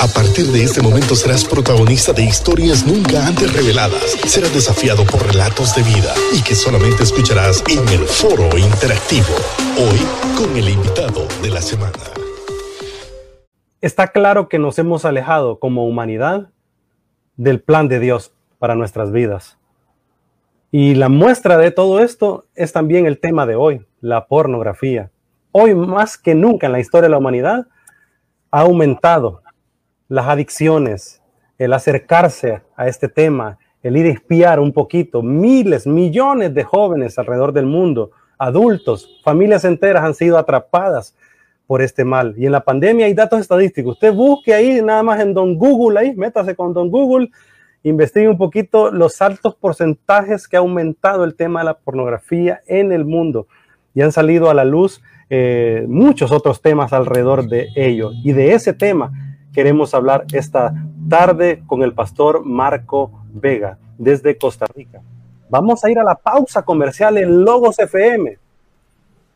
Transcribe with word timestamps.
A 0.00 0.08
partir 0.08 0.46
de 0.46 0.64
este 0.64 0.82
momento 0.82 1.14
serás 1.14 1.44
protagonista 1.44 2.12
de 2.12 2.24
historias 2.24 2.84
nunca 2.84 3.26
antes 3.26 3.52
reveladas. 3.52 4.16
Serás 4.26 4.52
desafiado 4.52 5.04
por 5.04 5.24
relatos 5.24 5.74
de 5.76 5.82
vida 5.82 6.12
y 6.36 6.42
que 6.42 6.54
solamente 6.54 7.04
escucharás 7.04 7.62
en 7.70 7.88
el 7.88 8.00
foro 8.00 8.58
interactivo. 8.58 9.34
Hoy 9.78 9.98
con 10.36 10.56
el 10.56 10.68
invitado 10.68 11.26
de 11.42 11.50
la 11.50 11.62
semana. 11.62 11.92
Está 13.80 14.08
claro 14.08 14.48
que 14.48 14.58
nos 14.58 14.78
hemos 14.78 15.04
alejado 15.04 15.60
como 15.60 15.86
humanidad 15.86 16.50
del 17.36 17.60
plan 17.60 17.86
de 17.86 18.00
Dios 18.00 18.32
para 18.58 18.74
nuestras 18.74 19.12
vidas. 19.12 19.58
Y 20.72 20.96
la 20.96 21.08
muestra 21.08 21.56
de 21.56 21.70
todo 21.70 22.00
esto 22.00 22.46
es 22.56 22.72
también 22.72 23.06
el 23.06 23.20
tema 23.20 23.46
de 23.46 23.54
hoy, 23.54 23.86
la 24.00 24.26
pornografía. 24.26 25.10
Hoy 25.52 25.74
más 25.76 26.18
que 26.18 26.34
nunca 26.34 26.66
en 26.66 26.72
la 26.72 26.80
historia 26.80 27.04
de 27.04 27.10
la 27.10 27.18
humanidad 27.18 27.68
ha 28.50 28.60
aumentado 28.62 29.43
las 30.08 30.28
adicciones, 30.28 31.22
el 31.58 31.72
acercarse 31.72 32.62
a 32.76 32.88
este 32.88 33.08
tema, 33.08 33.58
el 33.82 33.96
ir 33.96 34.06
a 34.06 34.10
espiar 34.10 34.60
un 34.60 34.72
poquito. 34.72 35.22
Miles, 35.22 35.86
millones 35.86 36.54
de 36.54 36.64
jóvenes 36.64 37.18
alrededor 37.18 37.52
del 37.52 37.66
mundo, 37.66 38.10
adultos, 38.38 39.20
familias 39.22 39.64
enteras 39.64 40.04
han 40.04 40.14
sido 40.14 40.38
atrapadas 40.38 41.14
por 41.66 41.82
este 41.82 42.04
mal. 42.04 42.34
Y 42.36 42.46
en 42.46 42.52
la 42.52 42.64
pandemia 42.64 43.06
hay 43.06 43.14
datos 43.14 43.40
estadísticos. 43.40 43.94
Usted 43.94 44.12
busque 44.12 44.54
ahí 44.54 44.82
nada 44.82 45.02
más 45.02 45.20
en 45.20 45.34
Don 45.34 45.56
Google, 45.56 45.98
ahí, 45.98 46.14
métase 46.14 46.54
con 46.54 46.74
Don 46.74 46.90
Google, 46.90 47.30
investigue 47.82 48.28
un 48.28 48.38
poquito 48.38 48.90
los 48.90 49.20
altos 49.22 49.54
porcentajes 49.54 50.48
que 50.48 50.56
ha 50.56 50.60
aumentado 50.60 51.24
el 51.24 51.34
tema 51.34 51.60
de 51.60 51.66
la 51.66 51.78
pornografía 51.78 52.60
en 52.66 52.92
el 52.92 53.04
mundo. 53.04 53.46
Y 53.94 54.02
han 54.02 54.12
salido 54.12 54.50
a 54.50 54.54
la 54.54 54.64
luz 54.64 55.02
eh, 55.30 55.84
muchos 55.88 56.32
otros 56.32 56.60
temas 56.60 56.92
alrededor 56.92 57.48
de 57.48 57.68
ello. 57.76 58.10
Y 58.22 58.32
de 58.32 58.54
ese 58.54 58.72
tema 58.72 59.12
queremos 59.54 59.94
hablar 59.94 60.26
esta 60.32 60.74
tarde 61.08 61.62
con 61.66 61.82
el 61.82 61.94
pastor 61.94 62.44
Marco 62.44 63.10
Vega 63.32 63.78
desde 63.96 64.36
Costa 64.36 64.66
Rica. 64.74 65.00
Vamos 65.48 65.84
a 65.84 65.90
ir 65.90 65.98
a 65.98 66.04
la 66.04 66.16
pausa 66.16 66.62
comercial 66.62 67.16
en 67.16 67.44
Logos 67.44 67.78
FM. 67.78 68.38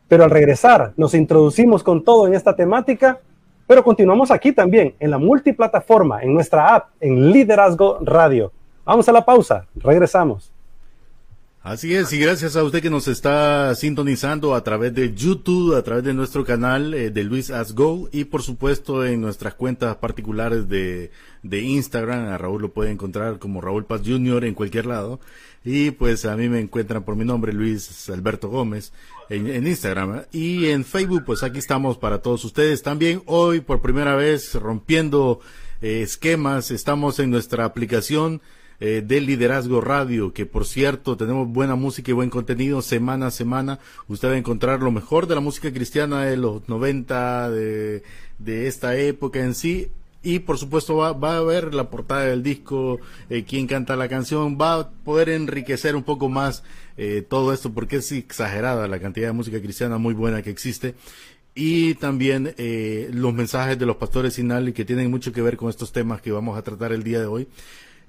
Pero 0.08 0.24
al 0.24 0.30
regresar 0.30 0.92
nos 0.96 1.14
introducimos 1.14 1.82
con 1.82 2.02
todo 2.02 2.26
en 2.26 2.34
esta 2.34 2.56
temática, 2.56 3.20
pero 3.66 3.84
continuamos 3.84 4.30
aquí 4.30 4.52
también 4.52 4.94
en 4.98 5.10
la 5.10 5.18
multiplataforma, 5.18 6.22
en 6.22 6.34
nuestra 6.34 6.74
app, 6.74 6.88
en 7.00 7.30
Liderazgo 7.30 7.98
Radio. 8.00 8.52
Vamos 8.84 9.08
a 9.08 9.12
la 9.12 9.24
pausa, 9.24 9.66
regresamos. 9.76 10.50
Así 11.68 11.94
es, 11.94 12.10
y 12.14 12.18
gracias 12.18 12.56
a 12.56 12.64
usted 12.64 12.80
que 12.80 12.88
nos 12.88 13.08
está 13.08 13.74
sintonizando 13.74 14.54
a 14.54 14.64
través 14.64 14.94
de 14.94 15.12
YouTube, 15.12 15.76
a 15.76 15.82
través 15.82 16.02
de 16.02 16.14
nuestro 16.14 16.42
canal 16.42 16.94
eh, 16.94 17.10
de 17.10 17.24
Luis 17.24 17.50
As 17.50 17.74
Go 17.74 18.08
y 18.10 18.24
por 18.24 18.42
supuesto 18.42 19.04
en 19.04 19.20
nuestras 19.20 19.52
cuentas 19.52 19.96
particulares 19.96 20.66
de, 20.70 21.10
de 21.42 21.60
Instagram. 21.60 22.28
A 22.28 22.38
Raúl 22.38 22.62
lo 22.62 22.72
puede 22.72 22.90
encontrar 22.90 23.38
como 23.38 23.60
Raúl 23.60 23.84
Paz 23.84 24.00
Jr. 24.02 24.46
en 24.46 24.54
cualquier 24.54 24.86
lado. 24.86 25.20
Y 25.62 25.90
pues 25.90 26.24
a 26.24 26.38
mí 26.38 26.48
me 26.48 26.58
encuentran 26.58 27.04
por 27.04 27.16
mi 27.16 27.26
nombre 27.26 27.52
Luis 27.52 28.08
Alberto 28.08 28.48
Gómez 28.48 28.94
en, 29.28 29.46
en 29.46 29.66
Instagram. 29.66 30.22
Y 30.32 30.68
en 30.68 30.86
Facebook 30.86 31.24
pues 31.26 31.42
aquí 31.42 31.58
estamos 31.58 31.98
para 31.98 32.22
todos 32.22 32.46
ustedes. 32.46 32.82
También 32.82 33.22
hoy 33.26 33.60
por 33.60 33.82
primera 33.82 34.16
vez 34.16 34.54
rompiendo 34.54 35.40
eh, 35.82 36.00
esquemas, 36.00 36.70
estamos 36.70 37.18
en 37.18 37.30
nuestra 37.30 37.66
aplicación 37.66 38.40
eh, 38.80 39.02
del 39.04 39.26
Liderazgo 39.26 39.80
Radio, 39.80 40.32
que 40.32 40.46
por 40.46 40.66
cierto 40.66 41.16
tenemos 41.16 41.48
buena 41.48 41.74
música 41.74 42.10
y 42.10 42.14
buen 42.14 42.30
contenido 42.30 42.82
semana 42.82 43.28
a 43.28 43.30
semana. 43.30 43.78
Usted 44.06 44.28
va 44.28 44.32
a 44.32 44.38
encontrar 44.38 44.80
lo 44.80 44.90
mejor 44.90 45.26
de 45.26 45.34
la 45.34 45.40
música 45.40 45.72
cristiana 45.72 46.24
de 46.24 46.36
los 46.36 46.68
90, 46.68 47.50
de, 47.50 48.02
de 48.38 48.66
esta 48.66 48.96
época 48.96 49.40
en 49.40 49.54
sí. 49.54 49.90
Y 50.22 50.40
por 50.40 50.58
supuesto 50.58 50.96
va, 50.96 51.12
va 51.12 51.36
a 51.36 51.42
ver 51.42 51.74
la 51.74 51.90
portada 51.90 52.24
del 52.24 52.42
disco, 52.42 52.98
eh, 53.30 53.44
quién 53.44 53.66
canta 53.66 53.96
la 53.96 54.08
canción, 54.08 54.58
va 54.60 54.74
a 54.74 54.90
poder 54.90 55.28
enriquecer 55.28 55.94
un 55.94 56.02
poco 56.02 56.28
más 56.28 56.64
eh, 56.96 57.24
todo 57.28 57.52
esto 57.52 57.72
porque 57.72 57.96
es 57.96 58.10
exagerada 58.10 58.88
la 58.88 58.98
cantidad 58.98 59.28
de 59.28 59.32
música 59.32 59.60
cristiana 59.60 59.98
muy 59.98 60.14
buena 60.14 60.42
que 60.42 60.50
existe 60.50 60.96
y 61.60 61.94
también 61.94 62.54
eh, 62.56 63.10
los 63.12 63.34
mensajes 63.34 63.76
de 63.78 63.84
los 63.84 63.96
pastores 63.96 64.34
Sinali 64.34 64.72
que 64.72 64.84
tienen 64.84 65.10
mucho 65.10 65.32
que 65.32 65.42
ver 65.42 65.56
con 65.56 65.68
estos 65.68 65.90
temas 65.90 66.22
que 66.22 66.30
vamos 66.30 66.56
a 66.56 66.62
tratar 66.62 66.92
el 66.92 67.02
día 67.02 67.18
de 67.18 67.26
hoy. 67.26 67.48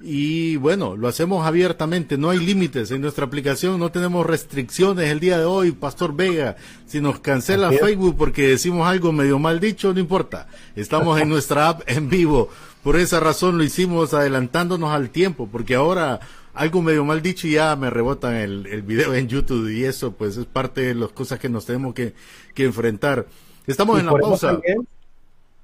Y 0.02 0.56
bueno, 0.56 0.96
lo 0.96 1.10
hacemos 1.10 1.46
abiertamente, 1.46 2.18
no 2.18 2.30
hay 2.30 2.40
límites 2.40 2.90
en 2.92 3.02
nuestra 3.02 3.26
aplicación, 3.26 3.80
no 3.80 3.92
tenemos 3.92 4.26
restricciones 4.26 5.10
el 5.10 5.20
día 5.20 5.38
de 5.38 5.44
hoy, 5.44 5.72
Pastor 5.74 6.16
Vega. 6.16 6.56
Si 6.86 7.02
nos 7.02 7.20
cancela 7.20 7.70
Facebook 7.72 8.16
porque 8.18 8.48
decimos 8.48 8.88
algo 8.88 9.12
medio 9.12 9.40
mal 9.40 9.60
dicho, 9.60 9.94
no 9.94 10.00
importa. 10.00 10.48
Estamos 10.78 11.20
en 11.20 11.28
nuestra 11.30 11.68
app 11.68 11.82
en 11.86 12.10
vivo. 12.10 12.48
Por 12.82 12.96
esa 12.96 13.20
razón 13.20 13.58
lo 13.58 13.64
hicimos 13.64 14.14
adelantándonos 14.14 14.90
al 14.92 15.10
tiempo, 15.10 15.50
porque 15.52 15.76
ahora 15.76 16.22
algo 16.54 16.82
medio 16.82 17.04
mal 17.04 17.22
dicho 17.22 17.48
y 17.48 17.52
ya 17.52 17.76
me 17.76 17.90
rebotan 17.90 18.36
el, 18.36 18.68
el 18.68 18.82
video 18.82 19.14
en 19.14 19.28
YouTube 19.28 19.70
y 19.70 19.84
eso 19.84 20.14
pues 20.14 20.38
es 20.38 20.46
parte 20.46 20.82
de 20.82 20.96
las 20.96 21.10
cosas 21.10 21.40
que 21.40 21.50
nos 21.50 21.66
tenemos 21.66 21.94
que, 21.94 22.14
que 22.56 22.64
enfrentar. 22.64 23.26
Estamos 23.68 24.00
en 24.00 24.06
la 24.06 24.14
pausa. 24.14 24.60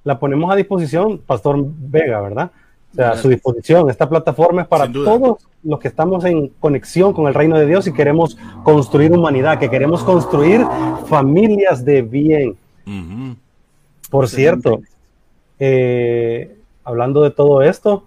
La 0.03 0.19
ponemos 0.19 0.51
a 0.51 0.55
disposición, 0.55 1.19
Pastor 1.19 1.57
Vega, 1.65 2.21
¿verdad? 2.21 2.51
O 2.95 2.97
sea, 2.97 3.11
a 3.11 3.17
su 3.17 3.27
disposición. 3.27 3.89
Esta 3.89 4.07
plataforma 4.07 4.61
es 4.61 4.67
para 4.69 4.89
todos 4.89 5.45
los 5.63 5.79
que 5.81 5.89
estamos 5.89 6.23
en 6.23 6.47
conexión 6.47 7.11
con 7.11 7.27
el 7.27 7.33
reino 7.33 7.59
de 7.59 7.65
Dios 7.65 7.87
y 7.87 7.91
queremos 7.91 8.37
construir 8.63 9.11
humanidad, 9.11 9.59
que 9.59 9.69
queremos 9.69 10.01
construir 10.01 10.65
familias 11.07 11.83
de 11.83 12.01
bien. 12.01 12.55
Por 14.09 14.29
cierto, 14.29 14.79
eh, 15.59 16.55
hablando 16.85 17.21
de 17.21 17.31
todo 17.31 17.63
esto, 17.63 18.03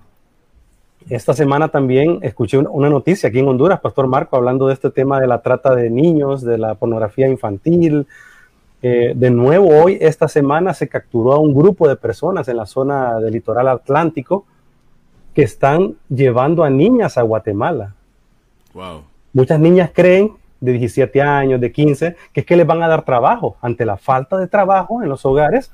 esta 1.10 1.34
semana 1.34 1.68
también 1.68 2.20
escuché 2.22 2.56
una 2.56 2.88
noticia 2.88 3.28
aquí 3.28 3.40
en 3.40 3.48
Honduras, 3.48 3.80
Pastor 3.80 4.06
Marco, 4.06 4.36
hablando 4.36 4.68
de 4.68 4.72
este 4.72 4.88
tema 4.88 5.20
de 5.20 5.26
la 5.26 5.42
trata 5.42 5.74
de 5.74 5.90
niños, 5.90 6.40
de 6.40 6.56
la 6.56 6.76
pornografía 6.76 7.28
infantil. 7.28 8.06
Eh, 8.80 9.12
de 9.14 9.30
nuevo, 9.30 9.68
hoy, 9.68 9.98
esta 10.00 10.28
semana, 10.28 10.72
se 10.72 10.88
capturó 10.88 11.34
a 11.34 11.38
un 11.38 11.52
grupo 11.54 11.86
de 11.86 11.96
personas 11.96 12.48
en 12.48 12.56
la 12.56 12.64
zona 12.64 13.20
del 13.20 13.34
litoral 13.34 13.68
atlántico 13.68 14.46
que 15.38 15.44
están 15.44 15.94
llevando 16.08 16.64
a 16.64 16.68
niñas 16.68 17.16
a 17.16 17.22
Guatemala. 17.22 17.94
Wow. 18.74 19.04
Muchas 19.32 19.60
niñas 19.60 19.92
creen 19.94 20.32
de 20.60 20.72
17 20.72 21.22
años, 21.22 21.60
de 21.60 21.70
15, 21.70 22.16
que 22.32 22.40
es 22.40 22.44
que 22.44 22.56
les 22.56 22.66
van 22.66 22.82
a 22.82 22.88
dar 22.88 23.04
trabajo. 23.04 23.56
Ante 23.62 23.86
la 23.86 23.98
falta 23.98 24.36
de 24.36 24.48
trabajo 24.48 25.00
en 25.00 25.08
los 25.08 25.24
hogares, 25.24 25.70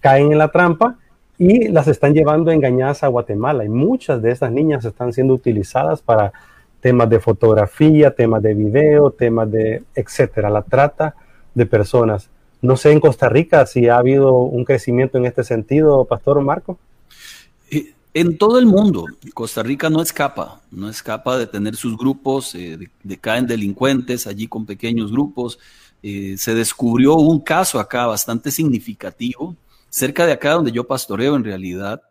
caen 0.00 0.32
en 0.32 0.38
la 0.38 0.48
trampa 0.48 0.96
y 1.36 1.68
las 1.68 1.88
están 1.88 2.14
llevando 2.14 2.50
engañadas 2.50 3.04
a 3.04 3.08
Guatemala. 3.08 3.66
Y 3.66 3.68
muchas 3.68 4.22
de 4.22 4.30
esas 4.30 4.50
niñas 4.50 4.82
están 4.86 5.12
siendo 5.12 5.34
utilizadas 5.34 6.00
para 6.00 6.32
temas 6.80 7.10
de 7.10 7.20
fotografía, 7.20 8.14
temas 8.14 8.42
de 8.42 8.54
video, 8.54 9.10
temas 9.10 9.50
de 9.50 9.82
etcétera, 9.94 10.48
la 10.48 10.62
trata 10.62 11.16
de 11.52 11.66
personas. 11.66 12.30
No 12.62 12.78
sé 12.78 12.92
en 12.92 13.00
Costa 13.00 13.28
Rica 13.28 13.66
si 13.66 13.90
ha 13.90 13.98
habido 13.98 14.38
un 14.38 14.64
crecimiento 14.64 15.18
en 15.18 15.26
este 15.26 15.44
sentido, 15.44 16.06
Pastor 16.06 16.40
Marco. 16.40 16.78
En 18.14 18.36
todo 18.36 18.58
el 18.58 18.66
mundo, 18.66 19.06
Costa 19.32 19.62
Rica 19.62 19.88
no 19.88 20.02
escapa, 20.02 20.60
no 20.70 20.90
escapa 20.90 21.38
de 21.38 21.46
tener 21.46 21.76
sus 21.76 21.96
grupos, 21.96 22.54
eh, 22.54 22.78
de, 23.02 23.18
caen 23.18 23.46
delincuentes 23.46 24.26
allí 24.26 24.48
con 24.48 24.66
pequeños 24.66 25.10
grupos. 25.10 25.58
Eh, 26.02 26.34
se 26.36 26.54
descubrió 26.54 27.14
un 27.14 27.40
caso 27.40 27.80
acá 27.80 28.06
bastante 28.06 28.50
significativo, 28.50 29.56
cerca 29.88 30.26
de 30.26 30.32
acá 30.32 30.52
donde 30.52 30.72
yo 30.72 30.86
pastoreo 30.86 31.36
en 31.36 31.44
realidad, 31.44 32.02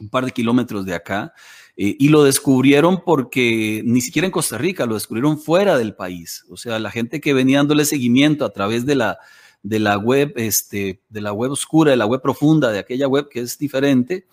un 0.00 0.08
par 0.08 0.24
de 0.24 0.30
kilómetros 0.30 0.86
de 0.86 0.94
acá, 0.94 1.34
eh, 1.76 1.94
y 1.98 2.08
lo 2.08 2.24
descubrieron 2.24 3.02
porque 3.04 3.82
ni 3.84 4.00
siquiera 4.00 4.24
en 4.24 4.32
Costa 4.32 4.56
Rica, 4.56 4.86
lo 4.86 4.94
descubrieron 4.94 5.38
fuera 5.38 5.76
del 5.76 5.94
país. 5.94 6.46
O 6.48 6.56
sea, 6.56 6.78
la 6.78 6.90
gente 6.90 7.20
que 7.20 7.34
venía 7.34 7.58
dándole 7.58 7.84
seguimiento 7.84 8.46
a 8.46 8.52
través 8.54 8.86
de 8.86 8.94
la, 8.94 9.18
de 9.62 9.78
la 9.78 9.98
web, 9.98 10.32
este, 10.36 11.02
de 11.10 11.20
la 11.20 11.34
web 11.34 11.50
oscura, 11.50 11.90
de 11.90 11.98
la 11.98 12.06
web 12.06 12.22
profunda, 12.22 12.70
de 12.70 12.78
aquella 12.78 13.08
web 13.08 13.28
que 13.28 13.40
es 13.40 13.58
diferente, 13.58 14.26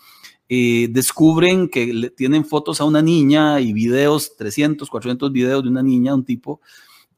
eh, 0.47 0.87
descubren 0.91 1.69
que 1.69 1.87
le, 1.87 2.09
tienen 2.09 2.45
fotos 2.45 2.79
a 2.81 2.85
una 2.85 3.01
niña 3.01 3.59
y 3.61 3.73
videos, 3.73 4.35
300, 4.37 4.89
400 4.89 5.31
videos 5.31 5.63
de 5.63 5.69
una 5.69 5.81
niña, 5.81 6.13
un 6.13 6.23
tipo, 6.23 6.61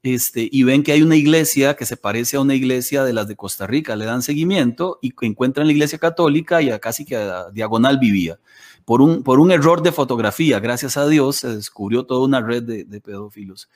este, 0.03 0.47
y 0.49 0.63
ven 0.63 0.83
que 0.83 0.93
hay 0.93 1.01
una 1.01 1.17
iglesia 1.17 1.75
que 1.75 1.85
se 1.85 1.97
parece 1.97 2.37
a 2.37 2.41
una 2.41 2.55
iglesia 2.55 3.03
de 3.03 3.11
las 3.11 3.27
de 3.27 3.35
Costa 3.35 3.67
Rica, 3.67 3.95
le 3.95 4.05
dan 4.05 4.21
seguimiento 4.21 4.99
y 5.01 5.13
encuentran 5.21 5.67
la 5.67 5.73
iglesia 5.73 5.97
católica 5.97 6.61
y 6.61 6.69
a 6.69 6.79
casi 6.79 7.03
que 7.03 7.17
a 7.17 7.49
diagonal 7.51 7.97
vivía. 7.97 8.39
Por 8.85 9.01
un, 9.01 9.23
por 9.23 9.39
un 9.39 9.51
error 9.51 9.81
de 9.81 9.91
fotografía, 9.91 10.61
gracias 10.61 10.95
a 10.95 11.07
Dios, 11.07 11.37
se 11.37 11.53
descubrió 11.53 12.05
toda 12.05 12.25
una 12.25 12.39
red 12.39 12.63
de, 12.63 13.01
pedófilos. 13.01 13.69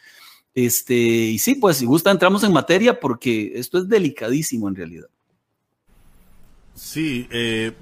Este, 0.56 0.94
y 0.96 1.40
sí, 1.40 1.56
pues 1.56 1.78
si 1.78 1.86
gusta 1.86 2.12
entramos 2.12 2.44
en 2.44 2.54
materia 2.54 2.98
porque 2.98 3.52
esto 3.56 3.78
es 3.78 3.90
delicadísimo 3.90 4.70
en 4.70 4.76
realidad. 4.76 5.08
Sí, 6.76 7.28
eh, 7.30 7.74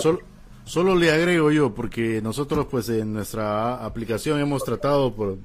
Solo 0.00 0.20
le 0.96 1.10
agrego 1.10 1.50
yo, 1.50 1.74
porque 1.74 2.20
nosotros 2.22 2.66
pues 2.70 2.88
en 2.88 3.12
nuestra 3.12 3.84
aplicación 3.84 4.40
hemos 4.40 4.64
tratado 4.64 5.14
por 5.14 5.38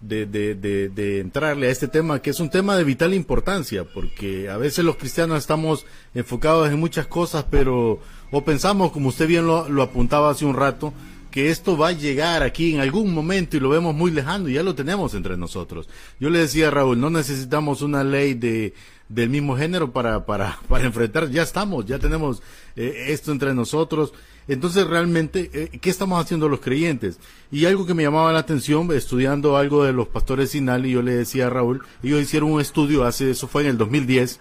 de, 0.00 0.26
de, 0.26 0.54
de, 0.88 1.20
entrarle 1.20 1.68
a 1.68 1.70
este 1.70 1.86
tema, 1.86 2.20
que 2.20 2.30
es 2.30 2.40
un 2.40 2.50
tema 2.50 2.76
de 2.76 2.84
vital 2.84 3.14
importancia, 3.14 3.84
porque 3.84 4.50
a 4.50 4.56
veces 4.56 4.84
los 4.84 4.96
cristianos 4.96 5.38
estamos 5.38 5.86
enfocados 6.12 6.70
en 6.70 6.80
muchas 6.80 7.06
cosas, 7.06 7.44
pero, 7.48 8.00
o 8.32 8.44
pensamos, 8.44 8.90
como 8.90 9.08
usted 9.08 9.28
bien 9.28 9.46
lo, 9.46 9.68
lo 9.68 9.82
apuntaba 9.82 10.30
hace 10.30 10.44
un 10.44 10.56
rato, 10.56 10.92
que 11.30 11.50
esto 11.50 11.78
va 11.78 11.88
a 11.88 11.92
llegar 11.92 12.42
aquí 12.42 12.74
en 12.74 12.80
algún 12.80 13.14
momento 13.14 13.56
y 13.56 13.60
lo 13.60 13.70
vemos 13.70 13.94
muy 13.94 14.10
lejano 14.10 14.48
y 14.48 14.54
ya 14.54 14.62
lo 14.62 14.74
tenemos 14.74 15.14
entre 15.14 15.36
nosotros. 15.36 15.88
Yo 16.20 16.30
le 16.30 16.40
decía 16.40 16.68
a 16.68 16.70
Raúl, 16.70 17.00
no 17.00 17.08
necesitamos 17.08 17.80
una 17.80 18.04
ley 18.04 18.34
de, 18.34 18.74
del 19.08 19.30
mismo 19.30 19.56
género 19.56 19.92
para, 19.92 20.26
para, 20.26 20.58
para 20.68 20.84
enfrentar, 20.84 21.30
ya 21.30 21.42
estamos, 21.42 21.86
ya 21.86 21.98
tenemos 21.98 22.42
eh, 22.76 23.06
esto 23.08 23.32
entre 23.32 23.54
nosotros. 23.54 24.12
Entonces, 24.48 24.86
realmente, 24.86 25.50
eh, 25.52 25.78
¿qué 25.80 25.90
estamos 25.90 26.22
haciendo 26.22 26.48
los 26.48 26.60
creyentes? 26.60 27.18
Y 27.50 27.64
algo 27.66 27.86
que 27.86 27.94
me 27.94 28.02
llamaba 28.02 28.32
la 28.32 28.40
atención, 28.40 28.90
estudiando 28.92 29.56
algo 29.56 29.84
de 29.84 29.92
los 29.92 30.08
pastores 30.08 30.50
Sinal, 30.50 30.86
y 30.86 30.92
yo 30.92 31.02
le 31.02 31.12
decía 31.14 31.46
a 31.46 31.50
Raúl, 31.50 31.82
ellos 32.02 32.20
hicieron 32.20 32.50
un 32.50 32.60
estudio, 32.60 33.04
hace 33.04 33.30
eso 33.30 33.46
fue 33.46 33.62
en 33.62 33.68
el 33.68 33.78
2010, 33.78 34.40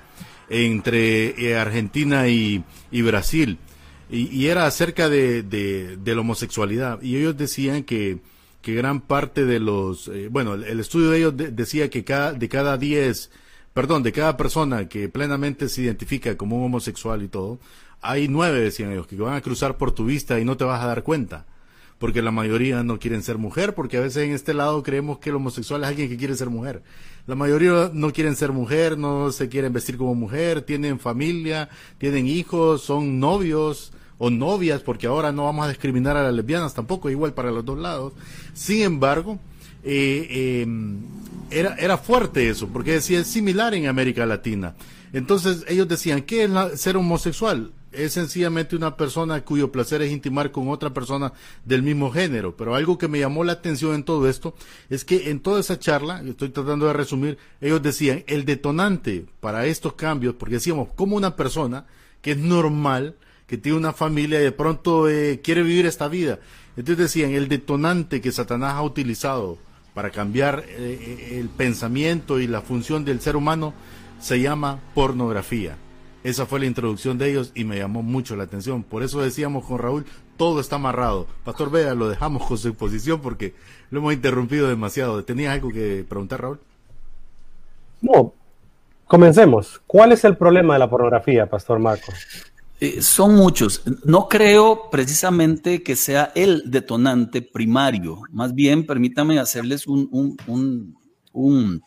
entre 0.49 1.29
eh, 1.41 1.55
Argentina 1.57 2.27
y, 2.27 2.63
Brasil, 2.91 3.57
y, 4.09 4.47
era 4.47 4.65
acerca 4.65 5.07
de, 5.07 5.43
de, 5.43 6.15
la 6.15 6.21
homosexualidad. 6.21 7.01
Y 7.01 7.15
ellos 7.17 7.37
decían 7.37 7.83
que, 7.83 8.19
que 8.61 8.73
gran 8.73 9.01
parte 9.01 9.45
de 9.45 9.59
los, 9.59 10.07
eh, 10.09 10.27
bueno, 10.29 10.55
el, 10.55 10.79
estudio 10.79 11.11
de 11.11 11.17
ellos 11.17 11.33
decía 11.35 11.89
que 11.89 12.03
cada, 12.03 12.33
de 12.33 12.49
cada 12.49 12.77
10, 12.77 13.31
perdón, 13.73 14.03
de 14.03 14.11
cada 14.11 14.35
persona 14.35 14.89
que 14.89 15.07
plenamente 15.09 15.69
se 15.69 15.81
identifica 15.83 16.35
como 16.35 16.57
un 16.57 16.65
homosexual 16.65 17.23
y 17.23 17.29
todo, 17.29 17.59
hay 18.01 18.27
nueve, 18.27 18.59
decían 18.59 18.91
ellos, 18.91 19.07
que 19.07 19.15
van 19.15 19.35
a 19.35 19.41
cruzar 19.41 19.77
por 19.77 19.91
tu 19.91 20.05
vista 20.05 20.39
y 20.39 20.45
no 20.45 20.57
te 20.57 20.63
vas 20.63 20.83
a 20.83 20.87
dar 20.87 21.03
cuenta. 21.03 21.45
Porque 21.99 22.23
la 22.23 22.31
mayoría 22.31 22.81
no 22.83 22.97
quieren 22.97 23.21
ser 23.21 23.37
mujer, 23.37 23.75
porque 23.75 23.97
a 23.97 24.01
veces 24.01 24.23
en 24.23 24.33
este 24.33 24.55
lado 24.55 24.81
creemos 24.81 25.19
que 25.19 25.29
el 25.29 25.35
homosexual 25.35 25.83
es 25.83 25.89
alguien 25.89 26.09
que 26.09 26.17
quiere 26.17 26.35
ser 26.35 26.49
mujer. 26.49 26.81
La 27.27 27.35
mayoría 27.35 27.91
no 27.93 28.11
quieren 28.11 28.35
ser 28.35 28.51
mujer, 28.51 28.97
no 28.97 29.31
se 29.31 29.49
quieren 29.49 29.71
vestir 29.71 29.97
como 29.97 30.15
mujer, 30.15 30.63
tienen 30.63 30.99
familia, 30.99 31.69
tienen 31.99 32.25
hijos, 32.25 32.81
son 32.81 33.19
novios 33.19 33.93
o 34.17 34.31
novias, 34.31 34.81
porque 34.81 35.05
ahora 35.05 35.31
no 35.31 35.45
vamos 35.45 35.65
a 35.65 35.69
discriminar 35.69 36.17
a 36.17 36.23
las 36.23 36.33
lesbianas 36.33 36.73
tampoco, 36.73 37.09
igual 37.11 37.33
para 37.33 37.51
los 37.51 37.63
dos 37.63 37.77
lados. 37.77 38.13
Sin 38.53 38.81
embargo, 38.81 39.39
eh, 39.83 40.61
em, 40.63 41.01
era, 41.51 41.75
era 41.75 41.97
fuerte 41.97 42.49
eso, 42.49 42.67
porque 42.67 42.93
decía 42.93 43.19
es 43.19 43.27
similar 43.27 43.75
en 43.75 43.85
América 43.85 44.25
Latina. 44.25 44.73
Entonces 45.13 45.65
ellos 45.67 45.87
decían, 45.87 46.23
¿qué 46.23 46.45
es 46.45 46.81
ser 46.81 46.97
homosexual? 46.97 47.71
Es 47.91 48.13
sencillamente 48.13 48.75
una 48.75 48.95
persona 48.95 49.41
cuyo 49.41 49.71
placer 49.71 50.01
es 50.01 50.11
intimar 50.11 50.51
con 50.51 50.69
otra 50.69 50.93
persona 50.93 51.33
del 51.65 51.83
mismo 51.83 52.11
género. 52.11 52.55
Pero 52.55 52.75
algo 52.75 52.97
que 52.97 53.07
me 53.07 53.19
llamó 53.19 53.43
la 53.43 53.53
atención 53.53 53.95
en 53.95 54.03
todo 54.03 54.27
esto 54.29 54.55
es 54.89 55.05
que 55.05 55.29
en 55.29 55.39
toda 55.39 55.59
esa 55.59 55.79
charla, 55.79 56.21
estoy 56.25 56.49
tratando 56.49 56.87
de 56.87 56.93
resumir, 56.93 57.37
ellos 57.59 57.81
decían, 57.81 58.23
el 58.27 58.45
detonante 58.45 59.25
para 59.39 59.65
estos 59.65 59.93
cambios, 59.93 60.35
porque 60.35 60.55
decíamos, 60.55 60.89
como 60.95 61.15
una 61.15 61.35
persona 61.35 61.85
que 62.21 62.31
es 62.31 62.37
normal, 62.37 63.15
que 63.47 63.57
tiene 63.57 63.77
una 63.77 63.93
familia 63.93 64.39
y 64.39 64.43
de 64.43 64.51
pronto 64.51 65.09
eh, 65.09 65.41
quiere 65.43 65.63
vivir 65.63 65.85
esta 65.85 66.07
vida. 66.07 66.39
Entonces 66.77 66.97
decían, 66.97 67.31
el 67.31 67.49
detonante 67.49 68.21
que 68.21 68.31
Satanás 68.31 68.75
ha 68.75 68.83
utilizado 68.83 69.57
para 69.93 70.09
cambiar 70.09 70.63
eh, 70.67 70.73
eh, 70.77 71.39
el 71.39 71.49
pensamiento 71.49 72.39
y 72.39 72.47
la 72.47 72.61
función 72.61 73.03
del 73.03 73.19
ser 73.19 73.35
humano 73.35 73.73
se 74.21 74.39
llama 74.39 74.79
pornografía. 74.93 75.75
Esa 76.23 76.45
fue 76.45 76.59
la 76.59 76.67
introducción 76.67 77.17
de 77.17 77.31
ellos 77.31 77.51
y 77.55 77.63
me 77.63 77.77
llamó 77.77 78.03
mucho 78.03 78.35
la 78.35 78.43
atención. 78.43 78.83
Por 78.83 79.01
eso 79.03 79.21
decíamos 79.21 79.65
con 79.65 79.79
Raúl, 79.79 80.05
todo 80.37 80.59
está 80.59 80.75
amarrado. 80.75 81.27
Pastor 81.43 81.71
Vea, 81.71 81.95
lo 81.95 82.09
dejamos 82.09 82.45
con 82.47 82.57
su 82.57 82.67
exposición 82.67 83.21
porque 83.21 83.55
lo 83.89 83.99
hemos 83.99 84.13
interrumpido 84.13 84.67
demasiado. 84.67 85.23
¿Tenía 85.23 85.51
algo 85.51 85.69
que 85.69 86.05
preguntar, 86.07 86.41
Raúl? 86.41 86.59
No. 88.01 88.33
Comencemos. 89.05 89.81
¿Cuál 89.87 90.11
es 90.11 90.23
el 90.23 90.37
problema 90.37 90.73
de 90.73 90.79
la 90.79 90.89
pornografía, 90.89 91.49
Pastor 91.49 91.79
Marco? 91.79 92.13
Eh, 92.79 93.01
son 93.01 93.35
muchos. 93.35 93.83
No 94.05 94.27
creo 94.27 94.89
precisamente 94.89 95.83
que 95.83 95.95
sea 95.95 96.31
el 96.33 96.63
detonante 96.65 97.41
primario. 97.41 98.21
Más 98.31 98.55
bien, 98.55 98.85
permítame 98.85 99.37
hacerles 99.37 99.85
un, 99.85 100.07
un, 100.47 100.97
un 101.33 101.83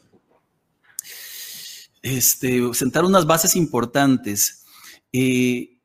este, 2.05 2.61
sentar 2.75 3.05
unas 3.05 3.27
bases 3.27 3.57
importantes. 3.57 4.67
Eh, 5.11 5.79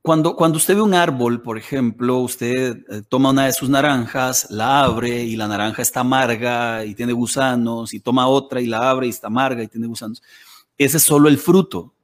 cuando, 0.00 0.34
cuando 0.34 0.56
usted 0.56 0.74
ve 0.74 0.80
un 0.80 0.94
árbol, 0.94 1.42
por 1.42 1.58
ejemplo, 1.58 2.20
usted 2.20 2.78
eh, 2.88 3.02
toma 3.06 3.30
una 3.30 3.44
de 3.44 3.52
sus 3.52 3.68
naranjas, 3.68 4.46
la 4.50 4.82
abre 4.82 5.24
y 5.24 5.36
la 5.36 5.46
naranja 5.46 5.82
está 5.82 6.00
amarga 6.00 6.86
y 6.86 6.94
tiene 6.94 7.12
gusanos, 7.12 7.92
y 7.92 8.00
toma 8.00 8.26
otra 8.28 8.62
y 8.62 8.66
la 8.66 8.88
abre 8.88 9.08
y 9.08 9.10
está 9.10 9.26
amarga 9.26 9.62
y 9.62 9.68
tiene 9.68 9.86
gusanos. 9.86 10.22
Ese 10.78 10.96
es 10.96 11.02
solo 11.02 11.28
el 11.28 11.36
fruto. 11.36 11.94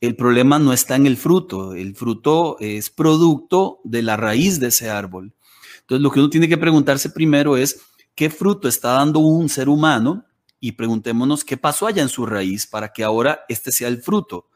El 0.00 0.14
problema 0.14 0.60
no 0.60 0.72
está 0.72 0.94
en 0.94 1.06
el 1.06 1.16
fruto. 1.16 1.74
El 1.74 1.96
fruto 1.96 2.56
es 2.60 2.88
producto 2.88 3.80
de 3.82 4.02
la 4.02 4.16
raíz 4.16 4.60
de 4.60 4.68
ese 4.68 4.90
árbol. 4.90 5.34
Entonces, 5.80 6.02
lo 6.02 6.12
que 6.12 6.20
uno 6.20 6.30
tiene 6.30 6.48
que 6.48 6.58
preguntarse 6.58 7.10
primero 7.10 7.56
es, 7.56 7.80
¿qué 8.14 8.30
fruto 8.30 8.68
está 8.68 8.92
dando 8.92 9.18
un 9.18 9.48
ser 9.48 9.68
humano 9.68 10.24
y 10.60 10.72
preguntémonos 10.72 11.44
qué 11.44 11.56
pasó 11.56 11.86
allá 11.86 12.02
en 12.02 12.08
su 12.08 12.26
raíz 12.26 12.66
para 12.66 12.92
que 12.92 13.04
ahora 13.04 13.40
este 13.48 13.72
sea 13.72 13.88
el 13.88 14.02
fruto. 14.02 14.46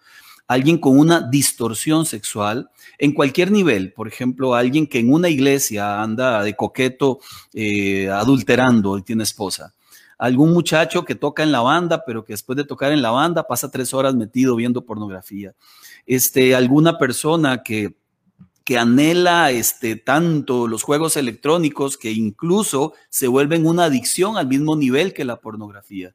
Alguien 0.49 0.78
con 0.78 0.99
una 0.99 1.20
distorsión 1.20 2.04
sexual 2.04 2.70
en 2.99 3.12
cualquier 3.12 3.50
nivel, 3.50 3.93
por 3.93 4.08
ejemplo, 4.08 4.54
alguien 4.54 4.87
que 4.87 4.99
en 4.99 5.12
una 5.12 5.28
iglesia 5.28 6.02
anda 6.02 6.43
de 6.43 6.56
coqueto 6.56 7.20
eh, 7.54 8.08
adulterando 8.10 8.99
y 8.99 9.02
tiene 9.02 9.22
esposa. 9.22 9.75
Algún 10.19 10.52
muchacho 10.52 11.04
que 11.04 11.14
toca 11.14 11.43
en 11.43 11.52
la 11.52 11.60
banda, 11.60 12.05
pero 12.05 12.25
que 12.25 12.32
después 12.32 12.56
de 12.56 12.64
tocar 12.64 12.93
en 12.93 13.02
la 13.02 13.10
banda 13.10 13.46
pasa 13.46 13.70
tres 13.70 13.93
horas 13.94 14.14
metido 14.14 14.55
viendo 14.55 14.84
pornografía. 14.84 15.55
Este, 16.06 16.55
alguna 16.55 16.98
persona 16.98 17.62
que 17.62 17.96
que 18.64 18.78
anhela 18.78 19.50
este, 19.50 19.96
tanto 19.96 20.68
los 20.68 20.82
juegos 20.82 21.16
electrónicos 21.16 21.96
que 21.96 22.12
incluso 22.12 22.94
se 23.08 23.28
vuelven 23.28 23.66
una 23.66 23.84
adicción 23.84 24.36
al 24.36 24.46
mismo 24.46 24.76
nivel 24.76 25.12
que 25.12 25.24
la 25.24 25.40
pornografía. 25.40 26.14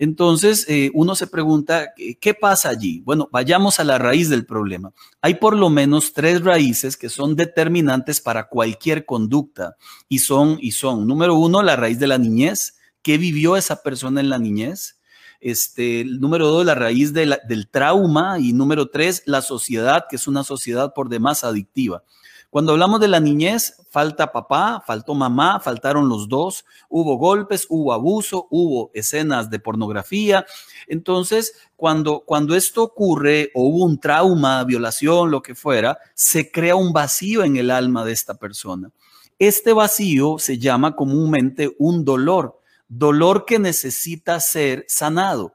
Entonces, 0.00 0.64
eh, 0.66 0.90
uno 0.94 1.14
se 1.14 1.26
pregunta, 1.26 1.92
¿qué 2.20 2.32
pasa 2.32 2.70
allí? 2.70 3.02
Bueno, 3.04 3.28
vayamos 3.30 3.80
a 3.80 3.84
la 3.84 3.98
raíz 3.98 4.30
del 4.30 4.46
problema. 4.46 4.94
Hay 5.20 5.34
por 5.34 5.54
lo 5.54 5.68
menos 5.68 6.14
tres 6.14 6.42
raíces 6.42 6.96
que 6.96 7.10
son 7.10 7.36
determinantes 7.36 8.22
para 8.22 8.48
cualquier 8.48 9.04
conducta 9.04 9.76
y 10.08 10.20
son, 10.20 10.56
y 10.58 10.70
son, 10.70 11.06
número 11.06 11.34
uno, 11.34 11.62
la 11.62 11.76
raíz 11.76 11.98
de 11.98 12.06
la 12.06 12.16
niñez. 12.16 12.78
¿Qué 13.02 13.18
vivió 13.18 13.58
esa 13.58 13.82
persona 13.82 14.20
en 14.20 14.30
la 14.30 14.38
niñez? 14.38 14.99
Este, 15.40 16.04
número 16.04 16.48
dos, 16.48 16.64
la 16.66 16.74
raíz 16.74 17.12
del 17.12 17.68
trauma. 17.70 18.38
Y 18.38 18.52
número 18.52 18.90
tres, 18.90 19.22
la 19.26 19.42
sociedad, 19.42 20.06
que 20.08 20.16
es 20.16 20.28
una 20.28 20.44
sociedad 20.44 20.92
por 20.94 21.08
demás 21.08 21.44
adictiva. 21.44 22.02
Cuando 22.50 22.72
hablamos 22.72 22.98
de 22.98 23.06
la 23.06 23.20
niñez, 23.20 23.76
falta 23.90 24.32
papá, 24.32 24.82
faltó 24.84 25.14
mamá, 25.14 25.60
faltaron 25.60 26.08
los 26.08 26.28
dos, 26.28 26.64
hubo 26.88 27.16
golpes, 27.16 27.64
hubo 27.68 27.92
abuso, 27.92 28.48
hubo 28.50 28.90
escenas 28.92 29.50
de 29.50 29.60
pornografía. 29.60 30.44
Entonces, 30.88 31.54
cuando, 31.76 32.24
cuando 32.26 32.56
esto 32.56 32.82
ocurre 32.82 33.52
o 33.54 33.68
hubo 33.68 33.84
un 33.84 34.00
trauma, 34.00 34.64
violación, 34.64 35.30
lo 35.30 35.42
que 35.42 35.54
fuera, 35.54 35.98
se 36.14 36.50
crea 36.50 36.74
un 36.74 36.92
vacío 36.92 37.44
en 37.44 37.56
el 37.56 37.70
alma 37.70 38.04
de 38.04 38.12
esta 38.12 38.34
persona. 38.34 38.90
Este 39.38 39.72
vacío 39.72 40.40
se 40.40 40.58
llama 40.58 40.96
comúnmente 40.96 41.74
un 41.78 42.04
dolor 42.04 42.59
dolor 42.90 43.46
que 43.46 43.58
necesita 43.58 44.38
ser 44.40 44.84
sanado. 44.88 45.54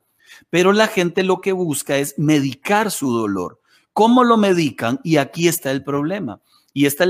Pero 0.50 0.74
la 0.74 0.88
gente 0.88 1.24
lo 1.24 1.42
que 1.42 1.51
busca 1.51 1.98
es 1.98 2.18
medicar 2.18 2.89
su 2.89 3.12
dolor. 3.12 3.62
¿Cómo 3.94 4.24
lo 4.24 4.38
medican? 4.38 5.00
Y 5.04 5.18
aquí 5.18 5.48
está 5.48 5.72
el 5.72 5.84
problema. 5.84 6.42
Y 6.74 6.88
esta 6.88 7.04
es 7.04 7.10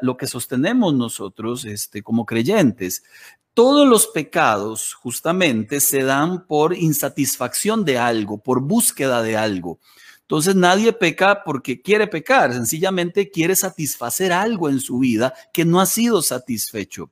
lo 0.00 0.16
que 0.16 0.26
sostenemos 0.26 0.94
nosotros 0.94 1.64
este, 1.64 2.02
como 2.02 2.24
creyentes. 2.24 3.04
Todos 3.52 3.86
los 3.86 4.08
pecados 4.08 4.94
justamente 4.94 5.78
se 5.78 6.02
dan 6.02 6.46
por 6.46 6.76
insatisfacción 6.76 7.84
de 7.84 7.98
algo, 7.98 8.38
por 8.38 8.60
búsqueda 8.60 9.22
de 9.22 9.36
algo. 9.36 9.78
Entonces 10.22 10.56
nadie 10.56 10.92
peca 10.92 11.44
porque 11.44 11.82
quiere 11.82 12.08
pecar, 12.08 12.52
sencillamente 12.52 13.30
quiere 13.30 13.54
satisfacer 13.54 14.32
algo 14.32 14.68
en 14.68 14.80
su 14.80 14.98
vida 14.98 15.34
que 15.52 15.64
no 15.64 15.80
ha 15.80 15.86
sido 15.86 16.22
satisfecho. 16.22 17.10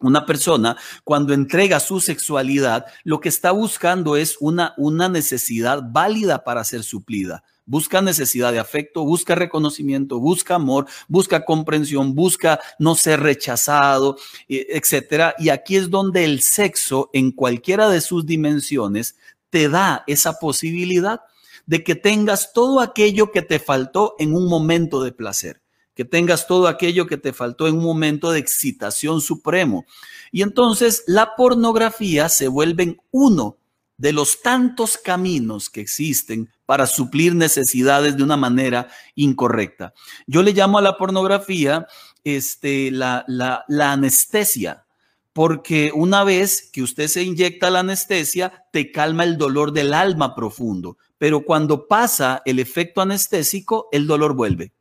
Una 0.00 0.24
persona 0.24 0.78
cuando 1.04 1.34
entrega 1.34 1.78
su 1.78 2.00
sexualidad, 2.00 2.86
lo 3.04 3.20
que 3.20 3.28
está 3.28 3.50
buscando 3.50 4.16
es 4.16 4.36
una, 4.40 4.72
una 4.78 5.10
necesidad 5.10 5.82
válida 5.92 6.42
para 6.42 6.64
ser 6.64 6.84
suplida. 6.84 7.44
Busca 7.66 8.00
necesidad 8.00 8.50
de 8.50 8.58
afecto, 8.58 9.04
busca 9.04 9.34
reconocimiento, 9.34 10.18
busca 10.18 10.54
amor, 10.54 10.86
busca 11.06 11.44
comprensión, 11.44 12.14
busca 12.14 12.60
no 12.78 12.94
ser 12.94 13.20
rechazado, 13.20 14.16
e, 14.48 14.66
etcétera. 14.70 15.34
Y 15.38 15.50
aquí 15.50 15.76
es 15.76 15.90
donde 15.90 16.24
el 16.24 16.40
sexo, 16.40 17.10
en 17.12 17.30
cualquiera 17.30 17.90
de 17.90 18.00
sus 18.00 18.24
dimensiones, 18.24 19.16
te 19.50 19.68
da 19.68 20.02
esa 20.06 20.38
posibilidad 20.38 21.20
de 21.66 21.84
que 21.84 21.94
tengas 21.94 22.54
todo 22.54 22.80
aquello 22.80 23.30
que 23.30 23.42
te 23.42 23.58
faltó 23.58 24.14
en 24.18 24.34
un 24.34 24.48
momento 24.48 25.02
de 25.02 25.12
placer 25.12 25.59
que 26.00 26.06
tengas 26.06 26.46
todo 26.46 26.66
aquello 26.66 27.06
que 27.06 27.18
te 27.18 27.34
faltó 27.34 27.68
en 27.68 27.76
un 27.76 27.84
momento 27.84 28.32
de 28.32 28.38
excitación 28.38 29.20
supremo. 29.20 29.84
Y 30.32 30.40
entonces 30.40 31.04
la 31.06 31.36
pornografía 31.36 32.30
se 32.30 32.48
vuelve 32.48 32.96
uno 33.10 33.58
de 33.98 34.14
los 34.14 34.40
tantos 34.40 34.96
caminos 34.96 35.68
que 35.68 35.82
existen 35.82 36.48
para 36.64 36.86
suplir 36.86 37.34
necesidades 37.34 38.16
de 38.16 38.22
una 38.22 38.38
manera 38.38 38.88
incorrecta. 39.14 39.92
Yo 40.26 40.42
le 40.42 40.54
llamo 40.54 40.78
a 40.78 40.80
la 40.80 40.96
pornografía 40.96 41.86
este, 42.24 42.90
la, 42.90 43.26
la, 43.28 43.66
la 43.68 43.92
anestesia, 43.92 44.86
porque 45.34 45.92
una 45.94 46.24
vez 46.24 46.70
que 46.72 46.80
usted 46.82 47.08
se 47.08 47.24
inyecta 47.24 47.68
la 47.68 47.80
anestesia, 47.80 48.64
te 48.72 48.90
calma 48.90 49.24
el 49.24 49.36
dolor 49.36 49.70
del 49.74 49.92
alma 49.92 50.34
profundo, 50.34 50.96
pero 51.18 51.44
cuando 51.44 51.86
pasa 51.88 52.40
el 52.46 52.58
efecto 52.58 53.02
anestésico, 53.02 53.88
el 53.92 54.06
dolor 54.06 54.32
vuelve. 54.32 54.72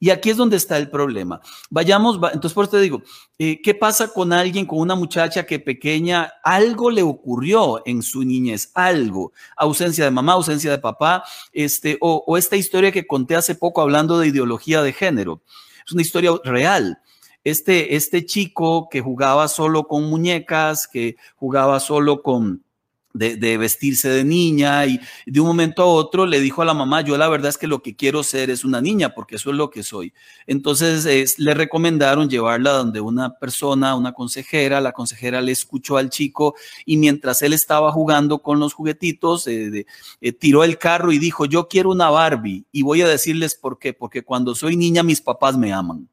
Y 0.00 0.10
aquí 0.10 0.30
es 0.30 0.36
donde 0.36 0.56
está 0.56 0.76
el 0.76 0.90
problema. 0.90 1.40
Vayamos, 1.70 2.16
entonces 2.32 2.52
por 2.52 2.64
eso 2.64 2.72
te 2.72 2.80
digo, 2.80 3.02
eh, 3.38 3.60
¿qué 3.62 3.74
pasa 3.74 4.08
con 4.12 4.32
alguien, 4.32 4.66
con 4.66 4.78
una 4.78 4.94
muchacha 4.94 5.44
que 5.44 5.58
pequeña, 5.58 6.32
algo 6.42 6.90
le 6.90 7.02
ocurrió 7.02 7.82
en 7.86 8.02
su 8.02 8.22
niñez, 8.22 8.70
algo, 8.74 9.32
ausencia 9.56 10.04
de 10.04 10.10
mamá, 10.10 10.34
ausencia 10.34 10.70
de 10.70 10.78
papá, 10.78 11.24
este, 11.52 11.98
o, 12.00 12.24
o 12.26 12.36
esta 12.36 12.56
historia 12.56 12.92
que 12.92 13.06
conté 13.06 13.36
hace 13.36 13.54
poco 13.54 13.80
hablando 13.80 14.18
de 14.18 14.28
ideología 14.28 14.82
de 14.82 14.92
género? 14.92 15.42
Es 15.84 15.92
una 15.92 16.02
historia 16.02 16.32
real. 16.44 16.98
Este, 17.44 17.96
este 17.96 18.26
chico 18.26 18.88
que 18.90 19.00
jugaba 19.00 19.48
solo 19.48 19.84
con 19.84 20.04
muñecas, 20.04 20.86
que 20.86 21.16
jugaba 21.36 21.80
solo 21.80 22.22
con, 22.22 22.62
de, 23.18 23.58
vestirse 23.58 24.08
de 24.08 24.24
niña 24.24 24.86
y 24.86 25.00
de 25.26 25.40
un 25.40 25.46
momento 25.46 25.82
a 25.82 25.86
otro 25.86 26.26
le 26.26 26.40
dijo 26.40 26.62
a 26.62 26.64
la 26.64 26.74
mamá, 26.74 27.00
yo 27.02 27.16
la 27.18 27.28
verdad 27.28 27.50
es 27.50 27.58
que 27.58 27.66
lo 27.66 27.82
que 27.82 27.96
quiero 27.96 28.22
ser 28.22 28.50
es 28.50 28.64
una 28.64 28.80
niña 28.80 29.14
porque 29.14 29.36
eso 29.36 29.50
es 29.50 29.56
lo 29.56 29.70
que 29.70 29.82
soy. 29.82 30.12
Entonces 30.46 31.38
le 31.38 31.54
recomendaron 31.54 32.28
llevarla 32.28 32.72
donde 32.72 33.00
una 33.00 33.38
persona, 33.38 33.94
una 33.94 34.12
consejera, 34.12 34.80
la 34.80 34.92
consejera 34.92 35.40
le 35.40 35.52
escuchó 35.52 35.96
al 35.96 36.10
chico 36.10 36.54
y 36.86 36.96
mientras 36.96 37.42
él 37.42 37.52
estaba 37.52 37.92
jugando 37.92 38.38
con 38.38 38.58
los 38.60 38.74
juguetitos, 38.74 39.46
eh, 39.46 39.86
eh, 40.20 40.32
tiró 40.32 40.64
el 40.64 40.78
carro 40.78 41.12
y 41.12 41.18
dijo, 41.18 41.44
yo 41.44 41.68
quiero 41.68 41.90
una 41.90 42.10
Barbie 42.10 42.64
y 42.72 42.82
voy 42.82 43.02
a 43.02 43.08
decirles 43.08 43.54
por 43.54 43.78
qué, 43.78 43.92
porque 43.92 44.22
cuando 44.22 44.54
soy 44.54 44.76
niña 44.76 45.02
mis 45.02 45.20
papás 45.20 45.56
me 45.56 45.72
aman. 45.72 46.08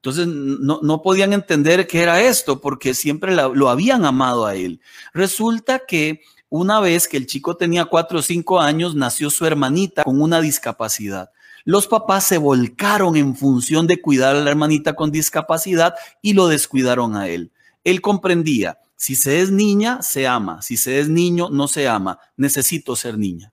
Entonces 0.00 0.26
no, 0.26 0.80
no, 0.82 1.02
podían 1.02 1.34
entender 1.34 1.86
qué 1.86 2.02
era 2.02 2.22
esto 2.22 2.60
porque 2.60 2.94
siempre 2.94 3.34
lo 3.34 3.68
habían 3.68 4.06
amado 4.06 4.46
a 4.46 4.54
él. 4.54 4.80
Resulta 5.12 5.82
que 5.86 6.22
una 6.48 6.80
vez 6.80 7.06
que 7.06 7.18
el 7.18 7.26
chico 7.26 7.56
tenía 7.56 7.84
cuatro 7.84 8.18
o 8.18 8.22
cinco 8.22 8.60
años, 8.60 8.94
nació 8.94 9.28
su 9.28 9.44
hermanita 9.44 10.02
con 10.02 10.20
una 10.20 10.40
discapacidad. 10.40 11.30
Los 11.64 11.86
papás 11.86 12.24
se 12.24 12.38
volcaron 12.38 13.14
en 13.16 13.36
función 13.36 13.86
de 13.86 14.00
cuidar 14.00 14.34
a 14.34 14.40
la 14.40 14.50
hermanita 14.50 14.94
con 14.94 15.12
discapacidad 15.12 15.94
y 16.22 16.32
lo 16.32 16.48
descuidaron 16.48 17.14
a 17.14 17.28
él. 17.28 17.52
Él 17.84 18.00
comprendía, 18.00 18.78
si 18.96 19.14
se 19.14 19.40
es 19.40 19.50
niña, 19.50 20.02
se 20.02 20.26
ama, 20.26 20.60
si 20.62 20.76
se 20.76 20.98
es 20.98 21.08
niño, 21.08 21.50
no 21.50 21.68
se 21.68 21.86
ama, 21.86 22.18
necesito 22.36 22.96
ser 22.96 23.16
niña. 23.16 23.52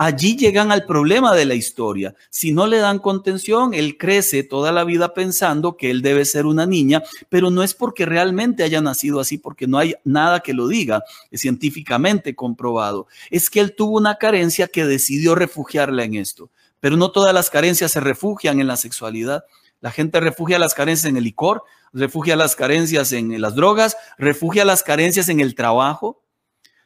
Allí 0.00 0.36
llegan 0.36 0.70
al 0.70 0.86
problema 0.86 1.34
de 1.34 1.44
la 1.44 1.56
historia. 1.56 2.14
Si 2.30 2.52
no 2.52 2.68
le 2.68 2.78
dan 2.78 3.00
contención, 3.00 3.74
él 3.74 3.98
crece 3.98 4.44
toda 4.44 4.70
la 4.70 4.84
vida 4.84 5.12
pensando 5.12 5.76
que 5.76 5.90
él 5.90 6.02
debe 6.02 6.24
ser 6.24 6.46
una 6.46 6.66
niña, 6.66 7.02
pero 7.28 7.50
no 7.50 7.64
es 7.64 7.74
porque 7.74 8.06
realmente 8.06 8.62
haya 8.62 8.80
nacido 8.80 9.18
así, 9.18 9.38
porque 9.38 9.66
no 9.66 9.76
hay 9.76 9.96
nada 10.04 10.38
que 10.38 10.54
lo 10.54 10.68
diga, 10.68 11.02
es 11.32 11.40
científicamente 11.40 12.36
comprobado. 12.36 13.08
Es 13.28 13.50
que 13.50 13.58
él 13.58 13.74
tuvo 13.74 13.96
una 13.96 14.18
carencia 14.18 14.68
que 14.68 14.84
decidió 14.84 15.34
refugiarla 15.34 16.04
en 16.04 16.14
esto. 16.14 16.48
Pero 16.78 16.96
no 16.96 17.10
todas 17.10 17.34
las 17.34 17.50
carencias 17.50 17.90
se 17.90 17.98
refugian 17.98 18.60
en 18.60 18.68
la 18.68 18.76
sexualidad. 18.76 19.46
La 19.80 19.90
gente 19.90 20.20
refugia 20.20 20.60
las 20.60 20.74
carencias 20.74 21.10
en 21.10 21.16
el 21.16 21.24
licor, 21.24 21.64
refugia 21.92 22.36
las 22.36 22.54
carencias 22.54 23.10
en 23.10 23.40
las 23.40 23.56
drogas, 23.56 23.96
refugia 24.16 24.64
las 24.64 24.84
carencias 24.84 25.28
en 25.28 25.40
el 25.40 25.56
trabajo. 25.56 26.22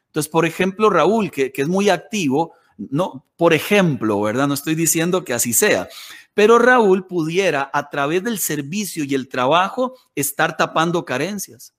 Entonces, 0.07 0.31
por 0.31 0.47
ejemplo, 0.47 0.89
Raúl, 0.89 1.31
que, 1.31 1.53
que 1.53 1.61
es 1.61 1.69
muy 1.69 1.91
activo, 1.91 2.55
no, 2.77 3.27
por 3.37 3.55
ejemplo, 3.55 4.21
¿verdad? 4.21 4.49
No 4.49 4.55
estoy 4.55 4.75
diciendo 4.75 5.25
que 5.25 5.35
así 5.35 5.53
sea, 5.53 5.89
pero 6.35 6.59
Raúl 6.59 7.07
pudiera 7.07 7.71
a 7.73 7.91
través 7.91 8.25
del 8.25 8.39
servicio 8.39 9.05
y 9.05 9.15
el 9.15 9.29
trabajo 9.29 9.95
estar 10.15 10.57
tapando 10.57 11.05
carencias. 11.05 11.75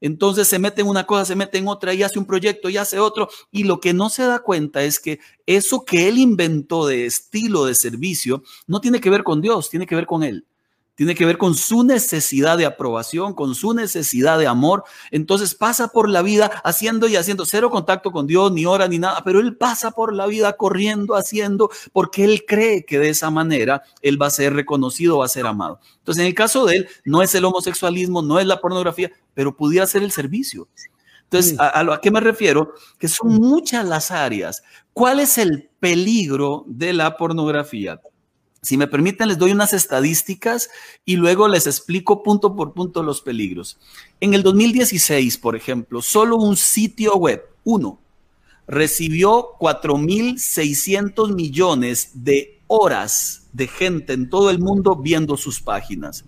Entonces 0.00 0.46
se 0.46 0.60
mete 0.60 0.82
en 0.82 0.86
una 0.86 1.04
cosa, 1.04 1.24
se 1.24 1.34
mete 1.34 1.58
en 1.58 1.66
otra 1.66 1.92
y 1.92 2.04
hace 2.04 2.18
un 2.18 2.26
proyecto 2.26 2.68
y 2.68 2.76
hace 2.76 3.00
otro. 3.00 3.28
Y 3.50 3.64
lo 3.64 3.80
que 3.80 3.92
no 3.92 4.10
se 4.10 4.22
da 4.22 4.38
cuenta 4.38 4.82
es 4.84 5.00
que 5.00 5.18
eso 5.44 5.84
que 5.84 6.08
él 6.08 6.18
inventó 6.18 6.86
de 6.86 7.06
estilo 7.06 7.64
de 7.64 7.74
servicio 7.74 8.44
no 8.66 8.80
tiene 8.80 9.00
que 9.00 9.10
ver 9.10 9.24
con 9.24 9.40
Dios, 9.40 9.68
tiene 9.70 9.86
que 9.86 9.96
ver 9.96 10.06
con 10.06 10.22
él 10.22 10.46
tiene 10.98 11.14
que 11.14 11.24
ver 11.24 11.38
con 11.38 11.54
su 11.54 11.84
necesidad 11.84 12.58
de 12.58 12.66
aprobación, 12.66 13.32
con 13.32 13.54
su 13.54 13.72
necesidad 13.72 14.36
de 14.36 14.48
amor. 14.48 14.82
Entonces 15.12 15.54
pasa 15.54 15.86
por 15.86 16.08
la 16.08 16.22
vida 16.22 16.46
haciendo 16.64 17.06
y 17.06 17.14
haciendo, 17.14 17.46
cero 17.46 17.70
contacto 17.70 18.10
con 18.10 18.26
Dios, 18.26 18.50
ni 18.50 18.66
hora, 18.66 18.88
ni 18.88 18.98
nada, 18.98 19.22
pero 19.24 19.38
él 19.38 19.56
pasa 19.56 19.92
por 19.92 20.12
la 20.12 20.26
vida 20.26 20.54
corriendo, 20.54 21.14
haciendo, 21.14 21.70
porque 21.92 22.24
él 22.24 22.44
cree 22.48 22.84
que 22.84 22.98
de 22.98 23.10
esa 23.10 23.30
manera 23.30 23.84
él 24.02 24.20
va 24.20 24.26
a 24.26 24.30
ser 24.30 24.54
reconocido, 24.54 25.18
va 25.18 25.26
a 25.26 25.28
ser 25.28 25.46
amado. 25.46 25.78
Entonces, 25.98 26.22
en 26.22 26.26
el 26.26 26.34
caso 26.34 26.66
de 26.66 26.78
él, 26.78 26.88
no 27.04 27.22
es 27.22 27.32
el 27.36 27.44
homosexualismo, 27.44 28.20
no 28.20 28.40
es 28.40 28.46
la 28.46 28.60
pornografía, 28.60 29.12
pero 29.34 29.56
pudiera 29.56 29.86
ser 29.86 30.02
el 30.02 30.10
servicio. 30.10 30.66
Entonces, 31.22 31.60
¿a, 31.60 31.78
a, 31.78 32.00
qué 32.00 32.10
me 32.10 32.18
refiero? 32.18 32.74
Que 32.98 33.06
son 33.06 33.34
muchas 33.34 33.86
las 33.86 34.10
áreas. 34.10 34.64
¿Cuál 34.92 35.20
es 35.20 35.38
el 35.38 35.70
peligro 35.78 36.64
de 36.66 36.92
la 36.92 37.16
pornografía? 37.16 38.00
Si 38.60 38.76
me 38.76 38.88
permiten, 38.88 39.28
les 39.28 39.38
doy 39.38 39.52
unas 39.52 39.72
estadísticas 39.72 40.68
y 41.04 41.16
luego 41.16 41.48
les 41.48 41.66
explico 41.66 42.22
punto 42.22 42.56
por 42.56 42.74
punto 42.74 43.02
los 43.02 43.20
peligros. 43.20 43.78
En 44.20 44.34
el 44.34 44.42
2016, 44.42 45.38
por 45.38 45.54
ejemplo, 45.54 46.02
solo 46.02 46.36
un 46.36 46.56
sitio 46.56 47.14
web, 47.16 47.42
uno, 47.64 48.00
recibió 48.66 49.56
4.600 49.60 51.34
millones 51.34 52.10
de 52.14 52.60
horas 52.66 53.48
de 53.52 53.68
gente 53.68 54.12
en 54.12 54.28
todo 54.28 54.50
el 54.50 54.58
mundo 54.58 54.96
viendo 54.96 55.36
sus 55.36 55.60
páginas. 55.60 56.24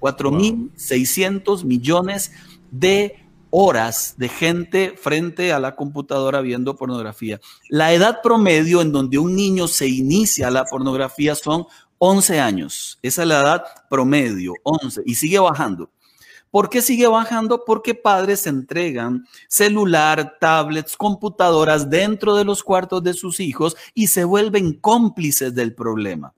4.600 0.00 1.64
millones 1.64 2.32
de 2.70 3.23
horas 3.56 4.14
de 4.16 4.28
gente 4.28 4.94
frente 5.00 5.52
a 5.52 5.60
la 5.60 5.76
computadora 5.76 6.40
viendo 6.40 6.74
pornografía. 6.74 7.40
La 7.68 7.92
edad 7.92 8.20
promedio 8.20 8.80
en 8.80 8.90
donde 8.90 9.16
un 9.16 9.36
niño 9.36 9.68
se 9.68 9.86
inicia 9.86 10.50
la 10.50 10.64
pornografía 10.64 11.36
son 11.36 11.64
11 11.98 12.40
años. 12.40 12.98
Esa 13.00 13.22
es 13.22 13.28
la 13.28 13.40
edad 13.40 13.64
promedio, 13.88 14.54
11, 14.64 15.02
y 15.06 15.14
sigue 15.14 15.38
bajando. 15.38 15.88
¿Por 16.50 16.68
qué 16.68 16.82
sigue 16.82 17.06
bajando? 17.06 17.64
Porque 17.64 17.94
padres 17.94 18.48
entregan 18.48 19.24
celular, 19.46 20.36
tablets, 20.40 20.96
computadoras 20.96 21.88
dentro 21.88 22.34
de 22.34 22.44
los 22.44 22.64
cuartos 22.64 23.04
de 23.04 23.14
sus 23.14 23.38
hijos 23.38 23.76
y 23.94 24.08
se 24.08 24.24
vuelven 24.24 24.72
cómplices 24.80 25.54
del 25.54 25.76
problema. 25.76 26.34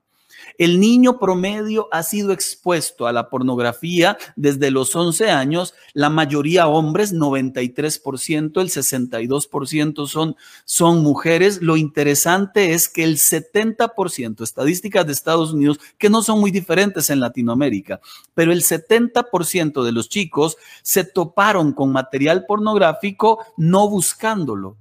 El 0.57 0.79
niño 0.79 1.19
promedio 1.19 1.87
ha 1.91 2.01
sido 2.01 2.31
expuesto 2.31 3.05
a 3.05 3.13
la 3.13 3.29
pornografía 3.29 4.17
desde 4.35 4.71
los 4.71 4.95
11 4.95 5.29
años, 5.29 5.75
la 5.93 6.09
mayoría 6.09 6.67
hombres, 6.67 7.13
93%, 7.13 8.59
el 8.61 8.69
62% 8.69 10.07
son, 10.07 10.35
son 10.65 11.03
mujeres. 11.03 11.61
Lo 11.61 11.77
interesante 11.77 12.73
es 12.73 12.89
que 12.89 13.03
el 13.03 13.17
70%, 13.17 14.41
estadísticas 14.41 15.05
de 15.05 15.13
Estados 15.13 15.53
Unidos, 15.53 15.79
que 15.99 16.09
no 16.09 16.23
son 16.23 16.39
muy 16.39 16.49
diferentes 16.49 17.11
en 17.11 17.19
Latinoamérica, 17.19 18.01
pero 18.33 18.51
el 18.51 18.63
70% 18.63 19.83
de 19.83 19.91
los 19.91 20.09
chicos 20.09 20.57
se 20.81 21.03
toparon 21.03 21.73
con 21.73 21.91
material 21.91 22.45
pornográfico 22.47 23.45
no 23.57 23.89
buscándolo. 23.89 24.75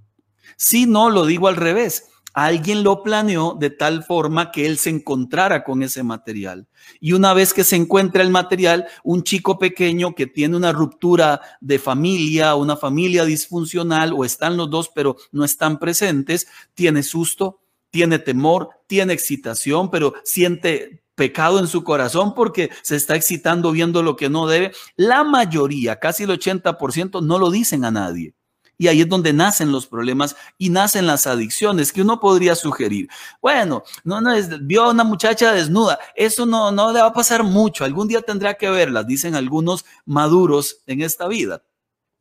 Si 0.57 0.87
no, 0.87 1.11
lo 1.11 1.27
digo 1.27 1.49
al 1.49 1.57
revés 1.57 2.09
alguien 2.37 2.83
lo 2.83 3.03
planeó 3.03 3.57
de 3.59 3.71
tal 3.71 4.05
forma 4.05 4.51
que 4.53 4.67
él 4.67 4.77
se 4.77 4.91
encontrara 4.91 5.65
con 5.65 5.83
ese 5.83 6.03
material. 6.03 6.69
Y 7.01 7.13
una 7.13 7.33
vez 7.33 7.55
que 7.55 7.65
se 7.65 7.77
encuentra 7.77 8.23
el 8.23 8.29
material, 8.29 8.87
un 9.03 9.23
chico 9.23 9.59
pequeño 9.59 10.15
que 10.15 10.27
tiene 10.27 10.55
una 10.55 10.71
ruptura 10.71 11.41
de 11.63 11.79
familia, 11.79 12.55
una 12.55 12.77
familia 12.77 13.25
disfuncional, 13.25 14.13
o 14.13 14.23
están 14.23 14.59
los 14.59 14.69
dos, 14.69 14.91
pero 14.95 15.17
no 15.33 15.47
están 15.47 15.79
presentes, 15.79 16.47
tiene 16.75 17.03
susto, 17.03 17.61
tiene 17.91 18.19
temor, 18.19 18.69
tiene 18.87 19.15
excitación, 19.15 19.91
pero 19.91 20.13
siente 20.23 21.05
pecado 21.15 21.59
en 21.59 21.67
su 21.67 21.85
corazón 21.85 22.35
porque 22.35 22.69
se 22.83 22.97
está 22.97 23.17
excitando 23.17 23.73
viendo 23.73 24.03
lo 24.03 24.15
que 24.15 24.29
no 24.29 24.47
debe. 24.47 24.73
La 24.97 25.25
mayoría, 25.25 25.99
casi 25.99 26.25
el 26.25 26.31
80%, 26.39 27.25
no 27.25 27.39
lo 27.39 27.51
dicen 27.51 27.87
a 27.87 27.91
nadie. 27.91 28.35
Y 28.79 28.89
ahí 28.89 29.01
es 29.01 29.09
donde 29.09 29.33
nacen 29.33 29.73
los 29.73 29.87
problemas 29.87 30.37
y 30.59 30.69
nacen 30.69 31.07
las 31.07 31.27
adicciones 31.27 31.93
que 31.93 32.03
uno 32.03 32.21
podría 32.21 32.55
sugerir. 32.55 33.09
Bueno, 33.41 33.83
no, 34.05 34.21
no 34.21 34.33
es, 34.33 34.67
vio 34.67 34.85
a 34.85 34.91
una 34.91 35.05
muchacha 35.05 35.53
desnuda. 35.53 35.99
Eso 36.15 36.45
no, 36.45 36.71
no 36.71 36.93
le 36.93 37.01
va 37.01 37.07
a 37.07 37.13
pasar 37.13 37.43
mucho. 37.43 37.85
Algún 37.85 38.09
día 38.09 38.21
tendrá 38.21 38.55
que 38.55 38.69
verlas, 38.69 39.07
dicen 39.07 39.35
algunos 39.35 39.85
maduros 40.05 40.83
en 40.87 41.01
esta 41.01 41.27
vida. 41.27 41.63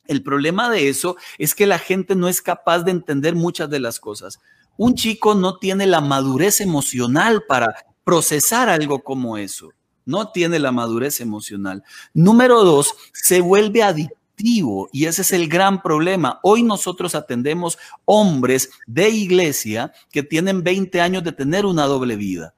El 0.07 0.24
problema 0.24 0.69
de 0.69 0.88
eso 0.88 1.17
es 1.38 1.55
que 1.55 1.65
la 1.65 1.79
gente 1.79 2.15
no 2.15 2.27
es 2.27 2.41
capaz 2.41 2.83
de 2.83 2.91
entender 2.91 3.35
muchas 3.35 3.69
de 3.69 3.79
las 3.79 4.00
cosas. 4.00 4.39
Un 4.77 4.95
chico 4.95 5.35
no 5.35 5.57
tiene 5.57 5.88
la 5.88 6.01
madurez 6.01 6.62
emocional 6.62 7.43
para 7.47 7.75
procesar 8.03 8.69
algo 8.69 9.03
como 9.03 9.38
eso. 9.38 9.71
no 10.07 10.31
tiene 10.31 10.59
la 10.59 10.71
madurez 10.71 11.19
emocional. 11.19 11.83
Número 12.13 12.63
dos, 12.63 12.93
se 13.12 13.41
vuelve 13.41 13.81
adictivo 13.81 14.25
y 14.37 15.05
ese 15.05 15.21
es 15.21 15.31
el 15.33 15.47
gran 15.47 15.81
problema. 15.81 16.39
Hoy 16.43 16.63
nosotros 16.63 17.15
atendemos 17.15 17.77
hombres 18.05 18.69
de 18.85 19.09
iglesia 19.09 19.93
que 20.11 20.23
tienen 20.23 20.63
20 20.63 21.01
años 21.01 21.23
de 21.23 21.31
tener 21.31 21.65
una 21.65 21.85
doble 21.85 22.15
vida. 22.15 22.53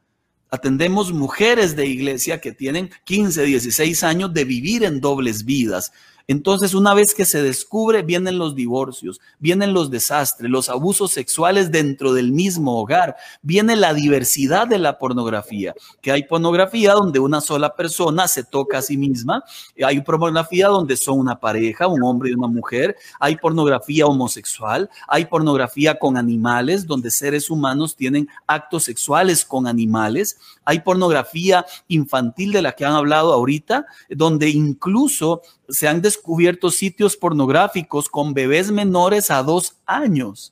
Atendemos 0.50 1.12
mujeres 1.12 1.75
de 1.75 1.86
iglesia 1.86 2.39
que 2.39 2.53
tienen 2.53 2.89
15, 3.03 3.43
16 3.43 4.03
años 4.03 4.34
de 4.34 4.46
vivir 4.46 4.84
en 4.86 5.01
dobles 5.01 5.43
vidas. 5.43 5.91
Entonces, 6.27 6.74
una 6.74 6.93
vez 6.93 7.15
que 7.15 7.24
se 7.24 7.41
descubre, 7.41 8.01
vienen 8.01 8.38
los 8.38 8.53
divorcios, 8.53 9.22
vienen 9.39 9.74
los 9.74 9.89
desastres, 9.89 10.51
los 10.51 10.67
abusos 10.67 11.12
sexuales 11.12 11.72
dentro 11.72 12.13
del 12.13 12.34
mismo 12.34 12.81
hogar, 12.81 13.15
viene 13.41 13.77
la 13.77 13.93
diversidad 13.93 14.67
de 14.67 14.77
la 14.77 14.98
pornografía, 15.00 15.74
que 16.01 16.12
hay 16.12 16.24
pornografía 16.24 16.91
donde 16.93 17.19
una 17.19 17.39
sola 17.39 17.75
persona 17.75 18.27
se 18.27 18.43
toca 18.43 18.79
a 18.79 18.81
sí 18.81 18.98
misma, 18.98 19.41
hay 19.81 20.01
pornografía 20.01 20.67
donde 20.67 20.98
son 20.98 21.19
una 21.19 21.39
pareja, 21.39 21.88
un 21.88 22.03
hombre 22.03 22.31
y 22.31 22.34
una 22.34 22.48
mujer, 22.48 22.98
hay 23.22 23.38
pornografía 23.38 24.05
homosexual, 24.05 24.89
hay 25.07 25.25
pornografía 25.25 25.98
con 25.98 26.17
animales, 26.17 26.86
donde 26.86 27.10
seres 27.10 27.50
humanos 27.50 27.96
tienen 27.96 28.27
actos 28.46 28.84
sexuales 28.84 29.46
con 29.46 29.65
animales, 29.65 30.38
hay 30.68 30.82
pornografía 30.82 31.66
infantil 31.88 32.52
de 32.52 32.62
la 32.62 32.74
que 32.74 32.84
han 32.84 32.92
hablado 32.92 33.32
ahorita, 33.32 33.86
donde 34.10 34.50
incluso 34.50 35.42
se 35.70 35.88
han 35.88 36.02
descubierto 36.02 36.72
sitios 36.72 37.16
pornográficos 37.16 38.10
con 38.10 38.34
bebés 38.34 38.70
menores 38.70 39.32
a 39.32 39.44
dos 39.44 39.78
años. 39.86 40.52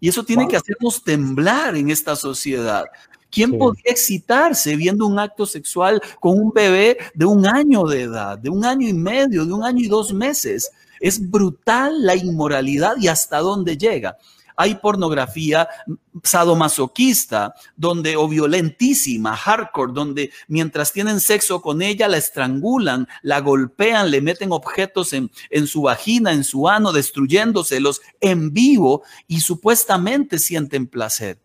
Y 0.00 0.08
eso 0.08 0.24
tiene 0.24 0.48
que 0.48 0.56
hacernos 0.56 1.04
temblar 1.04 1.76
en 1.76 1.90
esta 1.90 2.16
sociedad. 2.16 2.86
¿Quién 3.30 3.58
podría 3.58 3.92
excitarse 3.92 4.76
viendo 4.76 5.06
un 5.06 5.18
acto 5.18 5.44
sexual 5.44 6.00
con 6.20 6.38
un 6.40 6.52
bebé 6.54 6.96
de 7.12 7.26
un 7.26 7.46
año 7.46 7.84
de 7.84 8.04
edad, 8.04 8.38
de 8.38 8.48
un 8.48 8.64
año 8.64 8.88
y 8.88 8.94
medio, 8.94 9.44
de 9.44 9.52
un 9.52 9.62
año 9.62 9.84
y 9.84 9.88
dos 9.88 10.14
meses? 10.14 10.70
Es 11.00 11.30
brutal 11.30 12.06
la 12.06 12.16
inmoralidad 12.16 12.94
y 12.98 13.08
hasta 13.08 13.40
dónde 13.40 13.76
llega 13.76 14.16
hay 14.60 14.74
pornografía 14.74 15.68
sadomasoquista, 16.22 17.54
donde 17.76 18.16
o 18.16 18.28
violentísima, 18.28 19.34
hardcore, 19.34 19.92
donde 19.94 20.30
mientras 20.48 20.92
tienen 20.92 21.18
sexo 21.18 21.62
con 21.62 21.80
ella 21.80 22.08
la 22.08 22.18
estrangulan, 22.18 23.08
la 23.22 23.40
golpean, 23.40 24.10
le 24.10 24.20
meten 24.20 24.52
objetos 24.52 25.14
en, 25.14 25.30
en 25.48 25.66
su 25.66 25.82
vagina, 25.82 26.32
en 26.32 26.44
su 26.44 26.68
ano, 26.68 26.92
destruyéndoselos 26.92 28.02
en 28.20 28.52
vivo 28.52 29.02
y 29.26 29.40
supuestamente 29.40 30.38
sienten 30.38 30.86
placer. 30.86 31.40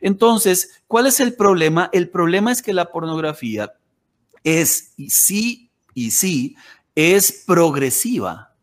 Entonces, 0.00 0.82
¿cuál 0.88 1.06
es 1.06 1.20
el 1.20 1.34
problema? 1.34 1.88
El 1.92 2.08
problema 2.10 2.50
es 2.50 2.62
que 2.62 2.72
la 2.72 2.90
pornografía 2.90 3.74
es, 4.42 4.92
y 4.96 5.10
sí, 5.10 5.70
y 5.94 6.10
sí, 6.10 6.56
es 6.96 7.44
progresiva. 7.46 8.54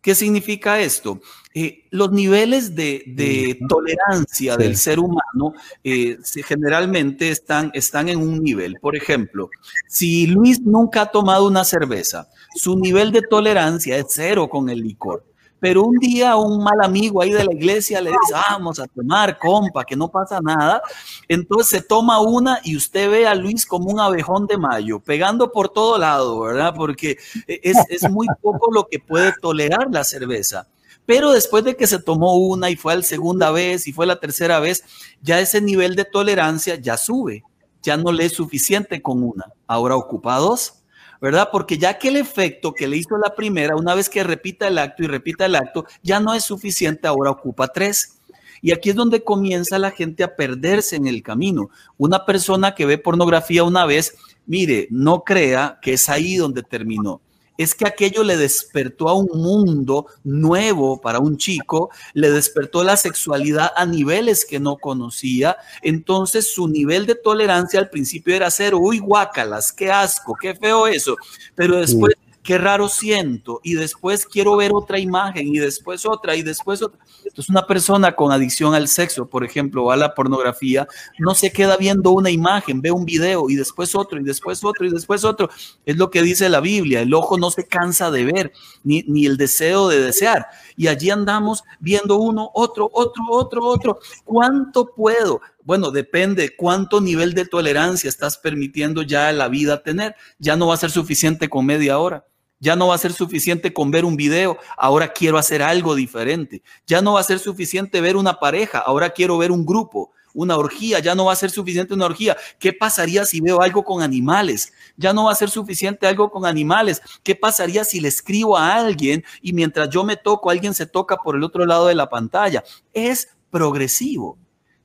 ¿Qué 0.00 0.14
significa 0.14 0.80
esto? 0.80 1.20
Eh, 1.60 1.82
los 1.90 2.12
niveles 2.12 2.76
de, 2.76 3.58
tolerancia 3.68 4.56
del 4.56 4.76
ser 4.76 5.00
humano 5.00 5.54
eh, 5.82 6.16
generalmente 6.46 7.30
están, 7.30 7.72
están 7.74 8.08
en 8.08 8.20
un 8.20 8.40
nivel. 8.40 8.76
Por 8.80 8.94
ejemplo, 8.94 9.50
si 9.88 10.28
Luis 10.28 10.60
nunca 10.60 11.02
ha 11.02 11.06
tomado 11.06 11.48
una 11.48 11.64
cerveza, 11.64 12.28
su 12.54 12.78
nivel 12.78 13.10
de 13.10 13.22
tolerancia 13.22 13.96
es 13.96 14.06
cero 14.10 14.48
con 14.48 14.68
el 14.68 14.82
licor. 14.82 15.24
Pero 15.58 15.82
un 15.82 15.96
día 15.96 16.36
un 16.36 16.62
mal 16.62 16.80
amigo 16.80 17.20
ahí 17.20 17.32
de 17.32 17.44
la 17.44 17.52
iglesia 17.52 18.00
le 18.00 18.10
dice, 18.10 18.34
vamos 18.50 18.78
a 18.78 18.86
tomar, 18.86 19.36
compa, 19.36 19.84
que 19.84 19.96
no 19.96 20.08
pasa 20.08 20.38
nada. 20.40 20.80
Entonces 21.26 21.66
se 21.66 21.82
toma 21.82 22.20
una 22.20 22.60
y 22.62 22.76
usted 22.76 23.10
ve 23.10 23.26
a 23.26 23.34
Luis 23.34 23.66
como 23.66 23.90
un 23.90 23.98
abejón 23.98 24.46
de 24.46 24.58
mayo, 24.58 25.00
pegando 25.00 25.50
por 25.50 25.70
todo 25.70 25.98
lado, 25.98 26.38
¿verdad? 26.38 26.72
Porque 26.76 27.18
es, 27.48 27.76
es 27.88 28.08
muy 28.08 28.28
poco 28.40 28.70
lo 28.72 28.86
que 28.86 29.00
puede 29.00 29.32
tolerar 29.42 29.88
la 29.90 30.04
cerveza. 30.04 30.68
Pero 31.08 31.32
después 31.32 31.64
de 31.64 31.74
que 31.74 31.86
se 31.86 32.00
tomó 32.00 32.36
una 32.36 32.68
y 32.68 32.76
fue 32.76 32.94
la 32.94 33.00
segunda 33.00 33.50
vez 33.50 33.86
y 33.86 33.94
fue 33.94 34.04
la 34.04 34.20
tercera 34.20 34.60
vez, 34.60 34.84
ya 35.22 35.40
ese 35.40 35.62
nivel 35.62 35.96
de 35.96 36.04
tolerancia 36.04 36.74
ya 36.74 36.98
sube. 36.98 37.44
Ya 37.82 37.96
no 37.96 38.12
le 38.12 38.26
es 38.26 38.34
suficiente 38.34 39.00
con 39.00 39.22
una. 39.22 39.46
Ahora 39.66 39.96
ocupa 39.96 40.36
dos. 40.36 40.74
¿verdad? 41.18 41.48
Porque 41.50 41.78
ya 41.78 41.98
que 41.98 42.08
el 42.08 42.16
efecto 42.16 42.74
que 42.74 42.86
le 42.86 42.98
hizo 42.98 43.16
la 43.16 43.34
primera, 43.34 43.74
una 43.74 43.94
vez 43.94 44.10
que 44.10 44.22
repita 44.22 44.68
el 44.68 44.76
acto 44.76 45.02
y 45.02 45.06
repita 45.06 45.46
el 45.46 45.54
acto, 45.54 45.86
ya 46.02 46.20
no 46.20 46.34
es 46.34 46.44
suficiente, 46.44 47.08
ahora 47.08 47.30
ocupa 47.30 47.68
tres. 47.68 48.20
Y 48.60 48.72
aquí 48.72 48.90
es 48.90 48.94
donde 48.94 49.24
comienza 49.24 49.78
la 49.78 49.92
gente 49.92 50.22
a 50.24 50.36
perderse 50.36 50.96
en 50.96 51.06
el 51.06 51.22
camino. 51.22 51.70
Una 51.96 52.26
persona 52.26 52.74
que 52.74 52.84
ve 52.84 52.98
pornografía 52.98 53.64
una 53.64 53.86
vez, 53.86 54.14
mire, 54.44 54.88
no 54.90 55.24
crea 55.24 55.78
que 55.80 55.94
es 55.94 56.10
ahí 56.10 56.36
donde 56.36 56.62
terminó 56.62 57.22
es 57.58 57.74
que 57.74 57.86
aquello 57.86 58.22
le 58.22 58.36
despertó 58.36 59.08
a 59.08 59.14
un 59.14 59.28
mundo 59.34 60.06
nuevo 60.24 61.00
para 61.00 61.18
un 61.18 61.36
chico, 61.36 61.90
le 62.14 62.30
despertó 62.30 62.84
la 62.84 62.96
sexualidad 62.96 63.72
a 63.76 63.84
niveles 63.84 64.46
que 64.46 64.60
no 64.60 64.76
conocía, 64.76 65.56
entonces 65.82 66.50
su 66.54 66.68
nivel 66.68 67.04
de 67.04 67.16
tolerancia 67.16 67.80
al 67.80 67.90
principio 67.90 68.34
era 68.34 68.50
cero, 68.50 68.78
uy, 68.80 69.00
guácalas, 69.00 69.72
qué 69.72 69.90
asco, 69.90 70.34
qué 70.40 70.54
feo 70.54 70.86
eso, 70.86 71.16
pero 71.54 71.76
después 71.80 72.14
qué 72.48 72.56
raro 72.56 72.88
siento, 72.88 73.60
y 73.62 73.74
después 73.74 74.24
quiero 74.24 74.56
ver 74.56 74.70
otra 74.72 74.98
imagen, 74.98 75.48
y 75.48 75.58
después 75.58 76.06
otra, 76.06 76.34
y 76.34 76.40
después 76.40 76.80
otra. 76.80 76.98
Entonces, 77.38 77.50
una 77.50 77.68
persona 77.68 78.16
con 78.16 78.32
adicción 78.32 78.74
al 78.74 78.88
sexo, 78.88 79.28
por 79.28 79.44
ejemplo, 79.44 79.84
o 79.84 79.90
a 79.92 79.96
la 79.96 80.12
pornografía, 80.12 80.88
no 81.20 81.36
se 81.36 81.52
queda 81.52 81.76
viendo 81.76 82.10
una 82.10 82.30
imagen, 82.30 82.82
ve 82.82 82.90
un 82.90 83.04
video, 83.04 83.48
y 83.48 83.54
después 83.54 83.94
otro, 83.94 84.18
y 84.18 84.24
después 84.24 84.64
otro, 84.64 84.84
y 84.84 84.90
después 84.90 85.22
otro. 85.22 85.48
Es 85.86 85.96
lo 85.96 86.10
que 86.10 86.20
dice 86.22 86.48
la 86.48 86.58
Biblia, 86.58 87.00
el 87.00 87.14
ojo 87.14 87.38
no 87.38 87.52
se 87.52 87.64
cansa 87.64 88.10
de 88.10 88.24
ver, 88.24 88.52
ni, 88.82 89.04
ni 89.06 89.24
el 89.24 89.36
deseo 89.36 89.86
de 89.86 90.00
desear. 90.00 90.48
Y 90.76 90.88
allí 90.88 91.10
andamos 91.10 91.62
viendo 91.78 92.16
uno, 92.16 92.50
otro, 92.54 92.90
otro, 92.92 93.22
otro, 93.30 93.64
otro. 93.66 94.00
¿Cuánto 94.24 94.92
puedo? 94.92 95.40
Bueno, 95.62 95.92
depende 95.92 96.56
cuánto 96.56 97.00
nivel 97.00 97.34
de 97.34 97.46
tolerancia 97.46 98.08
estás 98.08 98.36
permitiendo 98.36 99.02
ya 99.02 99.30
la 99.30 99.46
vida 99.46 99.84
tener. 99.84 100.16
Ya 100.40 100.56
no 100.56 100.66
va 100.66 100.74
a 100.74 100.78
ser 100.78 100.90
suficiente 100.90 101.48
con 101.48 101.66
media 101.66 102.00
hora. 102.00 102.24
Ya 102.60 102.76
no 102.76 102.88
va 102.88 102.94
a 102.96 102.98
ser 102.98 103.12
suficiente 103.12 103.72
con 103.72 103.90
ver 103.90 104.04
un 104.04 104.16
video, 104.16 104.58
ahora 104.76 105.12
quiero 105.12 105.38
hacer 105.38 105.62
algo 105.62 105.94
diferente. 105.94 106.62
Ya 106.86 107.00
no 107.00 107.14
va 107.14 107.20
a 107.20 107.24
ser 107.24 107.38
suficiente 107.38 108.00
ver 108.00 108.16
una 108.16 108.34
pareja, 108.34 108.78
ahora 108.78 109.10
quiero 109.10 109.38
ver 109.38 109.52
un 109.52 109.64
grupo, 109.64 110.10
una 110.34 110.56
orgía, 110.56 110.98
ya 110.98 111.14
no 111.14 111.26
va 111.26 111.32
a 111.32 111.36
ser 111.36 111.50
suficiente 111.50 111.94
una 111.94 112.06
orgía. 112.06 112.36
¿Qué 112.58 112.72
pasaría 112.72 113.24
si 113.24 113.40
veo 113.40 113.60
algo 113.60 113.84
con 113.84 114.02
animales? 114.02 114.72
Ya 114.96 115.12
no 115.12 115.24
va 115.24 115.32
a 115.32 115.36
ser 115.36 115.50
suficiente 115.50 116.06
algo 116.06 116.30
con 116.30 116.46
animales. 116.46 117.02
¿Qué 117.22 117.34
pasaría 117.34 117.84
si 117.84 118.00
le 118.00 118.08
escribo 118.08 118.56
a 118.56 118.74
alguien 118.74 119.24
y 119.42 119.52
mientras 119.52 119.90
yo 119.90 120.04
me 120.04 120.16
toco, 120.16 120.50
alguien 120.50 120.74
se 120.74 120.86
toca 120.86 121.16
por 121.16 121.36
el 121.36 121.44
otro 121.44 121.66
lado 121.66 121.86
de 121.86 121.94
la 121.94 122.08
pantalla? 122.08 122.62
Es 122.92 123.28
progresivo. 123.50 124.38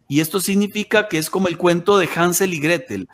Y 0.08 0.20
esto 0.20 0.40
significa 0.40 1.08
que 1.08 1.18
es 1.18 1.30
como 1.30 1.48
el 1.48 1.58
cuento 1.58 1.98
de 1.98 2.10
Hansel 2.14 2.54
y 2.54 2.60
Gretel. 2.60 3.08